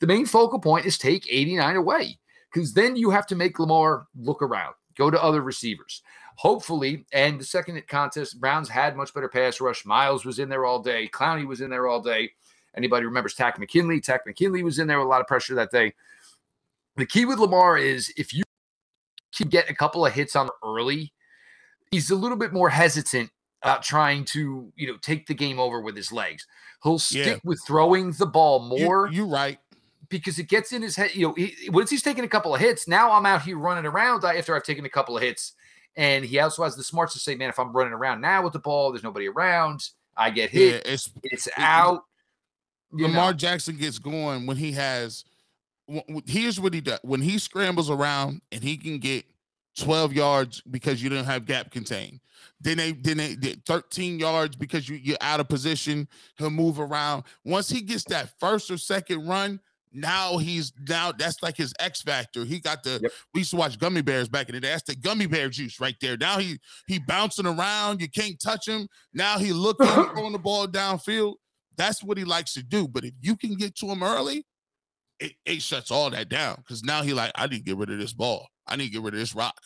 The 0.00 0.08
main 0.08 0.26
focal 0.26 0.58
point 0.58 0.84
is 0.84 0.98
take 0.98 1.28
89 1.30 1.76
away 1.76 2.18
because 2.52 2.74
then 2.74 2.96
you 2.96 3.10
have 3.10 3.26
to 3.28 3.36
make 3.36 3.60
Lamar 3.60 4.08
look 4.18 4.42
around, 4.42 4.74
go 4.96 5.10
to 5.10 5.22
other 5.22 5.42
receivers 5.42 6.02
hopefully, 6.40 7.04
and 7.12 7.38
the 7.38 7.44
second 7.44 7.86
contest, 7.86 8.40
Browns 8.40 8.66
had 8.66 8.96
much 8.96 9.12
better 9.12 9.28
pass 9.28 9.60
rush. 9.60 9.84
Myles 9.84 10.24
was 10.24 10.38
in 10.38 10.48
there 10.48 10.64
all 10.64 10.78
day. 10.78 11.06
Clowney 11.06 11.46
was 11.46 11.60
in 11.60 11.68
there 11.68 11.86
all 11.86 12.00
day. 12.00 12.30
Anybody 12.74 13.04
remembers 13.04 13.34
Takk 13.34 13.58
McKinley? 13.58 14.00
Takk 14.00 14.24
McKinley 14.24 14.62
was 14.62 14.78
in 14.78 14.86
there 14.86 14.96
with 14.98 15.04
a 15.04 15.08
lot 15.10 15.20
of 15.20 15.26
pressure 15.26 15.54
that 15.56 15.70
day. 15.70 15.92
The 16.96 17.04
key 17.04 17.26
with 17.26 17.40
Lamar 17.40 17.76
is 17.76 18.10
if 18.16 18.32
you 18.32 18.42
can 19.36 19.50
get 19.50 19.68
a 19.68 19.74
couple 19.74 20.06
of 20.06 20.14
hits 20.14 20.34
on 20.34 20.48
early, 20.64 21.12
he's 21.90 22.10
a 22.10 22.16
little 22.16 22.38
bit 22.38 22.54
more 22.54 22.70
hesitant 22.70 23.30
about 23.62 23.82
trying 23.82 24.24
to, 24.24 24.72
you 24.76 24.86
know, 24.86 24.96
take 25.02 25.26
the 25.26 25.34
game 25.34 25.60
over 25.60 25.82
with 25.82 25.94
his 25.94 26.10
legs. 26.10 26.46
He'll 26.82 26.98
stick 26.98 27.26
yeah. 27.26 27.36
with 27.44 27.60
throwing 27.66 28.12
the 28.12 28.24
ball 28.24 28.60
more. 28.60 29.10
You, 29.12 29.24
are 29.24 29.28
right. 29.28 29.58
Because 30.08 30.38
it 30.38 30.48
gets 30.48 30.72
in 30.72 30.80
his 30.80 30.96
head, 30.96 31.14
you 31.14 31.28
know, 31.28 31.34
he, 31.34 31.68
once 31.68 31.90
he's 31.90 32.02
taking 32.02 32.24
a 32.24 32.28
couple 32.28 32.54
of 32.54 32.62
hits, 32.62 32.88
now 32.88 33.12
I'm 33.12 33.26
out 33.26 33.42
here 33.42 33.58
running 33.58 33.84
around 33.84 34.24
after 34.24 34.56
I've 34.56 34.64
taken 34.64 34.86
a 34.86 34.88
couple 34.88 35.18
of 35.18 35.22
hits 35.22 35.52
and 35.96 36.24
he 36.24 36.38
also 36.38 36.62
has 36.64 36.76
the 36.76 36.84
smarts 36.84 37.12
to 37.14 37.18
say, 37.18 37.34
man, 37.34 37.48
if 37.48 37.58
I'm 37.58 37.72
running 37.72 37.92
around 37.92 38.20
now 38.20 38.42
with 38.42 38.52
the 38.52 38.58
ball, 38.58 38.92
there's 38.92 39.02
nobody 39.02 39.28
around, 39.28 39.88
I 40.16 40.30
get 40.30 40.50
hit, 40.50 40.84
yeah, 40.86 40.92
it's, 40.92 41.10
it's 41.22 41.46
it, 41.46 41.52
out. 41.56 42.04
Lamar 42.92 43.30
know. 43.30 43.36
Jackson 43.36 43.76
gets 43.76 43.98
going 43.98 44.46
when 44.46 44.56
he 44.56 44.72
has. 44.72 45.24
Here's 46.26 46.60
what 46.60 46.72
he 46.72 46.80
does 46.80 47.00
when 47.02 47.20
he 47.20 47.38
scrambles 47.38 47.90
around 47.90 48.42
and 48.52 48.62
he 48.62 48.76
can 48.76 48.98
get 48.98 49.24
12 49.76 50.12
yards 50.12 50.60
because 50.70 51.02
you 51.02 51.08
didn't 51.08 51.24
have 51.24 51.46
gap 51.46 51.70
contain. 51.70 52.20
Then 52.60 52.76
they 52.76 52.92
then 52.92 53.16
they 53.16 53.34
did 53.34 53.64
13 53.66 54.18
yards 54.18 54.56
because 54.56 54.88
you, 54.88 54.96
you're 54.96 55.16
out 55.20 55.40
of 55.40 55.48
position. 55.48 56.08
He'll 56.36 56.50
move 56.50 56.78
around. 56.78 57.24
Once 57.44 57.68
he 57.68 57.80
gets 57.80 58.04
that 58.04 58.38
first 58.38 58.70
or 58.70 58.78
second 58.78 59.26
run, 59.26 59.60
now 59.92 60.38
he's 60.38 60.72
now 60.88 61.12
that's 61.12 61.42
like 61.42 61.56
his 61.56 61.72
X 61.80 62.02
factor. 62.02 62.44
He 62.44 62.60
got 62.60 62.82
the 62.82 63.00
yep. 63.02 63.12
we 63.34 63.40
used 63.40 63.50
to 63.50 63.56
watch 63.56 63.78
gummy 63.78 64.02
bears 64.02 64.28
back 64.28 64.48
in 64.48 64.54
the 64.54 64.60
day. 64.60 64.68
That's 64.68 64.84
the 64.84 64.94
gummy 64.94 65.26
bear 65.26 65.48
juice 65.48 65.80
right 65.80 65.96
there. 66.00 66.16
Now 66.16 66.38
he 66.38 66.58
he 66.86 66.98
bouncing 66.98 67.46
around. 67.46 68.00
You 68.00 68.08
can't 68.08 68.40
touch 68.40 68.68
him. 68.68 68.88
Now 69.12 69.38
he 69.38 69.52
looking 69.52 69.86
throwing 69.86 70.32
the 70.32 70.38
ball 70.38 70.66
downfield. 70.66 71.34
That's 71.76 72.02
what 72.02 72.18
he 72.18 72.24
likes 72.24 72.54
to 72.54 72.62
do. 72.62 72.86
But 72.86 73.04
if 73.04 73.14
you 73.20 73.36
can 73.36 73.54
get 73.54 73.74
to 73.76 73.86
him 73.86 74.02
early, 74.02 74.44
it, 75.18 75.32
it 75.44 75.62
shuts 75.62 75.90
all 75.90 76.10
that 76.10 76.28
down. 76.28 76.56
Because 76.56 76.82
now 76.82 77.02
he 77.02 77.12
like, 77.12 77.32
I 77.34 77.46
need 77.46 77.58
to 77.58 77.62
get 77.64 77.76
rid 77.76 77.90
of 77.90 77.98
this 77.98 78.12
ball. 78.12 78.48
I 78.66 78.76
need 78.76 78.86
to 78.86 78.92
get 78.92 79.02
rid 79.02 79.14
of 79.14 79.20
this 79.20 79.34
rock. 79.34 79.60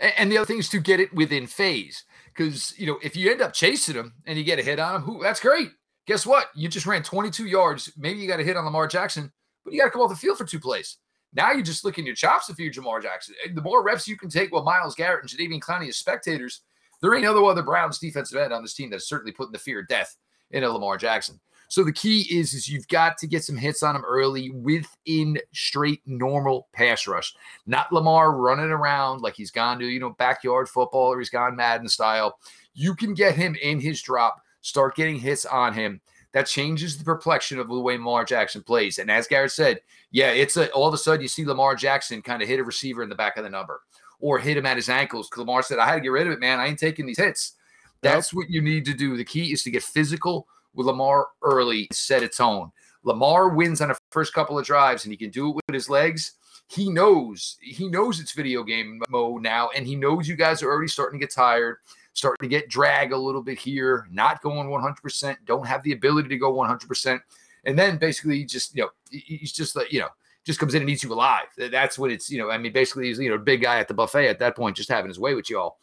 And 0.00 0.30
the 0.30 0.38
other 0.38 0.46
thing 0.46 0.58
is 0.58 0.68
to 0.70 0.78
get 0.78 1.00
it 1.00 1.12
within 1.12 1.46
phase. 1.46 2.04
Because 2.26 2.78
you 2.78 2.86
know, 2.86 2.98
if 3.02 3.16
you 3.16 3.30
end 3.30 3.42
up 3.42 3.52
chasing 3.52 3.94
him 3.94 4.14
and 4.26 4.38
you 4.38 4.44
get 4.44 4.58
a 4.58 4.62
hit 4.62 4.78
on 4.78 4.96
him, 4.96 5.02
who 5.02 5.22
that's 5.22 5.40
great. 5.40 5.70
Guess 6.06 6.26
what? 6.26 6.48
You 6.54 6.68
just 6.68 6.86
ran 6.86 7.02
22 7.02 7.46
yards. 7.46 7.92
Maybe 7.96 8.20
you 8.20 8.28
got 8.28 8.40
a 8.40 8.44
hit 8.44 8.56
on 8.56 8.64
Lamar 8.64 8.86
Jackson, 8.86 9.32
but 9.64 9.72
you 9.72 9.80
got 9.80 9.86
to 9.86 9.90
come 9.90 10.02
off 10.02 10.10
the 10.10 10.16
field 10.16 10.38
for 10.38 10.44
two 10.44 10.60
plays. 10.60 10.98
Now 11.32 11.52
you're 11.52 11.62
just 11.62 11.84
licking 11.84 12.06
your 12.06 12.14
chops 12.14 12.48
if 12.48 12.58
you're 12.58 12.72
Lamar 12.76 13.00
Jackson. 13.00 13.34
The 13.54 13.62
more 13.62 13.82
reps 13.82 14.06
you 14.06 14.16
can 14.16 14.28
take 14.28 14.52
with 14.52 14.64
Myles 14.64 14.94
Garrett 14.94 15.22
and 15.22 15.30
Jadeveon 15.30 15.60
Clowney 15.60 15.88
as 15.88 15.96
spectators, 15.96 16.60
there 17.00 17.14
ain't 17.14 17.24
no 17.24 17.46
other 17.46 17.62
Browns 17.62 17.98
defensive 17.98 18.38
end 18.38 18.52
on 18.52 18.62
this 18.62 18.74
team 18.74 18.90
that's 18.90 19.08
certainly 19.08 19.32
putting 19.32 19.52
the 19.52 19.58
fear 19.58 19.80
of 19.80 19.88
death 19.88 20.16
into 20.52 20.70
Lamar 20.70 20.96
Jackson. 20.96 21.40
So 21.68 21.82
the 21.82 21.92
key 21.92 22.20
is, 22.30 22.54
is 22.54 22.68
you've 22.68 22.86
got 22.86 23.18
to 23.18 23.26
get 23.26 23.42
some 23.42 23.56
hits 23.56 23.82
on 23.82 23.96
him 23.96 24.04
early 24.06 24.50
within 24.50 25.40
straight 25.52 26.02
normal 26.06 26.68
pass 26.72 27.06
rush. 27.06 27.34
Not 27.66 27.90
Lamar 27.90 28.36
running 28.36 28.70
around 28.70 29.22
like 29.22 29.34
he's 29.34 29.50
gone 29.50 29.78
to, 29.80 29.86
you 29.86 29.98
know, 29.98 30.10
backyard 30.10 30.68
football 30.68 31.12
or 31.12 31.18
he's 31.18 31.30
gone 31.30 31.56
Madden 31.56 31.88
style. 31.88 32.38
You 32.74 32.94
can 32.94 33.14
get 33.14 33.34
him 33.34 33.56
in 33.60 33.80
his 33.80 34.00
drop 34.02 34.43
start 34.64 34.96
getting 34.96 35.18
hits 35.18 35.44
on 35.44 35.74
him. 35.74 36.00
That 36.32 36.46
changes 36.46 36.98
the 36.98 37.04
perplexion 37.04 37.60
of 37.60 37.68
the 37.68 37.78
way 37.78 37.96
Lamar 37.96 38.24
Jackson 38.24 38.62
plays. 38.62 38.98
And 38.98 39.08
as 39.10 39.28
Garrett 39.28 39.52
said, 39.52 39.80
yeah, 40.10 40.30
it's 40.30 40.56
a, 40.56 40.68
all 40.72 40.88
of 40.88 40.94
a 40.94 40.98
sudden 40.98 41.20
you 41.20 41.28
see 41.28 41.44
Lamar 41.44 41.76
Jackson 41.76 42.22
kind 42.22 42.42
of 42.42 42.48
hit 42.48 42.58
a 42.58 42.64
receiver 42.64 43.02
in 43.02 43.08
the 43.08 43.14
back 43.14 43.36
of 43.36 43.44
the 43.44 43.50
number 43.50 43.82
or 44.18 44.38
hit 44.38 44.56
him 44.56 44.66
at 44.66 44.76
his 44.76 44.88
ankles. 44.88 45.30
Lamar 45.36 45.62
said, 45.62 45.78
I 45.78 45.86
had 45.86 45.96
to 45.96 46.00
get 46.00 46.08
rid 46.08 46.26
of 46.26 46.32
it, 46.32 46.40
man. 46.40 46.58
I 46.58 46.66
ain't 46.66 46.78
taking 46.78 47.06
these 47.06 47.18
hits. 47.18 47.52
That's 48.00 48.34
what 48.34 48.50
you 48.50 48.62
need 48.62 48.84
to 48.86 48.94
do. 48.94 49.16
The 49.16 49.24
key 49.24 49.52
is 49.52 49.62
to 49.62 49.70
get 49.70 49.82
physical 49.82 50.48
with 50.74 50.86
Lamar 50.86 51.28
early 51.42 51.86
set 51.92 52.22
a 52.22 52.28
tone. 52.28 52.72
Lamar 53.04 53.50
wins 53.50 53.80
on 53.80 53.88
the 53.88 53.98
first 54.10 54.32
couple 54.32 54.58
of 54.58 54.64
drives 54.64 55.04
and 55.04 55.12
he 55.12 55.16
can 55.16 55.30
do 55.30 55.50
it 55.50 55.56
with 55.56 55.74
his 55.74 55.88
legs. 55.88 56.32
He 56.68 56.90
knows, 56.90 57.58
he 57.60 57.88
knows 57.88 58.18
it's 58.18 58.32
video 58.32 58.64
game 58.64 59.00
mode 59.10 59.42
now, 59.42 59.68
and 59.76 59.86
he 59.86 59.94
knows 59.94 60.26
you 60.26 60.34
guys 60.34 60.62
are 60.62 60.70
already 60.70 60.88
starting 60.88 61.20
to 61.20 61.26
get 61.26 61.34
tired, 61.34 61.76
starting 62.14 62.48
to 62.48 62.48
get 62.48 62.68
drag 62.68 63.12
a 63.12 63.16
little 63.16 63.42
bit 63.42 63.58
here, 63.58 64.08
not 64.10 64.40
going 64.40 64.68
100%, 64.68 65.36
don't 65.44 65.66
have 65.66 65.82
the 65.82 65.92
ability 65.92 66.28
to 66.28 66.38
go 66.38 66.52
100%. 66.54 67.20
And 67.64 67.78
then 67.78 67.98
basically 67.98 68.44
just, 68.44 68.74
you 68.74 68.82
know, 68.82 68.90
he's 69.10 69.52
just 69.52 69.76
like, 69.76 69.92
you 69.92 70.00
know, 70.00 70.08
just 70.44 70.60
comes 70.60 70.74
in 70.74 70.82
and 70.82 70.90
eats 70.90 71.02
you 71.02 71.12
alive. 71.12 71.46
That's 71.56 71.98
what 71.98 72.10
it's, 72.10 72.30
you 72.30 72.38
know, 72.38 72.50
I 72.50 72.58
mean, 72.58 72.72
basically 72.72 73.06
he's, 73.06 73.18
you 73.18 73.30
know, 73.30 73.38
big 73.38 73.62
guy 73.62 73.78
at 73.78 73.88
the 73.88 73.94
buffet 73.94 74.28
at 74.28 74.38
that 74.38 74.56
point, 74.56 74.76
just 74.76 74.88
having 74.88 75.08
his 75.08 75.18
way 75.18 75.34
with 75.34 75.50
y'all. 75.50 75.78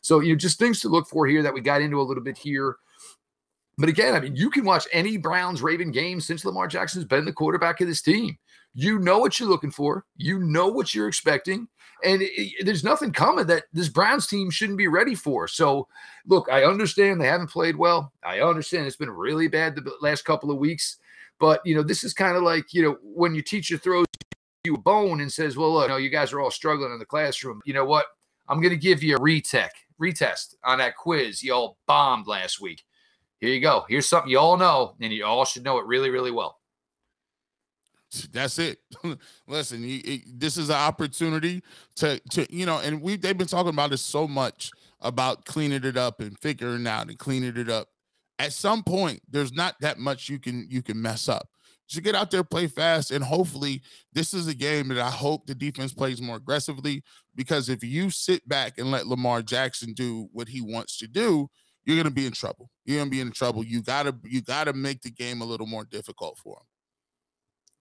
So, 0.00 0.20
you 0.20 0.32
know, 0.32 0.38
just 0.38 0.58
things 0.58 0.80
to 0.80 0.88
look 0.88 1.08
for 1.08 1.26
here 1.26 1.42
that 1.42 1.52
we 1.52 1.60
got 1.60 1.82
into 1.82 2.00
a 2.00 2.02
little 2.02 2.22
bit 2.22 2.38
here. 2.38 2.76
But 3.76 3.88
again, 3.88 4.14
I 4.14 4.20
mean, 4.20 4.36
you 4.36 4.50
can 4.50 4.64
watch 4.64 4.86
any 4.92 5.16
Browns 5.16 5.62
Raven 5.62 5.90
game 5.90 6.20
since 6.20 6.44
Lamar 6.44 6.68
Jackson's 6.68 7.04
been 7.04 7.24
the 7.24 7.32
quarterback 7.32 7.80
of 7.80 7.88
this 7.88 8.02
team. 8.02 8.38
You 8.74 8.98
know 8.98 9.18
what 9.18 9.38
you're 9.38 9.48
looking 9.48 9.70
for, 9.70 10.04
you 10.16 10.38
know 10.40 10.68
what 10.68 10.94
you're 10.94 11.08
expecting, 11.08 11.68
and 12.02 12.22
it, 12.22 12.32
it, 12.34 12.66
there's 12.66 12.82
nothing 12.84 13.12
coming 13.12 13.46
that 13.46 13.64
this 13.72 13.88
Browns 13.88 14.26
team 14.26 14.50
shouldn't 14.50 14.78
be 14.78 14.88
ready 14.88 15.14
for. 15.14 15.46
So, 15.46 15.86
look, 16.26 16.48
I 16.50 16.64
understand 16.64 17.20
they 17.20 17.26
haven't 17.26 17.50
played 17.50 17.76
well. 17.76 18.12
I 18.24 18.40
understand 18.40 18.86
it's 18.86 18.96
been 18.96 19.10
really 19.10 19.46
bad 19.46 19.76
the 19.76 19.92
last 20.00 20.24
couple 20.24 20.50
of 20.50 20.58
weeks. 20.58 20.98
But 21.38 21.60
you 21.64 21.74
know, 21.74 21.82
this 21.82 22.04
is 22.04 22.14
kind 22.14 22.36
of 22.36 22.42
like 22.42 22.72
you 22.72 22.82
know 22.82 22.98
when 23.02 23.34
your 23.34 23.42
teacher 23.42 23.78
throws 23.78 24.06
you 24.64 24.74
a 24.74 24.78
bone 24.78 25.20
and 25.20 25.32
says, 25.32 25.56
"Well, 25.56 25.72
look, 25.72 25.84
you, 25.84 25.88
know, 25.88 25.96
you 25.96 26.10
guys 26.10 26.32
are 26.32 26.40
all 26.40 26.50
struggling 26.50 26.92
in 26.92 26.98
the 26.98 27.06
classroom. 27.06 27.60
You 27.64 27.74
know 27.74 27.84
what? 27.84 28.06
I'm 28.48 28.60
going 28.60 28.70
to 28.70 28.76
give 28.76 29.02
you 29.02 29.16
a 29.16 29.20
retech, 29.20 29.70
retest 30.00 30.54
on 30.64 30.78
that 30.78 30.96
quiz 30.96 31.42
you 31.42 31.54
all 31.54 31.78
bombed 31.86 32.26
last 32.26 32.60
week. 32.60 32.84
Here 33.44 33.54
you 33.54 33.60
go. 33.60 33.84
Here's 33.88 34.08
something 34.08 34.30
you 34.30 34.38
all 34.38 34.56
know, 34.56 34.94
and 35.00 35.12
you 35.12 35.24
all 35.24 35.44
should 35.44 35.64
know 35.64 35.78
it 35.78 35.86
really, 35.86 36.10
really 36.10 36.30
well." 36.30 36.58
That's 38.32 38.58
it. 38.60 38.78
Listen, 39.48 39.82
you, 39.82 40.00
it, 40.04 40.20
this 40.38 40.56
is 40.56 40.68
an 40.68 40.76
opportunity 40.76 41.62
to 41.96 42.20
to 42.30 42.46
you 42.54 42.66
know, 42.66 42.78
and 42.78 43.02
we 43.02 43.16
they've 43.16 43.36
been 43.36 43.46
talking 43.46 43.70
about 43.70 43.90
this 43.90 44.02
so 44.02 44.26
much 44.28 44.70
about 45.00 45.44
cleaning 45.44 45.84
it 45.84 45.96
up 45.96 46.20
and 46.20 46.38
figuring 46.38 46.86
out 46.86 47.08
and 47.08 47.18
cleaning 47.18 47.56
it 47.56 47.68
up 47.68 47.88
at 48.38 48.52
some 48.52 48.82
point 48.82 49.20
there's 49.28 49.52
not 49.52 49.76
that 49.80 49.98
much 49.98 50.28
you 50.28 50.38
can 50.38 50.66
you 50.68 50.82
can 50.82 51.00
mess 51.00 51.28
up 51.28 51.48
so 51.86 52.00
get 52.00 52.14
out 52.14 52.30
there 52.30 52.42
play 52.42 52.66
fast 52.66 53.10
and 53.10 53.22
hopefully 53.22 53.82
this 54.12 54.34
is 54.34 54.48
a 54.48 54.54
game 54.54 54.88
that 54.88 54.98
i 54.98 55.10
hope 55.10 55.46
the 55.46 55.54
defense 55.54 55.92
plays 55.92 56.20
more 56.20 56.36
aggressively 56.36 57.02
because 57.34 57.68
if 57.68 57.84
you 57.84 58.10
sit 58.10 58.46
back 58.48 58.78
and 58.78 58.90
let 58.90 59.06
lamar 59.06 59.42
jackson 59.42 59.92
do 59.92 60.28
what 60.32 60.48
he 60.48 60.60
wants 60.60 60.98
to 60.98 61.06
do 61.06 61.48
you're 61.86 62.04
to 62.04 62.10
be 62.10 62.26
in 62.26 62.32
trouble 62.32 62.70
you're 62.84 63.04
to 63.04 63.10
be 63.10 63.20
in 63.20 63.30
trouble 63.30 63.64
you 63.64 63.82
got 63.82 64.04
to 64.04 64.14
you 64.24 64.42
got 64.42 64.64
to 64.64 64.72
make 64.72 65.02
the 65.02 65.10
game 65.10 65.40
a 65.40 65.44
little 65.44 65.66
more 65.66 65.84
difficult 65.84 66.38
for 66.38 66.58
him 66.58 66.66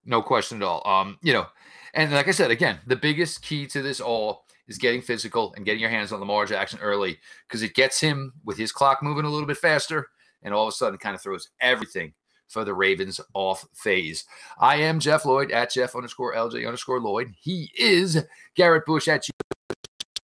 no 0.05 0.21
question 0.21 0.61
at 0.61 0.65
all 0.65 0.85
um 0.87 1.17
you 1.21 1.33
know 1.33 1.45
and 1.93 2.11
like 2.11 2.27
i 2.27 2.31
said 2.31 2.51
again 2.51 2.79
the 2.87 2.95
biggest 2.95 3.41
key 3.41 3.65
to 3.65 3.81
this 3.81 3.99
all 3.99 4.45
is 4.67 4.77
getting 4.77 5.01
physical 5.01 5.53
and 5.55 5.65
getting 5.65 5.81
your 5.81 5.89
hands 5.89 6.11
on 6.11 6.19
lamar 6.19 6.45
jackson 6.45 6.79
early 6.79 7.17
because 7.47 7.61
it 7.61 7.73
gets 7.73 7.99
him 7.99 8.33
with 8.45 8.57
his 8.57 8.71
clock 8.71 9.01
moving 9.01 9.25
a 9.25 9.29
little 9.29 9.47
bit 9.47 9.57
faster 9.57 10.07
and 10.43 10.53
all 10.53 10.63
of 10.67 10.69
a 10.69 10.75
sudden 10.75 10.97
kind 10.97 11.15
of 11.15 11.21
throws 11.21 11.49
everything 11.61 12.13
for 12.53 12.63
the 12.63 12.73
Ravens 12.73 13.19
off 13.33 13.65
phase. 13.73 14.25
I 14.59 14.75
am 14.75 14.99
Jeff 14.99 15.25
Lloyd 15.25 15.51
at 15.51 15.71
Jeff 15.71 15.95
underscore 15.95 16.35
LJ 16.35 16.65
underscore 16.65 17.01
Lloyd. 17.01 17.33
He 17.39 17.71
is 17.77 18.23
Garrett 18.55 18.85
Bush 18.85 19.07
at. 19.07 19.25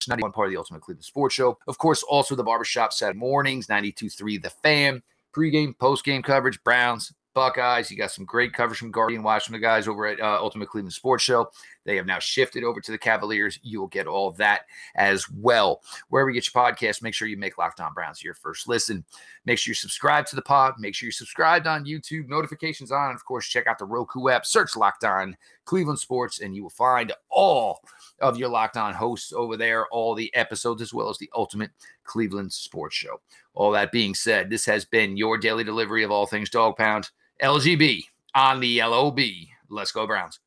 91 0.07 0.31
part 0.31 0.47
of 0.47 0.51
the 0.51 0.57
Ultimate 0.57 0.81
Cleveland 0.81 1.05
Sports 1.05 1.35
Show. 1.35 1.57
Of 1.67 1.77
course, 1.77 2.03
also 2.03 2.35
the 2.35 2.43
barbershop 2.43 2.93
Saturday 2.93 3.19
mornings, 3.19 3.67
92.3 3.67 4.41
The 4.41 4.49
Fan, 4.49 5.01
pregame, 5.35 5.75
postgame 5.77 6.23
coverage, 6.23 6.63
Browns, 6.63 7.13
Buckeyes. 7.33 7.89
You 7.91 7.97
got 7.97 8.11
some 8.11 8.25
great 8.25 8.53
coverage 8.53 8.79
from 8.79 8.91
Guardian 8.91 9.23
Watch 9.23 9.45
from 9.45 9.53
the 9.53 9.59
guys 9.59 9.87
over 9.87 10.05
at 10.07 10.19
uh, 10.19 10.39
Ultimate 10.39 10.69
Cleveland 10.69 10.93
Sports 10.93 11.23
Show. 11.23 11.49
They 11.89 11.95
have 11.95 12.05
now 12.05 12.19
shifted 12.19 12.63
over 12.63 12.79
to 12.81 12.91
the 12.91 12.99
Cavaliers. 12.99 13.57
You 13.63 13.79
will 13.79 13.87
get 13.87 14.05
all 14.05 14.29
that 14.33 14.65
as 14.93 15.27
well. 15.27 15.81
Wherever 16.09 16.29
you 16.29 16.35
get 16.35 16.53
your 16.53 16.63
podcast, 16.63 17.01
make 17.01 17.15
sure 17.15 17.27
you 17.27 17.35
make 17.35 17.57
Locked 17.57 17.81
On 17.81 17.95
Browns 17.95 18.23
your 18.23 18.35
first 18.35 18.67
listen. 18.67 19.03
Make 19.47 19.57
sure 19.57 19.71
you 19.71 19.75
subscribe 19.75 20.27
to 20.27 20.35
the 20.35 20.41
pod. 20.43 20.75
Make 20.77 20.93
sure 20.93 21.07
you're 21.07 21.11
subscribed 21.11 21.65
on 21.65 21.85
YouTube. 21.85 22.27
Notifications 22.27 22.91
on. 22.91 23.15
Of 23.15 23.25
course, 23.25 23.47
check 23.47 23.65
out 23.65 23.79
the 23.79 23.85
Roku 23.85 24.29
app. 24.29 24.45
Search 24.45 24.75
Locked 24.75 25.03
On 25.03 25.35
Cleveland 25.65 25.97
Sports, 25.97 26.41
and 26.41 26.55
you 26.55 26.61
will 26.61 26.69
find 26.69 27.11
all 27.31 27.81
of 28.21 28.37
your 28.37 28.49
Locked 28.49 28.77
On 28.77 28.93
hosts 28.93 29.33
over 29.33 29.57
there, 29.57 29.87
all 29.87 30.13
the 30.13 30.31
episodes, 30.35 30.83
as 30.83 30.93
well 30.93 31.09
as 31.09 31.17
the 31.17 31.31
Ultimate 31.33 31.71
Cleveland 32.03 32.53
Sports 32.53 32.97
Show. 32.97 33.19
All 33.55 33.71
that 33.71 33.91
being 33.91 34.13
said, 34.13 34.51
this 34.51 34.67
has 34.67 34.85
been 34.85 35.17
your 35.17 35.39
daily 35.39 35.63
delivery 35.63 36.03
of 36.03 36.11
all 36.11 36.27
things 36.27 36.51
Dog 36.51 36.77
Pound. 36.77 37.09
LGB 37.41 38.03
on 38.35 38.59
the 38.59 38.79
LOB. 38.83 39.21
Let's 39.69 39.91
go, 39.91 40.05
Browns. 40.05 40.39